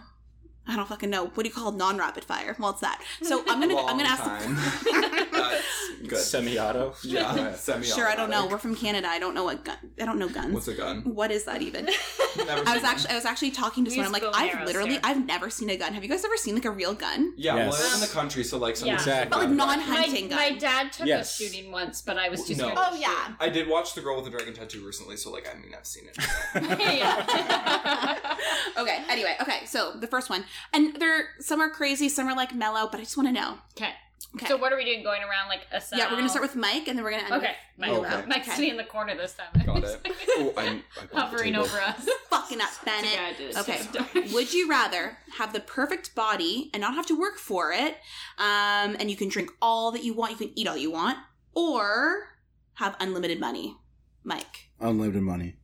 I 0.69 0.75
don't 0.75 0.87
fucking 0.87 1.09
know. 1.09 1.27
What 1.27 1.43
do 1.43 1.47
you 1.49 1.55
call 1.55 1.71
non-rapid 1.71 2.25
fire? 2.25 2.55
Well, 2.59 2.71
it's 2.71 2.81
that. 2.81 3.01
So 3.23 3.41
I'm 3.47 3.59
gonna 3.61 3.77
I'm 3.77 3.97
gonna 3.97 4.09
ask. 4.09 4.23
time. 5.37 5.51
That's 5.51 6.09
good. 6.09 6.19
semi-auto. 6.19 6.93
yeah, 7.03 7.53
semi. 7.55 7.85
Sure, 7.85 8.07
I 8.07 8.15
don't 8.15 8.29
know. 8.29 8.47
We're 8.47 8.57
from 8.57 8.75
Canada. 8.75 9.07
I 9.09 9.19
don't 9.19 9.33
know 9.33 9.43
what 9.43 9.65
gun. 9.65 9.77
I 10.01 10.05
don't 10.05 10.19
know 10.19 10.29
guns. 10.29 10.53
What's 10.53 10.67
a 10.67 10.73
gun? 10.75 11.01
what 11.03 11.31
is 11.31 11.45
that 11.45 11.61
even? 11.61 11.87
I 12.39 12.73
was 12.75 12.83
actually 12.83 13.11
I 13.11 13.15
was 13.15 13.25
actually 13.25 13.51
talking 13.51 13.83
to 13.85 13.91
someone. 13.91 14.07
I'm 14.07 14.11
like, 14.11 14.23
I've 14.35 14.65
literally 14.65 14.91
here. 14.91 14.99
I've 15.03 15.25
never 15.25 15.49
seen 15.49 15.69
a 15.69 15.77
gun. 15.77 15.93
Have 15.93 16.03
you 16.03 16.09
guys 16.09 16.23
ever 16.23 16.37
seen 16.37 16.55
like 16.55 16.65
a 16.65 16.71
real 16.71 16.93
gun? 16.93 17.33
Yeah, 17.37 17.55
well, 17.55 17.65
Yes. 17.67 17.79
I 17.79 17.83
live 17.85 17.93
in 17.95 17.99
the 18.01 18.13
country, 18.13 18.43
so 18.43 18.57
like 18.57 18.75
some 18.75 18.87
Yeah. 18.87 18.93
Exactly. 18.95 19.29
But 19.29 19.39
like 19.39 19.49
non-hunting 19.49 20.29
my 20.29 20.49
gun. 20.51 20.59
dad 20.59 20.91
took 20.91 21.07
Yes. 21.07 21.27
us 21.27 21.35
shooting 21.37 21.71
once, 21.71 22.01
but 22.01 22.17
I 22.17 22.29
was 22.29 22.43
too 22.45 22.55
No. 22.55 22.69
scared. 22.69 22.77
Oh 22.79 22.95
yeah. 22.95 23.33
I 23.39 23.49
did 23.49 23.67
watch 23.67 23.93
The 23.95 24.01
Girl 24.01 24.15
with 24.15 24.25
the 24.25 24.31
Dragon 24.31 24.53
Tattoo 24.53 24.85
recently, 24.85 25.17
so 25.17 25.31
like 25.31 25.47
I 25.49 25.57
mean 25.59 25.73
I've 25.77 25.85
seen 25.87 26.05
it. 26.07 26.17
okay. 28.77 29.03
Anyway. 29.09 29.35
Okay. 29.41 29.65
So 29.65 29.93
the 29.99 30.07
first 30.07 30.29
one, 30.29 30.43
and 30.73 30.95
they're 30.99 31.29
some 31.39 31.59
are 31.61 31.69
crazy, 31.69 32.09
some 32.09 32.27
are 32.27 32.35
like 32.35 32.53
mellow, 32.55 32.87
but 32.91 32.99
I 32.99 33.03
just 33.03 33.17
want 33.17 33.29
to 33.29 33.33
know. 33.33 33.57
okay. 33.77 33.91
Okay. 34.35 34.45
So 34.47 34.57
what 34.57 34.71
are 34.71 34.77
we 34.77 34.85
doing? 34.85 35.03
Going 35.03 35.21
around 35.23 35.47
like 35.49 35.61
a 35.71 35.81
sound? 35.81 35.99
Yeah, 35.99 36.09
we're 36.11 36.17
gonna 36.17 36.29
start 36.29 36.43
with 36.43 36.55
Mike, 36.55 36.87
and 36.87 36.97
then 36.97 37.03
we're 37.03 37.11
gonna 37.11 37.23
end 37.23 37.33
Okay. 37.33 37.55
Mike, 37.77 37.91
Oh, 37.91 38.05
okay. 38.05 38.23
Mike's 38.27 38.47
Okay. 38.47 38.55
sitting 38.55 38.71
in 38.71 38.77
the 38.77 38.83
corner 38.83 39.15
this 39.15 39.33
time. 39.35 39.65
Got 39.65 39.83
it. 39.83 40.07
Oh, 40.39 40.53
I'm, 40.55 40.83
I'm 41.01 41.07
Hovering 41.13 41.55
over 41.55 41.79
us. 41.81 42.07
fucking 42.29 42.61
up, 42.61 42.69
Bennett. 42.85 43.13
Yeah, 43.13 43.23
I 43.25 43.33
did. 43.33 43.57
Okay. 43.57 44.33
Would 44.33 44.53
you 44.53 44.69
rather 44.69 45.17
have 45.39 45.51
the 45.53 45.59
perfect 45.61 46.13
body 46.13 46.69
and 46.73 46.81
not 46.81 46.93
have 46.93 47.07
to 47.07 47.19
work 47.19 47.37
for 47.39 47.71
it, 47.71 47.95
um, 48.37 48.95
and 48.99 49.09
you 49.09 49.15
can 49.15 49.29
drink 49.29 49.49
all 49.61 49.91
that 49.93 50.03
you 50.03 50.13
want, 50.13 50.33
you 50.33 50.37
can 50.37 50.51
eat 50.59 50.67
all 50.67 50.77
you 50.77 50.91
want, 50.91 51.17
or 51.55 52.27
have 52.75 52.95
unlimited 52.99 53.39
money? 53.39 53.75
Mike. 54.23 54.69
Unlimited 54.79 55.23
money. 55.23 55.55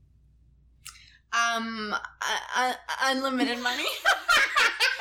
Um, 1.34 1.94
uh, 1.94 2.38
uh, 2.56 2.74
unlimited 3.04 3.60
money. 3.62 3.86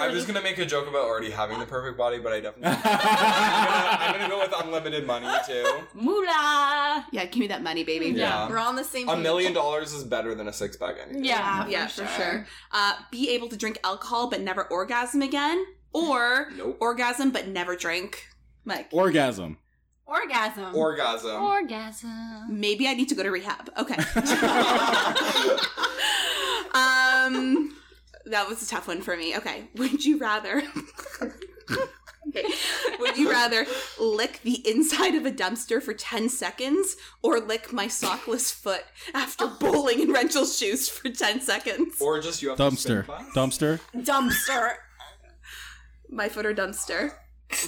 I 0.00 0.08
was 0.08 0.24
gonna 0.24 0.42
make 0.42 0.58
a 0.58 0.66
joke 0.66 0.88
about 0.88 1.04
already 1.04 1.30
having 1.30 1.58
the 1.58 1.66
perfect 1.66 1.98
body, 1.98 2.18
but 2.18 2.32
I 2.32 2.40
definitely. 2.40 2.76
I'm, 2.84 3.66
gonna, 3.66 3.96
I'm 4.00 4.12
gonna 4.12 4.28
go 4.28 4.38
with 4.40 4.54
unlimited 4.64 5.06
money 5.06 5.28
too. 5.46 5.64
Moolah. 5.94 7.06
Yeah, 7.12 7.24
give 7.26 7.38
me 7.38 7.46
that 7.48 7.62
money, 7.62 7.84
baby. 7.84 8.06
Yeah. 8.06 8.48
We're 8.48 8.58
on 8.58 8.76
the 8.76 8.84
same. 8.84 9.08
A 9.08 9.14
page. 9.14 9.22
million 9.22 9.52
dollars 9.52 9.92
is 9.92 10.04
better 10.04 10.34
than 10.34 10.48
a 10.48 10.52
six 10.52 10.76
pack 10.76 10.96
anything. 11.02 11.24
Yeah. 11.24 11.66
Yeah, 11.68 11.86
for 11.86 12.06
sure. 12.06 12.46
Uh, 12.72 12.94
be 13.10 13.30
able 13.30 13.48
to 13.48 13.56
drink 13.56 13.78
alcohol 13.84 14.28
but 14.30 14.40
never 14.40 14.64
orgasm 14.64 15.22
again, 15.22 15.64
or 15.92 16.50
Nope. 16.56 16.78
orgasm 16.80 17.30
but 17.30 17.48
never 17.48 17.76
drink. 17.76 18.26
Mike. 18.64 18.88
Orgasm. 18.92 19.58
Orgasm. 20.06 20.74
Orgasm. 20.74 21.42
Orgasm. 21.42 22.46
Maybe 22.60 22.88
I 22.88 22.94
need 22.94 23.08
to 23.10 23.14
go 23.14 23.22
to 23.22 23.30
rehab. 23.30 23.70
Okay. 23.78 23.94
um, 26.74 27.76
that 28.30 28.48
was 28.48 28.62
a 28.62 28.66
tough 28.66 28.88
one 28.88 29.00
for 29.02 29.16
me. 29.16 29.36
Okay. 29.36 29.64
Would 29.76 30.04
you 30.04 30.18
rather? 30.18 30.62
okay. 32.28 32.44
Would 32.98 33.16
you 33.16 33.30
rather 33.30 33.66
lick 33.98 34.40
the 34.42 34.66
inside 34.68 35.14
of 35.14 35.26
a 35.26 35.32
dumpster 35.32 35.82
for 35.82 35.92
10 35.94 36.28
seconds 36.28 36.96
or 37.22 37.40
lick 37.40 37.72
my 37.72 37.86
sockless 37.86 38.52
foot 38.52 38.84
after 39.14 39.46
bowling 39.60 40.00
in 40.00 40.12
rental 40.12 40.44
shoes 40.46 40.88
for 40.88 41.08
10 41.08 41.40
seconds? 41.40 42.00
Or 42.00 42.20
just 42.20 42.42
you 42.42 42.50
have 42.50 42.58
Dumpster. 42.58 43.04
class? 43.04 43.24
Dumpster. 43.34 43.80
Dumpster. 43.96 44.72
My 46.08 46.28
foot 46.28 46.44
or 46.46 46.54
dumpster? 46.54 47.12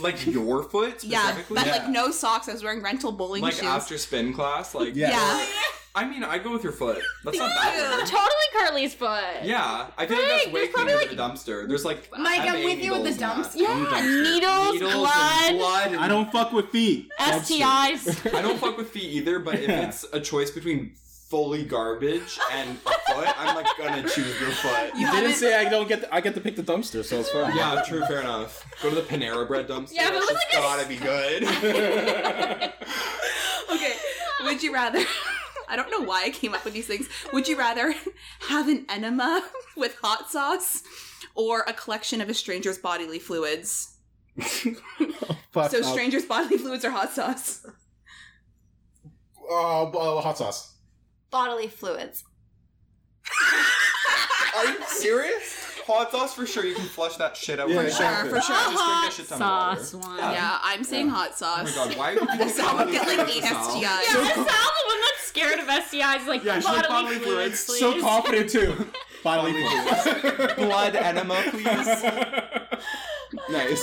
Like 0.01 0.27
your 0.27 0.63
foot 0.65 1.03
Yeah, 1.03 1.23
specifically? 1.33 1.55
but 1.57 1.67
like 1.67 1.89
no 1.89 2.11
socks. 2.13 2.49
I 2.49 2.53
was 2.53 2.63
wearing 2.63 2.83
rental 2.83 3.11
bowling 3.13 3.43
Like 3.43 3.55
shoes. 3.55 3.63
after 3.65 3.99
spin 3.99 4.33
class, 4.33 4.75
like 4.75 4.95
Yeah. 4.95 5.11
yeah. 5.11 5.47
I 5.95 6.09
mean, 6.09 6.25
I 6.25 6.39
go 6.39 6.51
with 6.53 6.63
your 6.63 6.73
foot. 6.73 7.03
That's 7.23 7.37
not 7.37 7.51
Thank 7.51 7.77
that 7.77 7.97
weird. 7.99 8.07
Totally 8.07 8.49
Carly's 8.55 8.95
foot. 8.95 9.45
Yeah, 9.45 9.89
I 9.99 10.07
feel 10.07 10.17
like 10.17 10.27
that's 10.27 10.45
Right, 10.47 10.55
way 10.55 10.61
there's 10.63 10.75
probably, 10.75 11.07
than 11.07 11.19
a 11.19 11.23
dumpster. 11.23 11.69
There's 11.69 11.85
like 11.85 12.09
Mike, 12.19 12.41
I'm 12.41 12.57
MMA 12.57 12.65
with 12.65 12.83
you 12.83 12.93
with 12.93 13.05
the 13.05 13.11
needles 13.11 13.23
and 13.23 13.45
dumpster. 13.45 13.57
Yeah, 13.57 14.23
needles, 14.23 14.73
Needles 14.73 14.95
blood, 14.95 15.49
and 15.51 15.59
blood. 15.59 15.87
And 15.93 16.01
I 16.01 16.09
don't 16.09 16.33
fuck 16.33 16.53
with 16.53 16.71
feet. 16.71 17.11
Dumpster. 17.21 17.59
STIs. 17.61 18.35
I 18.35 18.41
don't 18.41 18.59
fuck 18.59 18.79
with 18.79 18.89
feet 18.89 19.05
either, 19.13 19.39
but 19.39 19.57
if 19.57 19.69
it's 19.69 20.07
a 20.15 20.21
choice 20.21 20.51
between 20.51 20.95
fully 21.29 21.65
garbage 21.65 22.39
and 22.53 22.71
a 22.87 23.13
foot, 23.13 23.29
I'm 23.39 23.55
like 23.55 23.67
gonna 23.77 24.03
choose 24.09 24.41
your 24.41 24.51
foot. 24.51 24.93
You 24.97 25.11
didn't 25.11 25.35
say 25.35 25.57
I 25.57 25.69
don't 25.69 25.89
get. 25.89 26.01
The, 26.03 26.15
I 26.15 26.23
get 26.23 26.35
to 26.37 26.41
pick 26.41 26.57
the 26.57 26.63
dumpster, 26.63 27.05
so 27.05 27.21
it's 27.21 27.29
fine. 27.31 27.55
Yeah, 27.55 27.83
true, 27.87 28.01
fair 28.07 28.21
enough. 28.21 28.65
Go 28.83 28.89
to 28.89 28.95
the 28.97 29.03
Panera 29.03 29.47
Bread 29.47 29.69
dumpster. 29.69 29.93
Yeah, 29.93 30.09
but 30.11 30.21
That's 30.21 30.31
look 30.31 30.41
just 30.41 30.55
at 30.55 30.63
gotta 30.63 30.89
be 30.89 30.97
good. 32.63 32.73
Okay. 33.75 33.93
Would 34.45 34.63
you 34.63 34.73
rather? 34.73 35.05
I 35.69 35.77
don't 35.77 35.91
know 35.91 36.01
why 36.07 36.25
I 36.25 36.31
came 36.31 36.55
up 36.55 36.65
with 36.65 36.75
these 36.75 36.87
things. 36.87 37.09
Would 37.33 37.49
you 37.49 37.57
rather 37.59 37.95
have 38.49 38.69
an 38.69 38.87
enema 38.89 39.49
with 39.77 39.97
hot 40.03 40.31
sauce 40.31 40.83
or 41.35 41.65
a 41.67 41.73
collection 41.73 42.21
of 42.21 42.29
a 42.29 42.35
stranger's 42.35 42.79
bodily 42.79 43.19
fluids? 43.19 43.97
Fuck. 45.53 45.71
So, 45.71 45.83
stranger's 45.83 46.25
bodily 46.25 46.59
fluids 46.59 46.85
or 46.85 46.91
hot 46.91 47.13
sauce? 47.13 47.67
uh, 49.51 49.83
uh, 49.85 50.21
hot 50.21 50.39
sauce. 50.39 50.75
Bodily 51.31 51.69
fluids. 51.69 52.25
Are 54.57 54.65
you 54.67 54.77
serious? 54.87 55.63
Hot 55.87 56.13
sauce 56.13 56.35
for 56.35 56.47
sure. 56.47 56.65
You 56.65 56.75
can 56.75 56.85
flush 56.85 57.17
that 57.17 57.37
shit 57.37 57.59
out. 57.59 57.69
Yeah, 57.69 57.81
right 57.81 57.93
sure, 57.93 58.31
for 58.31 58.41
sure. 58.41 58.57
Just 58.57 58.67
drink 58.67 58.79
that 58.79 59.13
shit 59.13 59.29
ton 59.29 59.43
of 59.43 59.49
water. 59.49 59.81
Sauce 59.85 59.95
one. 59.95 60.19
Yeah, 60.19 60.59
I'm 60.63 60.85
saying 60.85 61.09
hot 61.09 61.37
sauce. 61.37 61.63
Oh 61.63 61.67
sauce. 61.67 61.89
my 61.89 61.95
god, 61.95 61.99
why 61.99 62.15
would 62.15 62.29
people 62.29 62.49
Sal 62.49 62.87
get 62.91 63.07
like 63.09 63.37
eight 63.37 63.43
STIs. 63.43 63.81
Yeah, 63.83 64.01
Sal's 64.03 64.13
the 64.13 64.21
one 64.21 64.47
that's 64.47 64.82
scared 65.33 65.59
of 65.61 65.67
STIs. 65.67 66.27
Like 66.27 66.45
Yeah, 66.45 66.57
she's 66.57 66.65
like, 66.67 66.89
bodily 66.89 67.17
bodily 67.17 67.19
fluids, 67.25 67.65
fluids. 67.65 67.81
So 67.81 68.01
confident 68.01 68.51
too. 68.51 68.87
Bodily 69.25 69.53
fluids. 69.53 70.55
Blood 70.55 70.97
enema, 70.97 71.43
please. 71.51 72.05
Nice. 73.49 73.83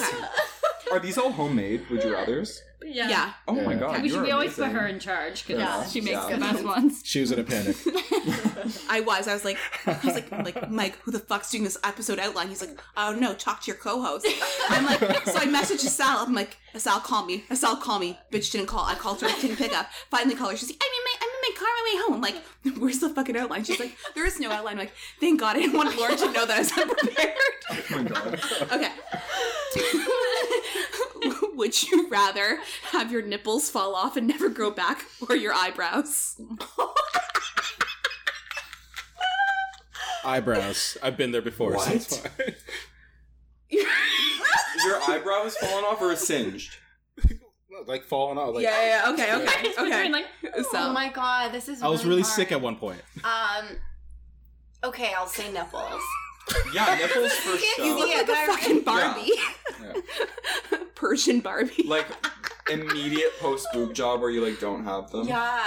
Are 0.91 0.99
these 0.99 1.17
all 1.17 1.31
homemade? 1.31 1.89
Would 1.89 2.03
you 2.03 2.13
rather's? 2.13 2.61
Yeah. 2.81 3.09
Yeah. 3.09 3.33
Oh 3.47 3.53
my 3.55 3.73
Yeah. 3.73 3.79
god, 3.79 4.01
We 4.01 4.07
should 4.09 4.15
you're 4.15 4.25
be 4.25 4.31
always 4.31 4.53
put 4.53 4.63
amazing. 4.63 4.79
her 4.79 4.87
in 4.87 4.99
charge 4.99 5.45
because 5.45 5.61
Yeah. 5.61 5.85
she 5.85 5.99
makes 6.01 6.11
Yeah. 6.29 6.35
the 6.35 6.37
best 6.37 6.63
ones. 6.63 7.01
She 7.05 7.19
was 7.21 7.31
in 7.33 7.39
a 7.39 7.43
panic. 7.43 7.75
I 8.89 9.01
was. 9.01 9.27
I 9.27 9.33
was 9.33 9.43
like, 9.43 9.57
I 9.85 9.99
was 10.03 10.15
like, 10.15 10.31
like 10.31 10.69
Mike, 10.71 10.97
who 11.03 11.11
the 11.11 11.19
fuck's 11.19 11.51
doing 11.51 11.63
this 11.65 11.77
episode 11.83 12.19
outline? 12.19 12.47
He's 12.47 12.61
like, 12.61 12.79
oh 12.95 13.13
no, 13.13 13.33
talk 13.33 13.61
to 13.63 13.67
your 13.67 13.75
co-host. 13.75 14.25
I'm 14.69 14.85
like, 14.85 14.99
so 15.27 15.37
I 15.39 15.45
messaged 15.47 15.79
Sal. 15.81 16.19
I'm 16.25 16.33
like, 16.33 16.57
Sal, 16.75 16.99
call 17.01 17.25
me. 17.25 17.43
Sal, 17.53 17.75
call 17.75 17.99
me. 17.99 18.17
Bitch 18.31 18.51
didn't 18.51 18.67
call. 18.67 18.85
I 18.85 18.95
called 18.95 19.19
her, 19.21 19.27
didn't 19.41 19.57
pick 19.57 19.77
up. 19.77 19.87
Finally 20.09 20.35
called 20.35 20.51
her. 20.51 20.57
She's 20.57 20.69
like, 20.69 20.81
I'm 20.81 20.87
in 20.87 21.03
my, 21.03 21.15
I'm 21.21 21.29
in 21.29 21.41
my 21.41 21.59
car. 21.59 21.67
on 21.67 21.75
my 21.75 21.91
way 21.91 22.01
home. 22.05 22.13
I'm 22.15 22.21
like, 22.73 22.77
where's 22.79 22.99
the 22.99 23.09
fucking 23.09 23.35
outline? 23.37 23.63
She's 23.65 23.79
like, 23.79 23.95
there 24.15 24.25
is 24.25 24.39
no 24.39 24.51
outline. 24.51 24.73
I'm 24.73 24.79
like, 24.79 24.93
thank 25.19 25.39
God 25.39 25.57
I 25.57 25.59
didn't 25.59 25.75
want 25.75 25.97
Lauren 25.97 26.17
to 26.17 26.31
know 26.31 26.45
that 26.45 26.55
I 26.55 26.59
was 26.59 26.71
unprepared. 26.71 27.33
Oh 27.71 27.83
my 27.91 28.03
god. 28.03 28.39
Okay. 28.71 28.91
Would 31.55 31.83
you 31.83 32.07
rather 32.09 32.59
have 32.91 33.11
your 33.11 33.21
nipples 33.21 33.69
fall 33.69 33.95
off 33.95 34.15
and 34.17 34.27
never 34.27 34.49
grow 34.49 34.71
back 34.71 35.05
or 35.29 35.35
your 35.35 35.53
eyebrows? 35.53 36.39
Eyebrows. 40.23 40.97
I've 41.01 41.17
been 41.17 41.31
there 41.31 41.41
before. 41.41 41.77
so 41.79 41.91
it's 41.91 42.17
What? 42.21 42.31
fine. 42.31 42.55
Your 44.85 45.01
eyebrow 45.09 45.43
has 45.43 45.55
fallen 45.57 45.83
off 45.85 46.01
or 46.01 46.11
is 46.11 46.25
singed? 46.25 46.77
like 47.87 48.03
falling 48.03 48.37
off. 48.37 48.55
Like, 48.55 48.63
yeah, 48.63 48.81
yeah, 48.81 49.05
yeah. 49.05 49.13
Okay, 49.13 49.35
okay, 49.43 49.67
was 49.69 49.77
okay. 49.77 50.09
like, 50.09 50.25
So, 50.71 50.71
oh 50.75 50.93
my 50.93 51.09
god, 51.09 51.51
this 51.51 51.67
is. 51.69 51.81
I 51.81 51.87
was 51.87 52.05
really 52.05 52.21
hard. 52.21 52.33
sick 52.33 52.51
at 52.51 52.61
one 52.61 52.75
point. 52.75 53.01
Um. 53.23 53.65
Okay, 54.83 55.11
I'll 55.17 55.27
say 55.27 55.51
nipples. 55.51 56.01
Yeah, 56.73 56.95
nipples 56.95 57.33
for 57.33 57.57
sure. 57.57 57.57
you 57.85 57.91
sure. 57.91 57.97
look 57.97 58.09
Yeah, 58.09 58.17
like 58.17 58.29
a 58.29 58.51
fucking 58.53 58.81
Barbie. 58.81 59.31
Yeah. 59.81 60.77
Persian 60.95 61.39
Barbie. 61.39 61.83
Like 61.85 62.07
immediate 62.69 63.37
post 63.39 63.67
boob 63.73 63.93
job 63.93 64.21
where 64.21 64.29
you 64.29 64.45
like 64.45 64.59
don't 64.59 64.83
have 64.83 65.11
them. 65.11 65.27
Yeah. 65.27 65.63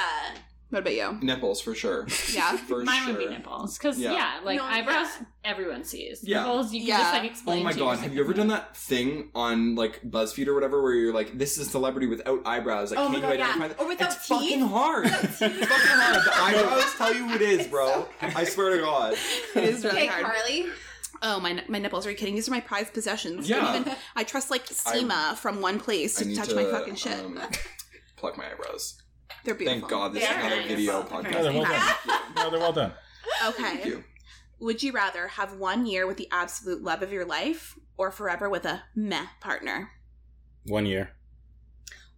What 0.73 0.79
about 0.81 0.95
you? 0.95 1.19
Nipples 1.23 1.61
for 1.61 1.75
sure. 1.75 2.07
Yeah. 2.33 2.57
For 2.57 2.83
Mine 2.83 3.03
sure. 3.05 3.13
would 3.15 3.19
be 3.19 3.29
nipples. 3.29 3.77
Because, 3.79 3.99
Yeah. 3.99 4.13
yeah. 4.13 4.41
like 4.43 4.57
No, 4.59 4.65
eyebrows, 4.65 5.07
yeah. 5.21 5.27
everyone 5.45 5.85
sees. 5.85 6.21
Yeah. 6.25 6.41
Nipples, 6.41 6.73
you 6.73 6.81
can 6.81 6.89
Yeah. 6.89 6.99
just 6.99 7.13
like 7.13 7.31
explain 7.31 7.61
Oh 7.61 7.65
my 7.65 7.73
to 7.73 7.79
god, 7.79 7.99
have 7.99 8.15
you 8.15 8.21
ever 8.25 8.33
done 8.33 8.49
that 8.49 8.77
thing 8.77 9.31
on 9.35 9.75
like 9.75 10.01
BuzzFeed 10.03 10.47
or 10.49 10.55
whatever 10.55 10.83
where 10.83 10.95
you're 10.95 11.13
like, 11.13 11.37
this 11.37 11.59
is 11.59 11.71
celebrity 11.71 12.07
without 12.07 12.41
eyebrows? 12.47 12.91
Like, 12.91 13.01
Oh 13.01 13.05
can 13.05 13.13
my 13.13 13.19
you 13.19 13.23
God, 13.23 13.39
yeah. 13.39 13.45
identify 13.45 13.69
that? 13.69 13.81
Or 13.81 13.87
without 13.89 14.13
it's 14.15 14.27
fucking 14.27 14.49
teeth. 14.61 14.69
hard. 14.69 15.07
it's 15.07 15.39
fucking 15.39 15.59
hard. 15.69 16.25
The 16.25 16.33
eyebrows 16.43 16.95
tell 16.97 17.15
you 17.15 17.29
who 17.29 17.35
it 17.35 17.43
is, 17.43 17.67
bro. 17.67 18.09
I 18.23 18.45
swear 18.45 18.77
to 18.77 18.83
God. 18.83 19.13
It 19.55 19.65
is 19.65 19.85
really 19.85 19.99
Okay, 19.99 20.07
hard. 20.07 20.25
Carly. 20.25 20.67
Oh 21.25 21.39
my 21.39 21.63
my 21.69 21.79
nipples! 21.79 22.05
Are 22.05 22.11
you 22.11 22.17
kidding? 22.17 22.35
These 22.35 22.49
are 22.49 22.51
my 22.51 22.59
prized 22.61 22.93
possessions. 22.95 23.49
Yeah. 23.49 23.79
Even, 23.79 23.95
I 24.17 24.25
trust 24.25 24.51
like 24.51 24.67
SEMA 24.67 25.37
from 25.41 25.61
one 25.61 25.79
place 25.79 26.15
to 26.17 26.35
touch 26.35 26.49
to 26.49 26.57
my 26.57 26.65
fucking 26.65 26.97
shit. 26.97 27.17
um, 27.25 27.39
pluck 28.17 28.37
my 28.37 28.51
eyebrows. 28.51 29.01
They're 29.45 29.55
beautiful. 29.55 29.81
Thank 29.81 29.91
God 29.91 30.13
this 30.15 30.23
They're 30.25 30.39
is 30.39 30.43
not 30.45 30.53
a 30.53 30.57
nice. 30.57 30.69
video 30.69 30.93
They're 31.03 31.23
No, 31.23 31.29
podcast. 31.29 31.43
they're 31.43 31.53
well 31.53 31.65
done. 31.65 32.21
No, 32.37 32.51
they're 32.51 32.61
well 32.61 32.73
done. 32.73 32.93
Okay. 33.47 33.63
Thank 33.63 33.85
you. 33.87 34.05
Would 34.61 34.83
you 34.83 34.93
rather 34.93 35.27
have 35.29 35.55
one 35.55 35.87
year 35.87 36.07
with 36.07 36.17
the 36.17 36.29
absolute 36.31 36.83
love 36.83 37.03
of 37.03 37.13
your 37.13 37.25
life, 37.25 37.77
or 37.97 38.11
forever 38.11 38.49
with 38.49 38.65
a 38.65 38.83
meh 38.95 39.27
partner? 39.41 39.91
One 40.67 40.87
year. 40.87 41.11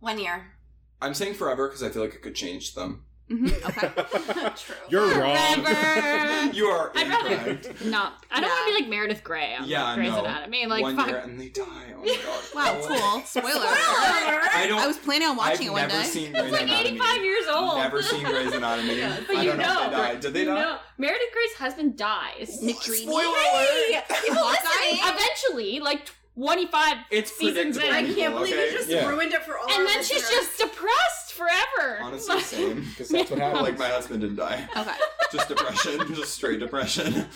One 0.01 0.19
year. 0.19 0.53
I'm 1.01 1.15
saying 1.15 1.35
forever 1.35 1.69
because 1.69 1.83
I 1.83 1.89
feel 1.89 2.03
like 2.03 2.15
it 2.15 2.23
could 2.23 2.35
change 2.35 2.75
them. 2.75 3.05
Hmm 3.31 3.47
Okay. 3.47 3.89
True. 4.57 4.75
You're 4.91 5.19
wrong. 5.21 5.37
You 6.55 6.67
are 6.67 6.93
I'd 6.95 7.09
rather 7.09 7.59
not. 7.87 8.23
I 8.31 8.41
don't 8.41 8.51
want 8.51 8.69
to 8.69 8.75
be 8.75 8.81
like 8.83 8.89
Meredith 8.91 9.25
Grey 9.25 9.55
on 9.59 9.67
Yeah, 9.67 9.83
like, 9.85 9.97
Grey's 9.97 10.11
no. 10.13 10.21
Anatomy. 10.25 10.67
Like, 10.67 10.83
One 10.83 10.97
fuck. 10.97 11.09
year 11.09 11.17
and 11.19 11.41
they 11.41 11.49
die. 11.49 11.65
Oh 11.97 12.01
my 12.01 12.19
god. 12.23 12.45
Wow, 12.55 12.87
cool. 12.87 13.21
Spoiler. 13.25 13.65
I 13.67 14.67
don't. 14.69 14.79
I 14.79 14.87
was 14.87 14.99
planning 14.99 15.27
on 15.29 15.37
watching 15.37 15.63
I've 15.63 15.67
it 15.69 15.71
one 15.73 15.81
never 15.89 16.03
day. 16.03 16.09
seen 16.09 16.33
Grey's 16.33 16.45
It's 16.45 16.53
like 16.53 16.63
Anatomy. 16.65 16.89
85 16.97 17.25
years 17.25 17.45
old. 17.53 17.79
Never 17.79 18.03
seen 18.03 18.25
Grey's 18.25 18.53
Anatomy. 18.61 18.99
Yeah, 18.99 19.21
but 19.27 19.37
I 19.37 19.43
you 19.43 19.49
don't 19.51 19.59
know, 19.59 19.65
if 19.65 19.91
know. 19.91 19.91
they 19.91 19.97
died. 19.97 20.21
Did 20.21 20.35
they 20.35 20.41
You 20.41 20.47
die? 20.47 20.55
know, 20.63 20.79
Meredith 20.99 21.33
Grey's 21.33 21.55
husband 21.55 21.97
dies. 21.97 22.61
McDreamy. 22.63 23.03
Spoiler 23.03 23.23
alert! 23.25 24.05
People 24.23 24.45
listening. 24.45 25.01
Eventually, 25.03 25.81
like 25.81 26.11
25 26.37 26.97
It's 27.11 27.33
seasons 27.33 27.77
in. 27.79 27.85
I 27.85 28.03
can't 28.13 28.35
believe 28.35 28.53
okay? 28.53 28.67
you 28.71 28.77
just 28.77 28.89
Yeah. 28.91 29.09
ruined 29.09 29.33
it 29.33 29.43
for 29.45 29.57
all. 29.59 29.65
Of 29.65 29.71
that. 29.71 29.79
And 29.79 29.89
then 29.89 30.03
she's 30.05 30.29
just 30.29 30.59
depressed 30.59 31.24
forever. 31.35 31.99
Honestly, 32.03 32.35
Like- 32.37 32.45
same. 32.57 32.81
Because 32.81 33.09
that's 33.09 33.31
what 33.31 33.41
happened. 33.41 33.63
Like 33.63 33.79
my 33.79 33.89
husband 33.89 34.21
didn't 34.23 34.37
die. 34.37 34.67
Okay. 34.77 34.97
Just 35.33 35.49
depression. 35.49 35.99
Just 36.15 36.35
straight 36.35 36.61
depression. 36.61 37.27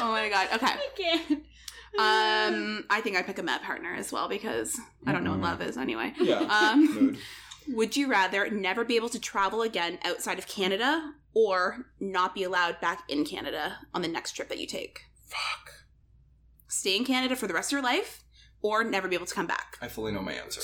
Oh 0.00 0.10
my 0.10 0.28
god. 0.28 0.48
Okay. 0.54 0.66
I 0.66 0.88
can't. 0.96 1.42
Um, 1.98 2.84
I 2.90 3.00
think 3.02 3.16
I 3.16 3.22
pick 3.22 3.38
a 3.38 3.42
meh 3.42 3.58
partner 3.58 3.94
as 3.94 4.10
well 4.12 4.28
because 4.28 4.78
I 5.06 5.12
don't 5.12 5.24
know 5.24 5.30
what 5.32 5.40
Mhm. 5.40 5.44
love 5.44 5.62
is 5.62 5.76
anyway. 5.76 6.12
Yeah. 6.18 6.38
Um, 6.40 6.86
Mood. 6.94 7.18
would 7.68 7.96
you 7.96 8.08
rather 8.08 8.48
never 8.50 8.84
be 8.84 8.96
able 8.96 9.10
to 9.10 9.20
travel 9.20 9.62
again 9.62 9.98
outside 10.04 10.38
of 10.38 10.46
Canada 10.46 11.12
or 11.34 11.86
not 12.00 12.34
be 12.34 12.42
allowed 12.44 12.80
back 12.80 13.04
in 13.10 13.24
Canada 13.24 13.78
on 13.94 14.02
the 14.02 14.08
next 14.08 14.32
trip 14.32 14.48
that 14.48 14.58
you 14.58 14.66
take? 14.66 15.02
Fuck. 15.26 15.72
Stay 16.68 16.96
in 16.96 17.04
Canada 17.04 17.36
for 17.36 17.46
the 17.46 17.54
rest 17.54 17.68
of 17.68 17.72
your 17.76 17.82
life 17.82 18.24
or 18.62 18.82
never 18.84 19.06
be 19.08 19.14
able 19.14 19.26
to 19.26 19.34
come 19.34 19.46
back? 19.46 19.76
I 19.82 19.88
fully 19.88 20.12
know 20.12 20.22
my 20.22 20.32
answer. 20.32 20.60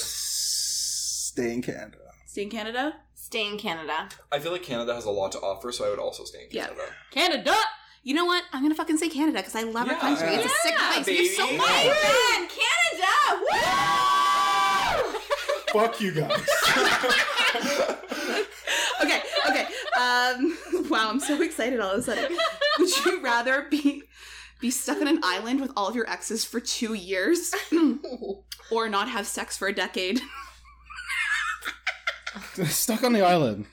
Stay 1.39 1.53
in 1.55 1.63
Canada. 1.63 1.99
Stay 2.27 2.43
in 2.43 2.51
Canada? 2.51 2.97
stay 3.15 3.47
in 3.47 3.59
Canada. 3.59 4.09
I 4.33 4.41
feel 4.41 4.51
like 4.51 4.63
Canada 4.65 4.93
has 4.95 5.05
a 5.05 5.11
lot 5.11 5.31
to 5.33 5.39
offer, 5.39 5.71
so 5.71 5.85
I 5.87 5.91
would 5.91 5.99
also 6.01 6.25
stay 6.25 6.41
in 6.45 6.49
Yeah. 6.51 6.67
Canada. 6.67 6.83
Canada! 7.13 7.55
You 8.03 8.15
know 8.15 8.25
what? 8.25 8.43
I'm 8.53 8.63
gonna 8.63 8.75
fucking 8.75 8.97
say 8.99 9.09
Canada 9.09 9.39
because 9.39 9.55
I 9.55 9.63
love 9.63 9.87
our 9.87 9.93
Yeah. 9.95 10.01
country. 10.01 10.29
It's 10.35 10.47
a 10.47 10.49
sick 10.49 10.75
Yeah, 10.77 10.93
place. 10.95 11.07
We 11.07 11.17
have 11.29 11.37
so 11.37 11.47
baby. 11.47 11.59
much. 11.59 11.69
Man, 11.69 12.49
Canada! 12.59 13.15
Woo! 15.05 15.81
Fuck 15.81 16.01
you 16.01 16.11
guys. 16.13 16.31
okay, 19.03 19.23
okay. 19.49 19.67
Um, 20.01 20.59
wow, 20.91 21.11
I'm 21.11 21.21
so 21.21 21.41
excited 21.43 21.79
all 21.79 21.93
of 21.93 21.99
a 22.01 22.03
sudden. 22.03 22.37
Would 22.81 23.05
you 23.05 23.21
rather 23.21 23.67
be 23.71 24.03
be 24.61 24.71
stuck 24.73 25.01
on 25.01 25.07
an 25.07 25.21
island 25.23 25.61
with 25.61 25.71
all 25.77 25.87
of 25.87 25.95
your 25.95 26.09
exes 26.11 26.45
for 26.45 26.59
two 26.61 26.95
years, 26.95 27.53
or 28.73 28.89
not 28.89 29.09
have 29.09 29.25
sex 29.27 29.57
for 29.57 29.69
a 29.69 29.73
decade? 29.75 30.21
Stuck 32.67 33.03
on 33.05 33.13
the 33.13 33.23
island. 33.23 33.67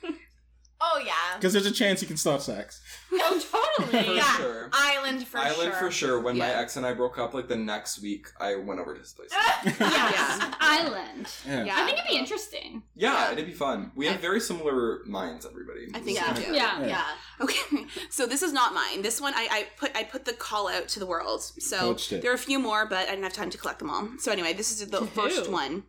Oh 0.81 1.01
yeah. 1.03 1.13
Because 1.35 1.53
there's 1.53 1.65
a 1.65 1.71
chance 1.71 2.01
you 2.01 2.07
can 2.07 2.17
start 2.17 2.41
sex. 2.41 2.81
Oh 3.11 3.41
totally. 3.79 4.03
For 4.05 4.11
yeah. 4.13 4.37
sure. 4.37 4.69
Island 4.73 5.25
for 5.25 5.37
sure. 5.37 5.47
Island 5.47 5.71
sure. 5.71 5.79
for 5.79 5.91
sure. 5.91 6.21
When 6.21 6.37
my 6.37 6.49
ex 6.49 6.75
and 6.75 6.85
I 6.85 6.93
broke 6.93 7.17
up, 7.17 7.33
like 7.33 7.47
the 7.47 7.55
next 7.55 8.01
week, 8.01 8.27
I 8.39 8.55
went 8.55 8.79
over 8.79 8.93
to 8.93 8.99
his 8.99 9.13
place. 9.13 9.29
Yes. 9.65 9.79
Yeah. 9.79 10.53
Island. 10.59 11.27
Yeah. 11.47 11.63
Yeah. 11.65 11.75
I 11.77 11.85
think 11.85 11.97
it'd 11.97 12.09
be 12.09 12.17
interesting. 12.17 12.83
Yeah, 12.95 13.13
Yeah. 13.13 13.31
it'd 13.31 13.45
be 13.47 13.53
fun. 13.53 13.91
We 13.95 14.05
have 14.07 14.19
very 14.19 14.39
similar 14.39 14.99
minds, 15.05 15.45
everybody. 15.45 15.87
I 15.93 15.99
think 15.99 16.17
Yeah. 16.17 16.37
we 16.37 16.45
do. 16.45 16.53
Yeah. 16.53 16.79
Yeah. 16.81 16.87
Yeah. 16.87 17.05
Okay, 17.41 17.85
so 18.09 18.25
this 18.25 18.41
is 18.43 18.53
not 18.53 18.73
mine. 18.73 19.01
This 19.01 19.19
one 19.19 19.33
I, 19.35 19.47
I 19.51 19.67
put 19.77 19.95
I 19.95 20.03
put 20.03 20.25
the 20.25 20.33
call 20.33 20.67
out 20.67 20.87
to 20.89 20.99
the 20.99 21.05
world. 21.05 21.41
So 21.41 21.79
Poached 21.79 22.11
it. 22.13 22.21
there 22.21 22.31
are 22.31 22.35
a 22.35 22.37
few 22.49 22.59
more, 22.59 22.85
but 22.85 23.07
I 23.07 23.11
didn't 23.11 23.23
have 23.23 23.33
time 23.33 23.49
to 23.49 23.57
collect 23.57 23.79
them 23.79 23.89
all. 23.89 24.09
So 24.19 24.31
anyway, 24.31 24.53
this 24.53 24.71
is 24.71 24.85
the 24.89 25.05
first 25.07 25.49
one. 25.49 25.83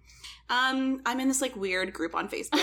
Um, 0.49 1.01
I'm 1.05 1.19
in 1.21 1.29
this 1.29 1.41
like 1.43 1.57
weird 1.57 1.93
group 1.93 2.15
on 2.15 2.29
Facebook. 2.29 2.61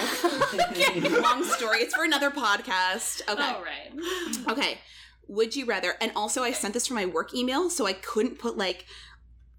Long 1.22 1.44
story. 1.44 1.80
It's 1.80 1.94
for 1.94 2.04
another 2.06 2.32
podcast. 2.32 3.22
Okay. 3.30 3.44
All 3.44 3.62
right. 3.64 3.92
Okay. 4.50 4.78
Would 5.28 5.56
you 5.56 5.66
rather? 5.66 5.94
And 6.02 6.12
also, 6.16 6.44
I 6.44 6.52
sent 6.52 6.74
this 6.74 6.88
from 6.88 6.96
my 6.96 7.06
work 7.06 7.34
email, 7.34 7.70
so 7.70 7.86
I 7.86 7.94
couldn't 7.94 8.40
put 8.40 8.58
like 8.58 8.86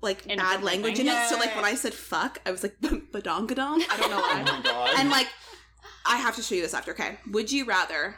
like 0.01 0.25
bad 0.25 0.33
Inappropriate 0.35 0.65
language 0.65 0.99
in 0.99 1.07
things. 1.07 1.19
it. 1.19 1.29
So 1.29 1.37
like 1.39 1.51
Yeah. 1.51 1.57
when 1.57 1.65
I 1.65 1.75
said 1.75 1.95
fuck, 1.95 2.39
I 2.47 2.51
was 2.51 2.63
like 2.63 2.79
badongadong. 2.81 3.83
I 3.91 3.97
don't 3.99 4.11
know 4.11 4.21
Oh 4.23 4.43
my 4.45 4.61
god. 4.63 4.95
and 4.99 5.11
like, 5.11 5.29
I 6.07 6.17
have 6.17 6.37
to 6.37 6.43
show 6.43 6.55
you 6.55 6.63
this 6.63 6.75
after. 6.75 6.93
Okay. 6.93 7.19
Would 7.31 7.51
you 7.53 7.65
rather, 7.65 8.17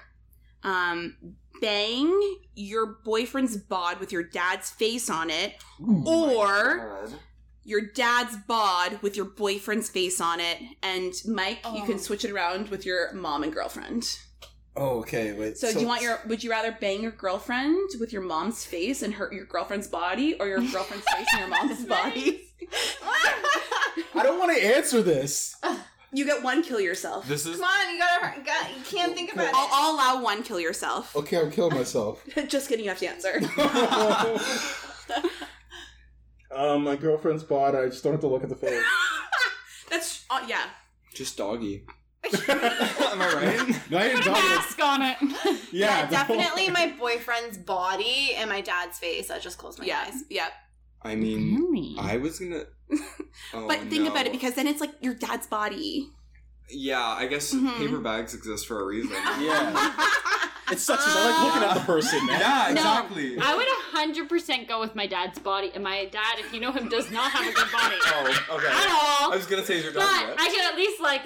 um, 0.64 1.16
bang 1.60 2.20
your 2.54 2.86
boyfriend's 3.04 3.56
bod 3.56 3.98
with 4.00 4.10
your 4.12 4.22
dad's 4.24 4.70
face 4.70 5.08
on 5.08 5.30
it, 5.30 5.54
or 6.04 6.98
God. 7.08 7.14
Your 7.66 7.80
dad's 7.82 8.36
bod 8.48 9.00
with 9.02 9.16
your 9.16 9.26
boyfriend's 9.26 9.90
face 9.90 10.20
on 10.20 10.40
it? 10.40 10.58
And 10.82 11.12
Mike, 11.26 11.58
you 11.64 11.82
Oh. 11.82 11.86
can 11.86 11.98
switch 11.98 12.24
it 12.24 12.30
around 12.30 12.68
with 12.70 12.86
your 12.86 13.12
mom 13.12 13.42
and 13.42 13.52
girlfriend. 13.52 14.18
Oh, 14.78 14.98
okay. 15.00 15.32
Wait. 15.32 15.56
So, 15.58 15.72
do 15.72 15.80
you 15.80 15.86
want 15.86 16.02
your? 16.02 16.20
Would 16.26 16.44
you 16.44 16.50
rather 16.50 16.70
bang 16.80 17.00
your 17.02 17.10
girlfriend 17.12 17.90
with 17.98 18.12
your 18.12 18.20
mom's 18.22 18.62
face 18.64 19.02
and 19.02 19.14
hurt 19.14 19.32
your 19.32 19.46
girlfriend's 19.46 19.88
body, 19.88 20.36
or 20.38 20.46
your 20.46 20.60
girlfriend's 20.60 21.06
face 21.14 21.26
and 21.32 21.40
your 21.40 21.48
mom's 21.48 21.84
body? 21.86 22.42
I 24.14 24.22
don't 24.22 24.38
want 24.38 24.54
to 24.56 24.62
answer 24.76 25.00
this. 25.02 25.56
You 26.12 26.24
get 26.26 26.42
one. 26.42 26.62
Kill 26.62 26.78
yourself. 26.80 27.26
This 27.26 27.46
is 27.46 27.56
Come 27.58 27.64
on, 27.66 27.92
you 27.94 27.98
gotta. 27.98 28.38
You, 28.38 28.44
got, 28.44 28.76
you 28.76 28.82
can't 28.84 29.14
think 29.14 29.32
about 29.32 29.52
I'll, 29.54 29.64
it. 29.64 29.70
I'll 29.72 29.94
allow 29.94 30.22
one. 30.22 30.42
Kill 30.42 30.60
yourself. 30.60 31.16
Okay, 31.16 31.40
I'm 31.40 31.50
killing 31.50 31.74
myself. 31.74 32.22
Just 32.48 32.68
kidding. 32.68 32.84
You 32.84 32.90
have 32.90 32.98
to 33.00 33.08
answer. 33.08 33.40
um, 36.54 36.84
my 36.84 36.96
girlfriend's 36.96 37.42
bod. 37.42 37.74
I 37.74 37.86
just 37.86 38.02
don't 38.02 38.12
have 38.12 38.20
to 38.20 38.26
look 38.26 38.42
at 38.42 38.48
the 38.48 38.56
face. 38.56 38.84
That's 39.90 40.24
uh, 40.30 40.44
yeah. 40.48 40.64
just 41.14 41.36
doggy. 41.36 41.84
Am 42.26 42.32
I 42.48 43.32
right? 43.34 43.82
No, 43.90 43.98
I 43.98 44.08
didn't 44.08 44.16
Put 44.22 44.26
a 44.26 44.30
dog 44.30 44.38
it. 44.38 44.56
mask 44.56 44.78
on 44.82 45.02
it. 45.02 45.16
Yeah, 45.72 46.06
the- 46.06 46.10
definitely 46.10 46.70
my 46.70 46.92
boyfriend's 46.98 47.56
body 47.58 48.34
and 48.36 48.50
my 48.50 48.60
dad's 48.60 48.98
face. 48.98 49.30
I 49.30 49.38
just 49.38 49.58
closed 49.58 49.78
my 49.78 49.84
Yeah, 49.84 50.04
eyes. 50.06 50.24
yeah. 50.28 50.48
I 51.02 51.14
mean, 51.14 51.54
Really? 51.54 51.94
I 51.98 52.16
was 52.16 52.38
gonna. 52.40 52.64
Oh, 53.54 53.68
But 53.68 53.78
think 53.82 54.04
no. 54.04 54.10
about 54.10 54.26
it 54.26 54.32
because 54.32 54.54
then 54.54 54.66
it's 54.66 54.80
like 54.80 54.92
your 55.00 55.14
dad's 55.14 55.46
body. 55.46 56.10
Yeah, 56.68 57.00
I 57.00 57.26
guess 57.28 57.54
Mhm. 57.54 57.76
paper 57.78 57.98
bags 57.98 58.34
exist 58.34 58.66
for 58.66 58.80
a 58.80 58.86
reason. 58.86 59.12
Yeah. 59.12 59.94
It's 60.72 60.82
such 60.82 60.98
as 60.98 61.06
I 61.06 61.30
like 61.30 61.44
looking 61.54 61.68
at 61.68 61.74
the 61.74 61.80
person, 61.84 62.26
man. 62.26 62.40
Yeah, 62.40 62.64
No. 62.74 62.80
exactly. 62.80 63.38
I 63.38 63.54
would 63.54 63.66
100% 63.96 64.68
go 64.68 64.80
with 64.80 64.94
my 64.94 65.06
dad's 65.06 65.38
body. 65.38 65.70
And 65.74 65.82
my 65.82 66.04
dad, 66.06 66.38
if 66.38 66.52
you 66.52 66.60
know 66.60 66.72
him, 66.72 66.88
does 66.88 67.10
not 67.10 67.30
have 67.32 67.46
a 67.46 67.52
good 67.52 67.70
body. 67.72 67.96
Oh, 68.06 68.56
okay. 68.56 68.66
At 68.68 68.88
all. 68.90 69.32
I 69.32 69.36
was 69.36 69.46
gonna 69.46 69.64
say 69.64 69.78
is 69.78 69.84
your 69.84 69.92
But 69.92 70.00
yet? 70.02 70.36
I 70.38 70.48
can 70.48 70.72
at 70.72 70.76
least 70.76 71.00
like 71.00 71.22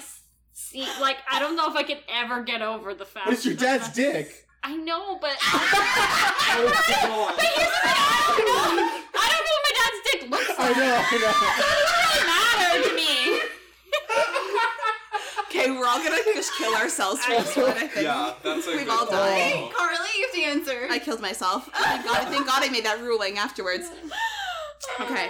See, 0.53 0.87
like 1.01 1.17
I 1.31 1.39
don't 1.41 1.57
know 1.57 1.69
if 1.71 1.77
I 1.77 1.83
could 1.83 1.99
ever 2.09 2.43
get 2.43 2.61
over 2.63 2.93
the 2.95 3.05
fact. 3.07 3.27
But 3.27 3.35
it's 3.35 3.45
your 3.47 3.55
dad's 3.55 3.89
dick. 3.93 4.47
I 4.63 4.77
know, 4.77 5.19
but 5.21 5.37
Oh. 5.43 7.33
But 7.37 7.45
here's 7.45 7.67
the 7.67 7.81
thing, 7.81 7.97
I 7.97 8.25
don't 8.29 8.45
know. 8.45 8.85
I 9.17 9.27
don't 9.33 9.45
know 9.47 9.55
what 9.57 9.65
my 9.67 9.75
dad's 9.81 10.01
dick 10.13 10.21
looks 10.31 10.53
I 10.59 10.61
like. 10.69 10.77
know, 10.77 10.85
I 10.85 11.17
know. 11.17 11.33
It 11.41 11.65
doesn't 11.65 11.97
really 11.97 12.23
matter 12.29 12.71
to 12.89 12.93
me. 12.95 13.13
Okay, 15.51 15.71
we're 15.71 15.87
all 15.87 15.99
gonna 16.03 16.17
just 16.35 16.53
kill 16.57 16.75
ourselves 16.75 17.25
for 17.25 17.33
this 17.33 17.57
one. 17.57 17.71
I 17.71 17.87
think. 17.87 17.95
Yeah, 18.07 18.35
that's 18.43 18.67
a 18.67 18.71
We've 18.71 18.81
good 18.81 18.89
all 18.89 19.07
call. 19.07 19.17
died. 19.17 19.73
Carly, 19.77 20.09
you 20.17 20.27
have 20.27 20.35
to 20.35 20.43
answer. 20.43 20.87
I 20.91 20.99
killed 20.99 21.21
myself. 21.21 21.69
Thank 21.75 22.05
God, 22.05 22.29
thank 22.29 22.47
God 22.47 22.63
I 22.63 22.69
made 22.69 22.85
that 22.85 23.01
ruling 23.01 23.39
afterwards. 23.39 23.91
Okay. 25.01 25.29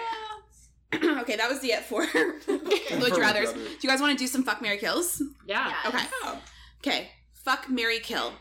okay, 0.95 1.37
that 1.37 1.49
was 1.49 1.61
the 1.61 1.69
it 1.69 1.85
for 1.85 2.01
Would 2.01 2.11
You 2.47 3.15
For 3.15 3.21
Rathers. 3.21 3.53
Do 3.55 3.61
You 3.61 3.77
you 3.83 3.89
guys 3.89 4.01
want 4.01 4.17
to 4.17 4.23
do 4.23 4.27
some 4.27 4.43
fuck 4.43 4.61
Mary 4.61 4.79
Kills? 4.79 5.23
Yeah. 5.47 5.73
Okay. 5.87 6.05
Yeah. 6.25 6.37
Okay. 6.79 7.11
Fuck 7.35 7.69
Mary 7.69 8.01
Kill. 8.01 8.33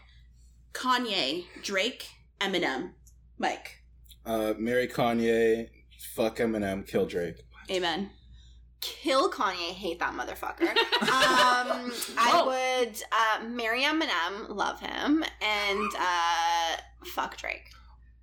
Kanye, 0.74 1.46
Drake, 1.64 2.08
Eminem. 2.42 2.92
Mike. 3.38 3.78
Uh, 4.26 4.54
marry 4.58 4.88
Kanye, 4.88 5.70
fuck 6.14 6.38
Eminem, 6.38 6.86
kill 6.88 7.06
Drake. 7.06 7.38
Amen. 7.72 8.12
Kill 8.82 9.30
Kanye, 9.30 9.72
hate 9.72 10.00
that 10.00 10.14
motherfucker. 10.14 10.70
um, 11.02 11.92
I 12.18 12.44
would 12.46 13.02
uh, 13.12 13.46
marry 13.48 13.84
Eminem, 13.84 14.50
love 14.50 14.80
him, 14.80 15.24
and 15.42 15.92
uh, 16.00 16.78
fuck 17.04 17.38
Drake. 17.38 17.72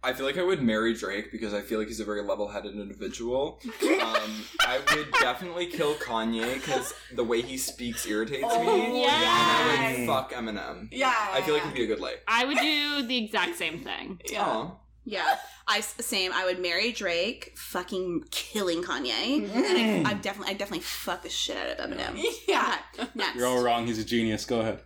I 0.03 0.13
feel 0.13 0.25
like 0.25 0.39
I 0.39 0.43
would 0.45 0.63
marry 0.63 0.95
Drake 0.95 1.33
because 1.33 1.53
I 1.53 1.63
feel 1.63 1.81
like 1.81 1.89
he's 1.89 1.99
a 1.99 2.05
very 2.05 2.23
level-headed 2.23 2.75
individual. 2.75 3.59
Um, 3.83 4.45
I 4.61 4.81
would 4.95 5.11
definitely 5.21 5.67
kill 5.67 5.95
Kanye 5.95 6.55
because 6.55 6.95
the 7.13 7.25
way 7.25 7.43
he 7.43 7.57
speaks 7.57 8.07
irritates 8.07 8.43
me. 8.43 8.49
Oh, 8.49 8.97
yes. 9.01 9.13
And 9.13 9.83
I 9.83 9.99
would 9.99 10.07
fuck 10.07 10.33
Eminem. 10.33 10.89
Yeah, 10.93 11.13
I 11.33 11.43
feel 11.43 11.55
like 11.55 11.65
it'd 11.65 11.75
be 11.75 11.83
a 11.83 11.89
good 11.89 11.99
life. 12.01 12.19
I 12.29 12.45
would 12.45 12.59
do 12.59 13.03
the 13.07 13.25
exact 13.25 13.57
same 13.57 13.81
thing. 13.81 14.21
Yeah. 14.31 14.69
Yeah, 15.09 15.37
I 15.69 15.81
same. 15.83 16.33
I 16.35 16.45
would 16.45 16.61
marry 16.61 16.91
Drake, 16.91 17.53
fucking 17.57 18.25
killing 18.33 18.83
Kanye, 18.83 19.41
Mm-hmm. 19.49 19.57
and 19.57 20.07
I, 20.07 20.11
I 20.11 20.15
definitely, 20.15 20.53
I 20.55 20.57
definitely 20.59 20.81
fuck 20.83 21.23
the 21.23 21.29
shit 21.29 21.57
out 21.57 21.79
of 21.79 21.91
Eminem. 21.91 22.21
Yeah. 22.49 22.77
Okay, 22.99 23.09
next. 23.15 23.37
You're 23.37 23.47
all 23.47 23.63
wrong. 23.63 23.87
He's 23.87 23.99
a 24.01 24.05
genius. 24.05 24.45
Go 24.45 24.61
ahead. 24.61 24.81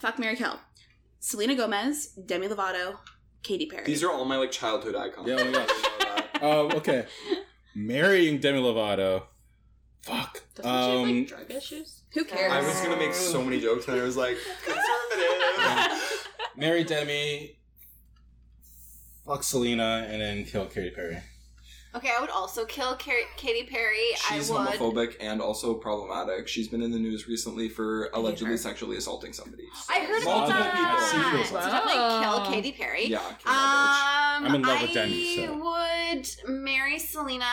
Fuck 0.00 0.18
Mary 0.20 0.36
Kill. 0.36 0.58
Selena 1.18 1.56
Gomez, 1.56 2.06
Demi 2.26 2.46
Lovato, 2.46 2.98
Katy 3.42 3.66
Perry. 3.66 3.84
These 3.84 4.04
are 4.04 4.10
all 4.12 4.24
my 4.24 4.36
like 4.36 4.52
childhood 4.52 4.94
icons. 4.94 5.26
Yeah, 5.26 5.36
oh 5.40 5.44
my 5.44 5.50
gosh. 5.52 6.40
know. 6.42 6.60
Um, 6.70 6.72
okay. 6.78 7.06
Marrying 7.74 8.38
Demi 8.38 8.60
Lovato. 8.60 9.24
Fuck. 10.02 10.42
Doesn't 10.54 10.70
she 10.70 10.78
have 10.78 10.90
Um, 11.00 11.18
like 11.18 11.28
drug 11.28 11.50
issues? 11.50 12.02
Who 12.14 12.24
cares? 12.24 12.52
I 12.52 12.60
was 12.60 12.80
gonna 12.82 12.96
make 12.96 13.14
so 13.14 13.42
many 13.42 13.60
jokes 13.60 13.88
and 13.88 14.00
I 14.00 14.04
was 14.04 14.16
like, 14.16 14.36
conservative. 14.64 16.28
marry 16.56 16.84
Demi, 16.84 17.58
fuck 19.26 19.42
Selena, 19.42 20.06
and 20.08 20.20
then 20.20 20.44
kill 20.44 20.66
Katy 20.66 20.90
Perry. 20.90 21.18
Okay, 21.94 22.10
I 22.14 22.20
would 22.20 22.28
also 22.28 22.66
kill 22.66 22.94
Car- 22.96 23.14
Katy 23.38 23.64
Perry. 23.64 24.10
She's 24.28 24.50
I 24.50 24.54
would. 24.58 24.68
homophobic 24.78 25.14
and 25.18 25.40
also 25.40 25.72
problematic. 25.74 26.46
She's 26.46 26.68
been 26.68 26.82
in 26.82 26.90
the 26.90 26.98
news 26.98 27.26
recently 27.26 27.70
for 27.70 28.10
allegedly 28.12 28.58
sexually 28.58 28.98
assaulting 28.98 29.32
somebody. 29.32 29.64
I 29.88 30.00
heard 30.00 30.22
Multiple 30.24 30.60
about 30.60 30.72
people. 30.72 30.84
that. 30.84 31.42
Secret. 31.42 31.46
So 31.46 31.70
definitely 31.70 32.24
kill 32.24 32.52
Katy 32.52 32.72
Perry. 32.72 33.06
Yeah, 33.06 33.20
kill 33.42 33.50
Um, 33.50 34.44
I'm 34.46 34.54
in 34.56 34.62
love 34.62 34.82
with 34.82 34.90
I 34.90 34.94
Demi, 34.94 35.36
so. 35.46 35.56
would 35.56 36.28
marry 36.54 36.98
Selena 36.98 37.46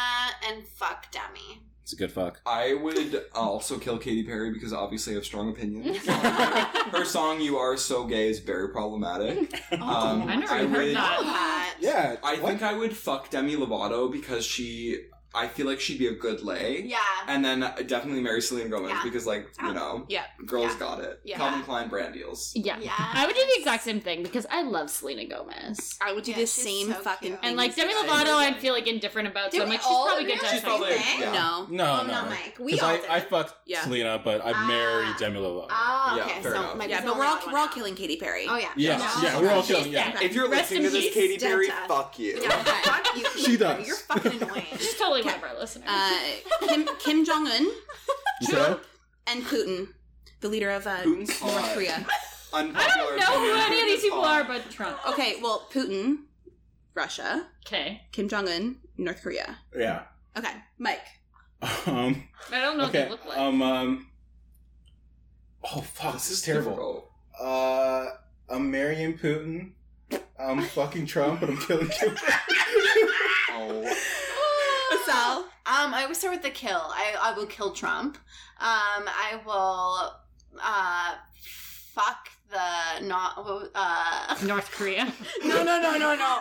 and 0.50 0.68
fuck 0.68 1.10
Demi. 1.12 1.62
It's 1.84 1.92
a 1.92 1.98
good 1.98 2.12
fuck. 2.14 2.40
I 2.46 2.74
would 2.76 3.26
also 3.36 3.78
kill 3.78 3.98
Katy 3.98 4.24
Perry 4.24 4.52
because 4.52 4.72
obviously 4.72 5.14
I 5.14 5.16
have 5.16 5.26
strong 5.26 5.50
opinions. 5.50 5.98
Her 6.08 7.04
song 7.04 7.42
"You 7.42 7.58
Are 7.58 7.76
So 7.76 8.06
Gay" 8.06 8.30
is 8.30 8.40
very 8.40 8.70
problematic. 8.70 9.62
Um, 9.74 9.82
I 10.24 10.36
never 10.38 10.54
I 10.54 10.58
heard 10.60 10.72
would- 10.72 10.96
that. 10.96 11.20
That. 11.20 11.76
Yeah. 11.82 12.16
I 12.24 12.36
what? 12.36 12.50
think 12.50 12.62
I 12.64 12.74
would 12.74 12.96
fuck 12.96 13.30
Demi 13.30 13.56
Lovato 13.58 14.10
because 14.10 14.46
she. 14.46 15.02
I 15.36 15.48
feel 15.48 15.66
like 15.66 15.80
she'd 15.80 15.98
be 16.00 16.08
a 16.08 16.14
good 16.14 16.44
lay. 16.44 16.84
Yeah. 16.84 16.98
And 17.28 17.44
then 17.44 17.60
definitely 17.88 18.22
marry 18.22 18.42
Selena 18.42 18.70
Gomez 18.70 18.92
Yeah. 18.92 19.02
because, 19.04 19.26
like, 19.26 19.48
you 19.62 19.74
know, 19.74 20.06
Yeah. 20.08 20.26
girls 20.46 20.74
Yeah. 20.74 20.80
got 20.80 21.00
it. 21.00 21.20
Yeah. 21.24 21.38
Calvin 21.38 21.64
Klein 21.64 21.90
brand 21.90 22.14
deals. 22.14 22.52
Yeah. 22.56 22.78
Yeah. 22.80 22.92
I 22.98 23.26
would 23.26 23.36
do 23.36 23.42
the 23.42 23.60
exact 23.60 23.84
same 23.84 24.00
thing 24.00 24.22
because 24.24 24.46
I 24.52 24.62
love 24.62 24.90
Selena 24.92 25.26
Gomez. 25.26 25.98
I 26.02 26.14
would 26.14 26.24
do 26.24 26.32
Yeah, 26.32 26.38
the 26.38 26.48
same 26.48 26.88
so 26.88 26.94
fucking 26.96 27.30
cute. 27.30 27.40
thing. 27.42 27.50
And 27.50 27.58
like 27.58 27.76
Demi 27.76 27.94
Lovato. 27.94 28.36
I 28.36 28.54
feel 28.54 28.74
like 28.74 28.88
indifferent 28.88 29.28
about. 29.28 29.52
Did 29.52 29.58
So 29.58 29.64
I'm 29.64 29.70
like, 29.70 29.82
she's 29.82 29.88
probably 29.90 30.26
good 30.26 30.40
to 30.40 30.46
She's 30.46 30.52
have 30.60 30.64
probably- 30.64 30.90
yeah. 30.92 31.32
No. 31.32 31.68
No, 31.70 32.00
Oh, 32.02 32.04
no. 32.06 32.12
not 32.14 32.30
Mike. 32.30 32.58
We 32.60 32.74
'Cause 32.74 32.82
all 32.84 32.90
I, 32.90 32.98
did. 32.98 33.10
I 33.10 33.20
fucked 33.22 33.54
Yeah. 33.66 33.84
Selena, 33.84 34.22
but 34.24 34.44
I'd 34.46 34.54
Ah. 34.56 34.68
marry 34.68 35.08
Demi 35.18 35.40
Lovato. 35.40 35.68
Ah, 35.72 36.16
Yeah, 36.16 36.24
okay. 36.26 36.42
fair 36.44 36.52
so 36.56 36.60
enough. 36.60 36.76
Mike 36.76 36.90
Yeah, 36.90 37.04
but 37.06 37.18
we're 37.18 37.26
all 37.26 37.40
we're 37.52 37.58
all 37.60 37.68
killing 37.70 37.96
Katy 37.96 38.18
Perry. 38.18 38.46
Oh 38.48 38.58
yeah. 38.58 38.70
Yes, 38.76 39.00
No. 39.18 39.22
yeah, 39.28 39.40
we're 39.40 39.50
all 39.52 39.64
killing. 39.64 39.86
She's 39.86 39.94
Yeah. 39.94 40.20
If 40.22 40.34
you're 40.34 40.48
listening 40.48 40.84
to 40.84 40.90
this. 40.92 41.14
Katy 41.14 41.38
Perry, 41.40 41.70
fuck 41.88 42.20
you. 42.20 42.40
Fuck 42.42 43.08
you. 43.18 43.26
She 43.44 43.58
does. 43.58 43.88
You're 43.88 43.96
fucking 43.98 44.42
annoying. 44.42 44.66
She's 44.80 44.96
totally 44.98 45.23
one 45.26 45.36
of 45.36 45.44
our 45.44 45.60
listeners. 45.60 45.88
Uh, 45.88 46.20
Kim 46.68 46.88
Kim 47.00 47.26
Jong 47.26 47.48
Un 47.48 47.68
Okay. 48.52 48.82
and 49.28 49.44
Putin, 49.44 49.88
the 50.42 50.50
leader 50.50 50.70
of 50.72 50.86
uh, 50.88 51.04
North 51.06 51.40
hot. 51.40 51.74
Korea. 51.74 52.06
I 52.54 52.62
don't 52.64 52.74
know 52.74 53.40
who 53.40 53.56
any 53.60 53.82
of 53.82 53.88
these 53.88 54.02
people 54.02 54.22
hot. 54.24 54.42
are, 54.42 54.44
but 54.48 54.70
Trump. 54.70 54.98
Okay, 55.10 55.38
well, 55.42 55.68
Putin, 55.74 56.18
Russia, 56.94 57.48
Okay. 57.66 58.02
Kim 58.12 58.28
Jong 58.28 58.48
Un, 58.48 58.76
North 58.98 59.22
Korea. 59.24 59.58
Yeah. 59.76 60.04
Okay, 60.38 60.54
Mike. 60.78 61.02
Um. 61.88 62.24
I 62.52 62.60
don't 62.62 62.78
know 62.78 62.84
what 62.84 62.90
Okay. 62.96 63.06
they 63.06 63.10
look 63.10 63.26
like. 63.26 63.38
Um. 63.38 63.62
Um. 63.62 64.08
Oh 65.64 65.82
fuck! 65.82 66.14
This 66.16 66.30
is 66.32 66.42
terrible. 66.42 66.72
Difficult. 66.72 67.10
Uh, 67.40 68.06
I'm 68.50 68.70
marrying 68.70 69.18
Putin. 69.18 69.72
I'm 70.38 70.62
fucking 70.62 71.06
Trump, 71.06 71.42
and 71.42 71.52
I'm 71.52 71.58
killing 71.58 71.88
Kim. 72.00 72.16
Oh. 73.52 73.96
Sal. 75.06 75.40
Um, 75.66 75.94
I 75.94 76.06
would 76.08 76.16
start 76.16 76.34
with 76.34 76.44
the 76.44 76.50
kill. 76.50 76.82
I, 76.82 77.16
I 77.22 77.34
will 77.34 77.46
kill 77.46 77.72
Trump. 77.72 78.18
Um, 78.60 79.04
I 79.08 79.40
will 79.46 80.14
uh 80.62 81.16
fuck 81.94 82.30
the 82.50 83.06
not 83.06 83.34
uh 83.74 84.36
North 84.46 84.72
Korea. 84.72 85.12
no 85.44 85.64
no 85.64 85.82
no 85.82 85.98
no 85.98 86.16
no 86.16 86.40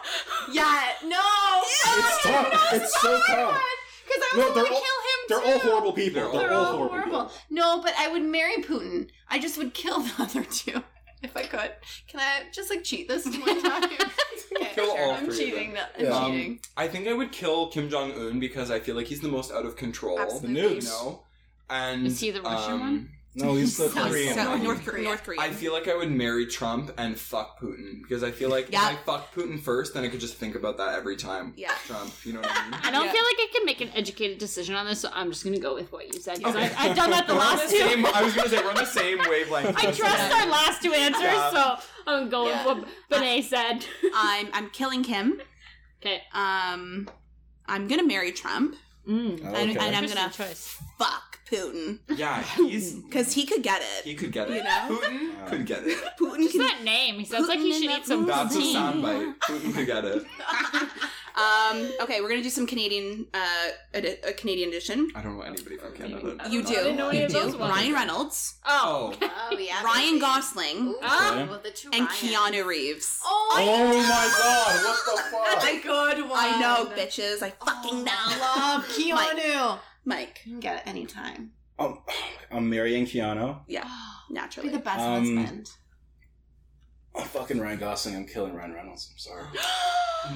yeah 0.52 0.88
no 1.04 1.20
It's 1.62 2.22
tough. 2.22 2.72
It's 2.74 3.00
so 3.00 3.18
tough. 3.26 3.60
because 4.06 4.22
I 4.22 4.36
No, 4.36 4.44
was 4.46 4.54
they're 4.54 4.64
going 4.64 4.66
to 4.66 4.74
all- 4.74 4.80
kill 4.80 5.00
him 5.08 5.20
too 5.22 5.28
They're 5.28 5.40
too. 5.40 5.52
all 5.52 5.58
horrible 5.72 5.92
people. 5.92 6.32
They're 6.32 6.40
They're, 6.48 6.52
all 6.52 6.64
all, 6.64 6.76
horrible. 6.76 6.88
horrible. 6.96 7.24
people. 7.24 7.32
No, 7.50 7.80
but 7.82 7.94
I 7.98 8.08
would 8.08 8.22
marry 8.22 8.62
Putin. 8.62 9.08
I 9.30 9.38
just 9.38 9.56
would 9.56 9.72
kill 9.72 10.00
the 10.00 10.12
other 10.22 10.44
two 10.44 10.82
if 11.22 11.36
I 11.36 11.42
could. 11.42 11.72
Can 12.08 12.20
I 12.20 12.42
just 12.52 12.70
like 12.70 12.84
cheat 12.84 13.08
this 13.08 13.24
one 13.38 13.62
time? 13.62 13.84
okay, 13.84 14.70
Kill 14.74 14.86
sure. 14.86 14.98
all 15.02 15.10
I'm 15.12 15.24
three 15.26 15.34
of 15.34 15.38
cheating. 15.38 15.72
them. 15.74 15.86
I'm 15.98 16.04
Yeah. 16.04 16.10
Um, 16.16 16.32
cheating. 16.32 16.60
I 16.76 16.88
think 16.88 17.08
I 17.08 17.12
would 17.12 17.32
kill 17.32 17.68
Kim 17.68 17.88
Jong 17.88 18.12
Un 18.12 18.40
because 18.40 18.70
I 18.70 18.80
feel 18.80 18.94
like 18.96 19.06
he's 19.06 19.20
the 19.20 19.28
most 19.28 19.52
out 19.52 19.64
of 19.66 19.76
control. 19.76 20.16
The 20.16 20.22
Absolutely. 20.22 20.76
You 20.76 20.82
know, 20.82 21.22
and 21.70 22.06
Is 22.06 22.20
he 22.20 22.30
the 22.30 22.42
Russian 22.42 22.72
um, 22.74 22.80
one? 22.80 23.10
No, 23.34 23.54
he's 23.54 23.78
the 23.78 23.88
South- 23.88 24.10
Korean. 24.10 24.34
South- 24.34 24.48
one. 24.48 24.62
North, 24.62 24.84
Korea. 24.84 25.04
North 25.04 25.24
Korea. 25.24 25.40
I 25.40 25.50
feel 25.52 25.72
like 25.72 25.88
I 25.88 25.96
would 25.96 26.10
marry 26.10 26.44
Trump 26.46 26.92
and 26.98 27.18
fuck 27.18 27.58
Putin 27.58 28.02
because 28.02 28.22
I 28.22 28.30
feel 28.30 28.50
like 28.50 28.68
Yeah. 28.70 28.90
if 28.92 28.98
I 28.98 29.02
fuck 29.04 29.34
Putin 29.34 29.58
first, 29.58 29.94
then 29.94 30.04
I 30.04 30.08
could 30.08 30.20
just 30.20 30.36
think 30.36 30.54
about 30.54 30.76
that 30.76 30.94
every 30.94 31.16
time. 31.16 31.54
Yeah. 31.56 31.72
Trump. 31.86 32.12
You 32.24 32.34
know 32.34 32.40
what 32.40 32.50
I 32.50 32.64
mean? 32.70 32.80
I 32.82 32.90
don't 32.90 33.06
Yeah. 33.06 33.12
feel 33.12 33.22
like 33.22 33.36
I 33.38 33.48
can 33.54 33.64
make 33.64 33.80
an 33.80 33.90
educated 33.94 34.36
decision 34.36 34.74
on 34.74 34.84
this, 34.86 35.00
so 35.00 35.08
I'm 35.14 35.30
just 35.30 35.44
gonna 35.44 35.58
go 35.58 35.74
with 35.74 35.90
what 35.92 36.12
you 36.12 36.20
said 36.20 36.38
because 36.38 36.54
Okay. 36.56 36.74
I've 36.76 36.94
done 36.94 37.08
that 37.10 37.26
the 37.26 37.34
We're 37.34 37.40
on 37.40 37.56
last 37.56 37.70
the 37.70 37.78
two. 37.78 37.88
same- 37.88 38.04
I 38.06 38.22
was 38.22 38.34
gonna 38.34 38.50
say 38.50 38.58
we're 38.62 38.68
on 38.70 38.76
the 38.76 38.84
same 38.84 39.18
wavelength. 39.18 39.78
I 39.78 39.90
trust 39.92 40.32
our 40.34 40.46
last 40.48 40.82
two 40.82 40.92
answers, 40.92 41.22
Yeah. 41.22 41.50
so 41.52 41.76
I'm 42.06 42.28
going 42.28 42.48
Yeah. 42.48 42.66
with 42.66 42.78
what 42.84 42.88
Bennett 43.08 43.46
said. 43.46 43.86
I'm 44.14 44.50
I'm 44.52 44.68
killing 44.70 45.02
Kim. 45.02 45.40
Okay. 46.02 46.22
Um, 46.34 47.08
I'm 47.66 47.88
gonna 47.88 48.02
marry 48.04 48.32
Trump, 48.32 48.76
Mm. 49.08 49.38
and, 49.42 49.46
Okay. 49.46 49.78
and 49.78 49.96
I'm 49.96 50.06
gonna 50.06 50.30
choice. 50.30 50.76
fuck 50.98 51.31
Putin 51.52 51.98
Yeah, 52.16 52.42
he's 52.56 52.94
because 52.94 53.32
he 53.32 53.44
could 53.46 53.62
get 53.62 53.82
it. 53.82 54.04
he 54.04 54.14
could 54.14 54.32
get 54.32 54.48
it. 54.50 54.56
You 54.56 54.64
know? 54.64 54.98
Putin 55.00 55.48
could 55.48 55.66
get 55.66 55.82
it. 55.86 55.98
Putin 56.20 56.38
Just 56.38 56.52
can. 56.52 56.60
that 56.62 56.82
name. 56.82 57.16
He 57.16 57.24
sounds 57.24 57.48
like 57.48 57.60
he 57.60 57.72
should 57.72 57.90
eat 57.90 58.06
some 58.06 58.26
That's 58.26 58.54
a 58.54 58.58
poutine. 58.58 58.74
soundbite. 58.74 59.34
Putin 59.40 59.74
could 59.74 59.86
get 59.86 60.04
it. 60.04 60.24
Um, 61.34 61.90
okay, 62.02 62.20
we're 62.20 62.28
gonna 62.28 62.42
do 62.42 62.50
some 62.50 62.66
Canadian, 62.66 63.24
uh, 63.32 63.68
edi- 63.94 64.18
a 64.28 64.34
Canadian 64.34 64.68
edition. 64.68 65.08
I 65.14 65.22
don't 65.22 65.36
know 65.38 65.42
anybody 65.42 65.78
from 65.78 65.94
Canada. 65.94 66.36
You 66.50 66.62
don't 66.62 66.72
do. 66.72 66.74
know. 66.74 66.80
I 66.80 66.82
didn't 66.84 66.96
know 66.98 67.08
any 67.08 67.20
you 67.22 67.28
do. 67.28 67.56
Ryan 67.58 67.92
Reynolds 67.94 68.54
Oh. 68.66 69.14
Oh, 69.22 69.48
Oh 69.50 69.58
yeah. 69.58 69.82
Ryan. 69.82 70.18
Gosling 70.18 70.88
Ooh, 70.88 70.98
the 71.00 71.70
two 71.74 71.88
and 71.94 72.06
Ryans. 72.06 72.12
Keanu 72.20 72.66
Reeves. 72.66 73.18
Oh, 73.24 73.56
Oh 73.58 73.88
my 73.96 74.30
god! 74.38 74.84
What 74.84 74.98
the 75.06 75.22
that's 75.50 75.64
fuck? 75.64 75.74
a 75.74 75.82
good 76.18 76.28
one. 76.28 76.38
I 76.38 76.60
know, 76.60 76.90
bitches. 76.94 77.42
I 77.42 77.48
fucking 77.50 78.00
Oh, 78.00 78.04
know. 78.04 78.40
Love 78.40 78.84
Keanu. 78.88 79.78
Mike. 80.04 80.40
You 80.44 80.52
can 80.52 80.60
get 80.60 80.76
it 80.78 80.88
anytime. 80.88 81.52
Um, 81.78 81.98
I'm 82.50 82.68
marrying 82.68 83.06
Keanu. 83.06 83.60
Yeah, 83.66 83.82
Be 84.28 84.34
naturally. 84.34 84.68
the 84.70 84.78
best 84.78 85.00
Um, 85.00 85.36
husband. 85.36 85.70
I'm 87.14 87.24
fucking 87.26 87.60
Ryan 87.60 87.78
Gosling. 87.78 88.16
I'm 88.16 88.26
killing 88.26 88.54
Ryan 88.54 88.72
Reynolds. 88.74 89.08
I'm 89.12 89.18
sorry. 89.18 89.44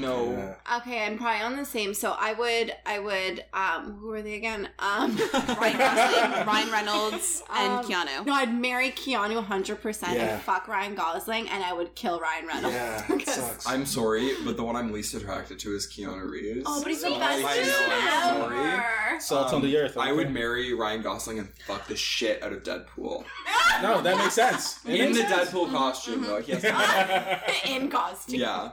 No. 0.01 0.33
Yeah. 0.33 0.79
Okay, 0.79 1.05
I'm 1.07 1.17
probably 1.17 1.43
on 1.43 1.55
the 1.57 1.65
same. 1.65 1.95
So 1.95 2.17
I 2.19 2.33
would, 2.33 2.73
I 2.85 2.99
would, 2.99 3.45
um, 3.55 3.97
who 4.01 4.11
are 4.11 4.21
they 4.21 4.35
again? 4.35 4.69
Um, 4.81 5.17
Ryan 5.33 5.79
Gosling, 5.79 6.45
Ryan 6.47 6.71
Reynolds, 6.73 7.43
and 7.55 7.73
Um, 7.75 7.85
Keanu. 7.85 8.27
No, 8.27 8.33
I'd 8.33 8.53
marry 8.53 8.91
Keanu 8.91 9.41
100% 9.47 10.03
Yeah. 10.13 10.35
and 10.35 10.43
fuck 10.43 10.67
Ryan 10.67 10.97
Gosling, 10.97 11.49
and 11.49 11.63
I 11.63 11.73
would 11.73 11.95
kill 11.95 12.19
Ryan 12.19 12.49
Reynolds. 12.49 12.75
Yeah, 12.75 13.19
sucks. 13.27 13.65
I'm 13.69 13.87
sorry, 13.87 14.33
but 14.45 14.57
the 14.57 14.65
one 14.65 14.75
I'm 14.75 14.91
least 14.93 15.15
attracted 15.15 15.61
to 15.61 15.77
is 15.77 15.87
Keanu 15.87 16.29
Reeves. 16.29 16.65
Oh, 16.67 16.81
but 16.83 16.89
he's 16.89 17.03
the 17.03 17.11
So 17.11 17.19
best 17.21 17.45
I 17.45 17.57
dude 17.57 17.67
know, 17.69 17.87
I'm 17.89 18.41
sorry. 18.41 18.71
ever. 18.73 19.21
Salt 19.21 19.53
on 19.53 19.63
the 19.63 19.77
earth. 19.79 19.97
I 19.97 20.11
would 20.11 20.33
marry 20.33 20.75
Ryan 20.75 21.03
Gosling 21.03 21.39
and 21.39 21.49
fuck 21.65 21.87
the 21.87 21.95
shit 21.95 22.43
out 22.43 22.53
of 22.53 22.65
Deadpool. 22.65 23.25
No, 23.83 24.01
that 24.01 24.17
makes 24.17 24.33
sense. 24.33 24.79
It 24.87 24.95
In 24.95 25.13
makes 25.13 25.19
the 25.19 25.29
sense. 25.29 25.51
Deadpool 25.51 25.71
costume, 25.71 26.23
though. 26.23 26.41
He 26.41 26.53
has 26.53 26.63
In 27.69 27.89
costume. 27.89 28.41
yeah. 28.41 28.71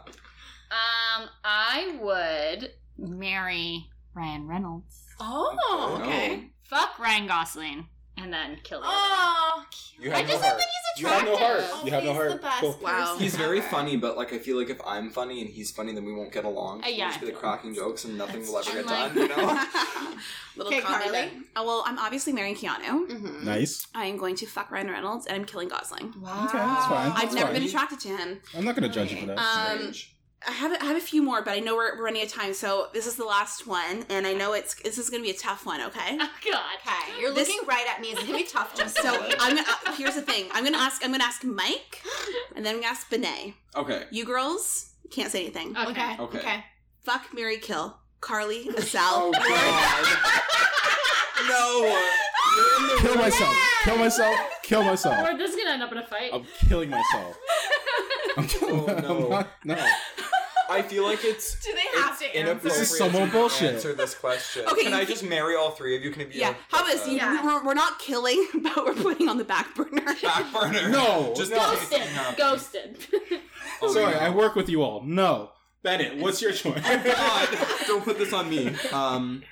Um, 0.71 1.29
I 1.43 1.97
would 2.01 2.71
marry 2.97 3.85
Ryan 4.15 4.47
Reynolds. 4.47 5.03
Oh, 5.19 5.97
Okay. 6.01 6.03
okay. 6.33 6.49
Fuck 6.63 6.97
Ryan 6.97 7.27
Gosling, 7.27 7.87
and 8.23 8.33
then 8.33 8.57
kill 8.63 8.79
the. 8.79 8.87
Oh, 8.89 9.65
You 9.99 10.11
I 10.11 10.17
have 10.19 10.27
just 10.27 10.41
no 10.41 10.49
don't 10.49 10.49
heart. 10.49 10.57
think 10.59 10.69
he's 10.95 11.01
You 11.01 11.07
have 11.07 11.25
no 11.25 11.37
heart. 11.37 11.85
You 11.85 11.91
have 11.91 12.03
no 12.03 12.09
he's 12.11 12.17
heart. 12.17 12.31
the 12.31 12.37
best 12.37 12.59
Cool. 12.61 12.79
Wow. 12.81 12.99
person 13.05 13.19
He's 13.23 13.35
very 13.35 13.59
ever. 13.59 13.67
funny, 13.69 13.97
but 13.97 14.17
like 14.17 14.31
I 14.33 14.39
feel 14.39 14.57
like 14.57 14.69
if 14.69 14.79
I'm 14.85 15.09
funny 15.11 15.41
and 15.41 15.49
he's 15.49 15.71
funny, 15.71 15.93
then 15.93 16.05
we 16.05 16.13
won't 16.13 16.31
get 16.31 16.45
along. 16.45 16.79
Uh, 16.81 16.87
We'll 16.87 16.95
yeah, 16.95 17.07
just 17.09 17.21
be 17.21 17.27
I 17.27 17.29
like 17.31 17.39
cracking 17.39 17.73
jokes 17.75 18.05
and 18.05 18.17
nothing 18.17 18.41
will 18.47 18.57
ever 18.59 18.71
get 18.73 18.87
done. 18.87 19.15
You 19.15 19.27
know. 19.27 19.35
Little 20.55 20.71
Okay, 20.71 20.81
comment 20.81 21.03
Carly. 21.03 21.11
there. 21.19 21.31
Oh, 21.55 21.65
well, 21.65 21.83
I'm 21.87 21.97
obviously 21.99 22.31
marrying 22.33 22.55
Keanu. 22.55 23.07
Mhm. 23.09 23.43
Nice. 23.43 23.87
I 23.95 24.05
am 24.05 24.17
going 24.17 24.35
to 24.35 24.45
fuck 24.45 24.69
Ryan 24.71 24.89
Reynolds, 24.89 25.25
and 25.25 25.35
I'm 25.35 25.45
killing 25.45 25.67
Gosling. 25.67 26.13
Wow. 26.21 26.45
Okay, 26.45 26.57
that's 26.59 26.85
fine. 26.85 27.11
I've 27.11 27.17
That's 27.21 27.33
never 27.33 27.47
fine. 27.47 27.55
been 27.55 27.63
attracted 27.63 27.99
to 28.01 28.07
him. 28.15 28.39
I'm 28.55 28.63
not 28.63 28.75
gonna 28.75 28.89
judge 28.89 29.11
you 29.11 29.17
for 29.21 29.25
that. 29.27 29.39
Um, 29.39 29.77
Strange. 29.77 30.12
I 30.47 30.51
have 30.51 30.71
I 30.81 30.85
have 30.85 30.97
a 30.97 31.01
few 31.01 31.21
more, 31.23 31.41
but 31.41 31.51
I 31.53 31.59
know 31.59 31.75
we're, 31.75 31.95
we're 31.97 32.03
running 32.05 32.21
out 32.21 32.27
of 32.27 32.33
time, 32.33 32.53
so 32.53 32.87
this 32.93 33.07
is 33.07 33.15
the 33.15 33.25
last 33.25 33.65
one, 33.65 34.05
and 34.09 34.27
I 34.27 34.33
know 34.33 34.53
it's 34.53 34.75
this 34.75 34.97
is 34.97 35.09
going 35.09 35.23
to 35.23 35.27
be 35.27 35.35
a 35.35 35.39
tough 35.39 35.65
one. 35.65 35.81
Okay. 35.81 36.17
Oh 36.21 36.29
God. 36.51 36.61
Okay, 36.85 37.21
you're 37.21 37.33
This- 37.33 37.47
looking 37.47 37.67
right 37.67 37.85
at 37.89 38.01
me. 38.01 38.09
It's 38.09 38.21
gonna 38.23 38.37
be 38.37 38.43
tough. 38.43 38.75
Just 38.77 38.97
So 39.01 39.09
I'm 39.39 39.55
gonna, 39.55 39.63
uh, 39.85 39.93
here's 39.93 40.15
the 40.15 40.21
thing. 40.21 40.47
I'm 40.51 40.63
gonna 40.63 40.77
ask. 40.77 41.03
I'm 41.03 41.11
gonna 41.11 41.23
ask 41.23 41.43
Mike, 41.43 42.01
and 42.55 42.65
then 42.65 42.75
I'm 42.75 42.81
gonna 42.81 42.91
ask 42.91 43.09
Bennett. 43.09 43.53
Okay. 43.75 44.03
You 44.11 44.25
girls 44.25 44.91
can't 45.11 45.31
say 45.31 45.41
anything. 45.45 45.75
Okay. 45.77 45.89
okay. 45.91 46.15
Okay. 46.19 46.37
Okay. 46.39 46.63
Fuck, 47.03 47.33
Mary, 47.33 47.57
kill. 47.57 47.97
Carly, 48.21 48.69
Asal. 48.77 49.01
Oh 49.03 49.31
God. 49.31 50.07
no. 51.49 51.97
You're 52.55 52.81
in 52.81 52.87
the 52.87 53.01
Kill 53.01 53.15
myself. 53.15 53.55
Kill 53.83 53.97
myself. 53.97 54.35
Kill 54.63 54.83
myself. 54.83 55.27
Or 55.29 55.37
this 55.37 55.51
is 55.51 55.55
gonna 55.57 55.71
end 55.71 55.83
up 55.83 55.91
in 55.91 55.97
a 55.97 56.05
fight. 56.07 56.31
I'm 56.33 56.45
killing 56.67 56.89
myself. 56.89 57.37
I'm. 58.37 58.47
Oh, 58.63 58.85
no. 59.01 59.23
I'm 59.23 59.29
not, 59.29 59.47
no. 59.63 59.87
I 60.69 60.81
feel 60.81 61.03
like 61.03 61.23
it's. 61.23 61.63
Do 61.63 61.73
they 61.73 61.99
have 61.99 62.17
to 62.19 62.35
answer? 62.35 62.53
This 62.55 62.79
is 62.79 62.97
so 62.97 63.09
more 63.09 63.25
to 63.27 63.31
bullshit. 63.31 63.75
Answer 63.75 63.93
this 63.93 64.15
question. 64.15 64.65
Okay, 64.71 64.83
Can 64.85 64.93
I 64.93 64.99
can- 64.99 65.07
just 65.07 65.23
marry 65.23 65.55
all 65.55 65.71
three 65.71 65.95
of 65.95 66.03
you? 66.03 66.09
Can 66.11 66.21
it 66.23 66.31
be? 66.31 66.39
Yeah. 66.39 66.49
like, 66.49 66.57
How 66.69 66.83
like 66.83 66.95
is? 66.95 67.07
Yeah. 67.07 67.45
We're, 67.45 67.63
we're 67.65 67.73
not 67.73 67.99
killing, 67.99 68.47
but 68.63 68.77
we're 68.77 68.95
putting 68.95 69.27
on 69.29 69.37
the 69.37 69.43
back 69.43 69.75
burner. 69.75 70.05
back 70.23 70.53
burner? 70.53 70.89
No, 70.89 71.33
Just 71.35 71.51
no. 71.51 71.57
Ghosted. 71.57 72.01
Ghosted. 72.37 72.97
Oh, 73.81 73.93
Sorry, 73.93 74.13
no. 74.13 74.19
I 74.19 74.29
work 74.29 74.55
with 74.55 74.69
you 74.69 74.81
all. 74.81 75.03
No. 75.03 75.51
Bennett, 75.83 76.17
what's 76.17 76.41
your 76.41 76.53
choice? 76.53 76.81
God, 76.81 77.49
don't 77.85 78.03
put 78.05 78.17
this 78.17 78.31
on 78.31 78.49
me. 78.49 78.73
Um. 78.93 79.43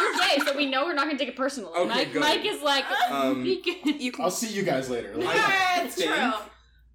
You're 0.00 0.12
gay, 0.14 0.38
so 0.44 0.56
we 0.56 0.66
know 0.66 0.84
we're 0.84 0.94
not 0.94 1.06
gonna 1.06 1.18
take 1.18 1.28
it 1.28 1.36
personally. 1.36 1.72
Okay, 1.76 1.88
Mike. 1.88 2.14
Mike 2.14 2.44
is 2.44 2.62
like, 2.62 2.84
Um, 3.10 3.44
he 3.44 3.60
You 3.98 4.12
can. 4.12 4.24
I'll 4.24 4.30
see 4.30 4.48
you 4.48 4.62
guys 4.62 4.88
later. 4.88 5.14
I 5.18 5.82
it's 5.84 6.00
true. 6.00 6.32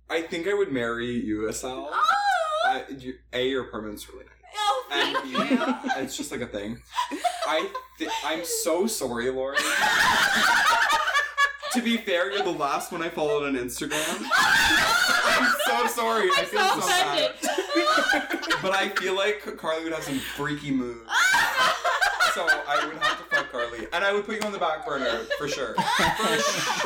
I 0.09 0.21
think 0.21 0.47
I 0.47 0.53
would 0.53 0.71
marry 0.71 1.07
you, 1.11 1.49
Asal. 1.49 1.89
Oh, 1.91 2.03
I, 2.65 2.83
you, 2.97 3.15
a, 3.33 3.47
your 3.47 3.63
apartment's 3.63 4.07
really 4.09 4.25
nice. 4.25 4.33
oh 4.57 4.85
And 4.91 5.17
thank 5.17 5.23
B, 5.25 5.55
you. 5.55 6.01
it's 6.03 6.15
just 6.17 6.31
like 6.31 6.41
a 6.41 6.47
thing. 6.47 6.81
I 7.47 7.69
th- 7.97 8.09
I'm 8.25 8.43
so 8.45 8.87
sorry, 8.87 9.29
Lauren. 9.29 9.59
to 11.73 11.81
be 11.81 11.97
fair, 11.97 12.31
you're 12.31 12.43
the 12.43 12.49
last 12.51 12.91
one 12.91 13.01
I 13.03 13.09
followed 13.09 13.43
on 13.45 13.55
Instagram. 13.55 14.25
I'm 14.35 15.53
so 15.65 15.87
sorry. 15.87 16.29
I 16.29 16.35
I'm 16.39 16.45
feel 16.45 16.61
so 16.61 16.79
so 16.79 16.87
bad. 16.87 17.31
offended. 17.31 18.43
But 18.59 18.71
I 18.73 18.89
feel 18.89 19.15
like 19.15 19.55
Carly 19.57 19.83
would 19.83 19.93
have 19.93 20.03
some 20.03 20.17
freaky 20.19 20.71
moves. 20.71 21.09
So 22.33 22.45
I 22.45 22.85
would 22.85 22.97
have 22.97 23.17
to 23.17 23.35
fuck 23.35 23.51
Carly. 23.51 23.87
And 23.93 24.03
I 24.05 24.13
would 24.13 24.23
put 24.23 24.35
you 24.35 24.41
on 24.45 24.51
the 24.51 24.59
back 24.59 24.85
burner, 24.85 25.21
for 25.39 25.47
sure. 25.47 25.73
For 25.73 26.37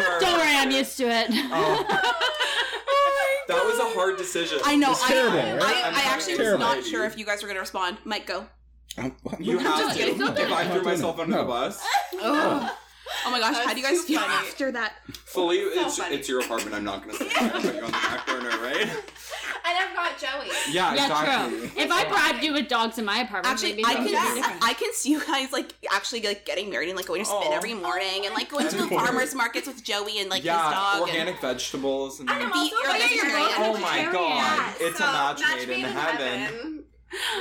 sure. 0.02 0.20
Don't 0.22 0.38
worry, 0.40 0.56
I'm 0.56 0.72
used 0.72 0.96
to 0.98 1.04
it. 1.10 1.28
Oh. 1.52 2.18
That 3.92 3.96
was 3.98 4.06
a 4.06 4.08
hard 4.10 4.18
decision. 4.18 4.60
I 4.66 4.76
know. 4.76 4.92
It's 4.92 5.04
I, 5.04 5.08
terrible, 5.10 5.39
I, 5.39 5.58
right? 5.58 5.76
I, 5.86 5.88
I'm 5.89 5.96
actually 5.96 6.34
was 6.34 6.39
terrible. 6.39 6.60
not 6.66 6.84
sure 6.84 7.06
if 7.06 7.18
you 7.18 7.26
guys 7.26 7.42
were 7.42 7.48
going 7.48 7.56
to 7.58 7.62
respond. 7.62 7.98
Mike, 8.06 8.26
go. 8.28 8.46
I'm- 8.98 9.16
I'm 9.32 9.42
You 9.42 9.58
have 9.60 9.96
doing 9.96 10.18
to. 10.18 10.26
it. 10.34 10.39
If 10.39 10.52
I 10.52 10.68
threw 10.70 10.82
myself 10.84 11.20
under 11.20 11.36
No. 11.36 11.42
the 11.44 11.48
bus, 11.48 11.82
Oh, 12.16 12.76
oh 13.26 13.32
my 13.32 13.39
gosh, 13.39 13.56
how 13.66 13.74
do 13.74 13.80
you 13.80 13.86
guys 13.86 14.02
feel 14.04 14.20
funny. 14.20 14.34
after 14.34 14.72
that? 14.74 14.94
fully, 15.26 15.60
So 15.74 15.86
it's, 15.88 15.98
funny. 15.98 16.16
it's 16.16 16.28
your 16.30 16.42
apartment. 16.42 16.76
I'm 16.76 16.84
not 16.84 17.04
going 17.06 17.18
to 17.18 17.24
say 17.24 17.34
gonna 17.39 17.52
put 17.62 17.64
you 17.76 17.82
on 17.82 17.86
the 17.88 17.92
back 17.92 18.28
burner, 18.28 18.50
right? 18.62 18.89
And 19.64 19.78
I've 19.78 19.95
got 19.95 20.18
Joey. 20.20 20.47
Yeah, 20.72 20.93
yeah, 20.95 21.05
exactly. 21.05 21.59
true. 21.70 21.72
If 21.84 21.91
I 21.91 22.07
bribed 22.09 22.43
you 22.43 22.53
with 22.53 22.68
dogs 22.68 22.97
in 22.97 23.05
my 23.05 23.20
apartment, 23.20 23.47
Actually, 23.47 23.74
maybe 23.74 23.86
I 23.86 23.93
can 23.95 24.03
be 24.05 24.12
different. 24.12 24.64
I 24.64 24.74
can 24.74 24.93
see 24.93 25.12
you 25.12 25.24
guys 25.26 25.51
like 25.51 25.74
actually 25.91 26.22
like 26.22 26.45
getting 26.45 26.70
married 26.70 26.89
and 26.89 26.97
like 26.97 27.05
going 27.07 27.22
to 27.22 27.26
spin 27.26 27.51
Aw. 27.51 27.55
every 27.55 27.74
morning 27.74 28.26
and 28.26 28.34
like 28.34 28.49
going 28.49 28.68
to 28.68 28.76
the 28.76 28.88
farmers 28.88 29.36
markets 29.36 29.68
with 29.68 29.84
Joey 29.84 30.20
and 30.20 30.30
like 30.30 30.43
yeah, 30.43 30.64
his 30.66 30.74
dog. 30.74 31.01
organic 31.09 31.39
vegetables 31.41 32.20
and. 32.20 32.30
And 32.30 32.43
I'm 32.43 32.51
also 32.53 32.76
you're 32.76 32.91
vegetarian. 32.93 33.20
vegetarian. 33.28 33.53
Oh 33.59 33.78
my 33.80 34.09
god, 34.12 34.36
Yeah, 34.82 34.88
it's 34.88 34.97
so, 34.97 35.05
a 35.05 35.12
match 35.12 35.41
made 35.68 35.70
in 35.70 35.82
heaven. 35.82 36.39
heaven. 36.39 36.84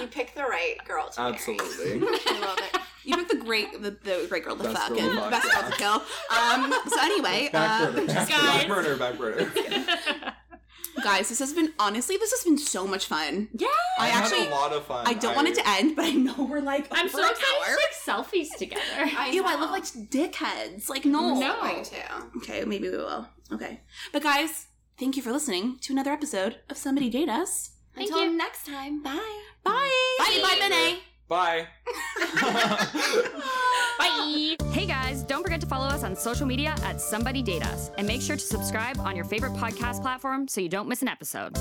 You 0.00 0.06
pick 0.08 0.34
the 0.34 0.42
right 0.42 0.76
girl 0.86 1.08
to 1.10 1.20
marry. 1.20 1.32
Absolutely. 1.34 2.08
I 2.26 2.40
love 2.40 2.58
it. 2.58 2.80
You 3.04 3.16
picked 3.16 3.30
the 3.30 3.36
great 3.36 3.72
the, 3.80 3.90
the 4.02 4.26
great 4.28 4.44
girl 4.44 4.56
to 4.56 4.64
Best 4.64 4.76
fuck 4.76 4.88
girl 4.90 5.00
and 5.08 5.18
fuck, 5.18 5.30
best 5.30 5.46
yeah. 5.48 5.60
girl 5.60 5.70
to 5.70 5.76
kill. 5.76 5.92
Um. 6.36 6.74
So 6.88 7.00
anyway, 7.00 7.48
Back 7.52 7.82
uh, 7.82 7.92
burner. 7.92 8.06
back 8.06 8.28
Guys. 8.28 8.66
burner, 8.66 8.96
back 8.96 9.16
burner. 9.18 9.52
guys, 11.02 11.28
this 11.28 11.38
has 11.38 11.52
been 11.52 11.72
honestly 11.78 12.16
this 12.16 12.30
has 12.32 12.44
been 12.44 12.58
so 12.58 12.86
much 12.86 13.06
fun. 13.06 13.48
Yeah. 13.52 13.68
I 13.98 14.08
had 14.08 14.24
actually 14.24 14.46
a 14.46 14.50
lot 14.50 14.72
of 14.72 14.84
fun. 14.86 15.06
I 15.06 15.14
don't 15.14 15.34
want 15.34 15.48
it 15.48 15.54
to 15.56 15.68
end, 15.68 15.96
but 15.96 16.04
I 16.04 16.10
know 16.10 16.34
we're 16.44 16.60
like 16.60 16.88
I'm 16.90 17.06
over 17.06 17.18
so 17.18 17.24
an 17.24 17.30
excited 17.30 17.46
hour. 17.60 17.76
to 17.76 17.80
take 17.80 17.94
selfies 18.44 18.58
together. 18.58 18.82
I 19.18 19.30
Ew, 19.30 19.44
I 19.44 19.58
look 19.60 19.70
like 19.70 19.84
dickheads. 19.84 20.88
Like 20.88 21.04
no. 21.04 21.38
No. 21.38 21.56
going 21.60 21.84
to. 21.84 21.96
Okay, 22.38 22.64
maybe 22.64 22.88
we 22.90 22.96
will. 22.96 23.28
Okay, 23.52 23.80
but 24.12 24.22
guys, 24.22 24.66
thank 24.98 25.16
you 25.16 25.22
for 25.22 25.32
listening 25.32 25.78
to 25.82 25.92
another 25.92 26.12
episode 26.12 26.56
of 26.68 26.76
Somebody 26.76 27.10
Date 27.10 27.28
Us. 27.28 27.72
Thank 27.94 28.10
Until 28.10 28.26
you. 28.26 28.36
next 28.36 28.66
time. 28.66 29.02
Bye. 29.02 29.40
Bye. 29.64 29.90
Bye. 30.18 30.38
Bye, 30.42 30.56
Bennett. 30.60 31.00
Bye. 31.30 31.68
Bye. 33.98 34.56
Hey 34.72 34.84
guys, 34.84 35.22
don't 35.22 35.44
forget 35.44 35.60
to 35.60 35.66
follow 35.68 35.86
us 35.86 36.02
on 36.02 36.16
social 36.16 36.44
media 36.44 36.74
at 36.82 37.00
Somebody 37.00 37.40
Date 37.40 37.64
Us 37.64 37.92
and 37.96 38.06
make 38.06 38.20
sure 38.20 38.34
to 38.34 38.42
subscribe 38.42 38.98
on 38.98 39.14
your 39.14 39.24
favorite 39.24 39.52
podcast 39.52 40.02
platform 40.02 40.48
so 40.48 40.60
you 40.60 40.68
don't 40.68 40.88
miss 40.88 41.02
an 41.02 41.08
episode. 41.08 41.56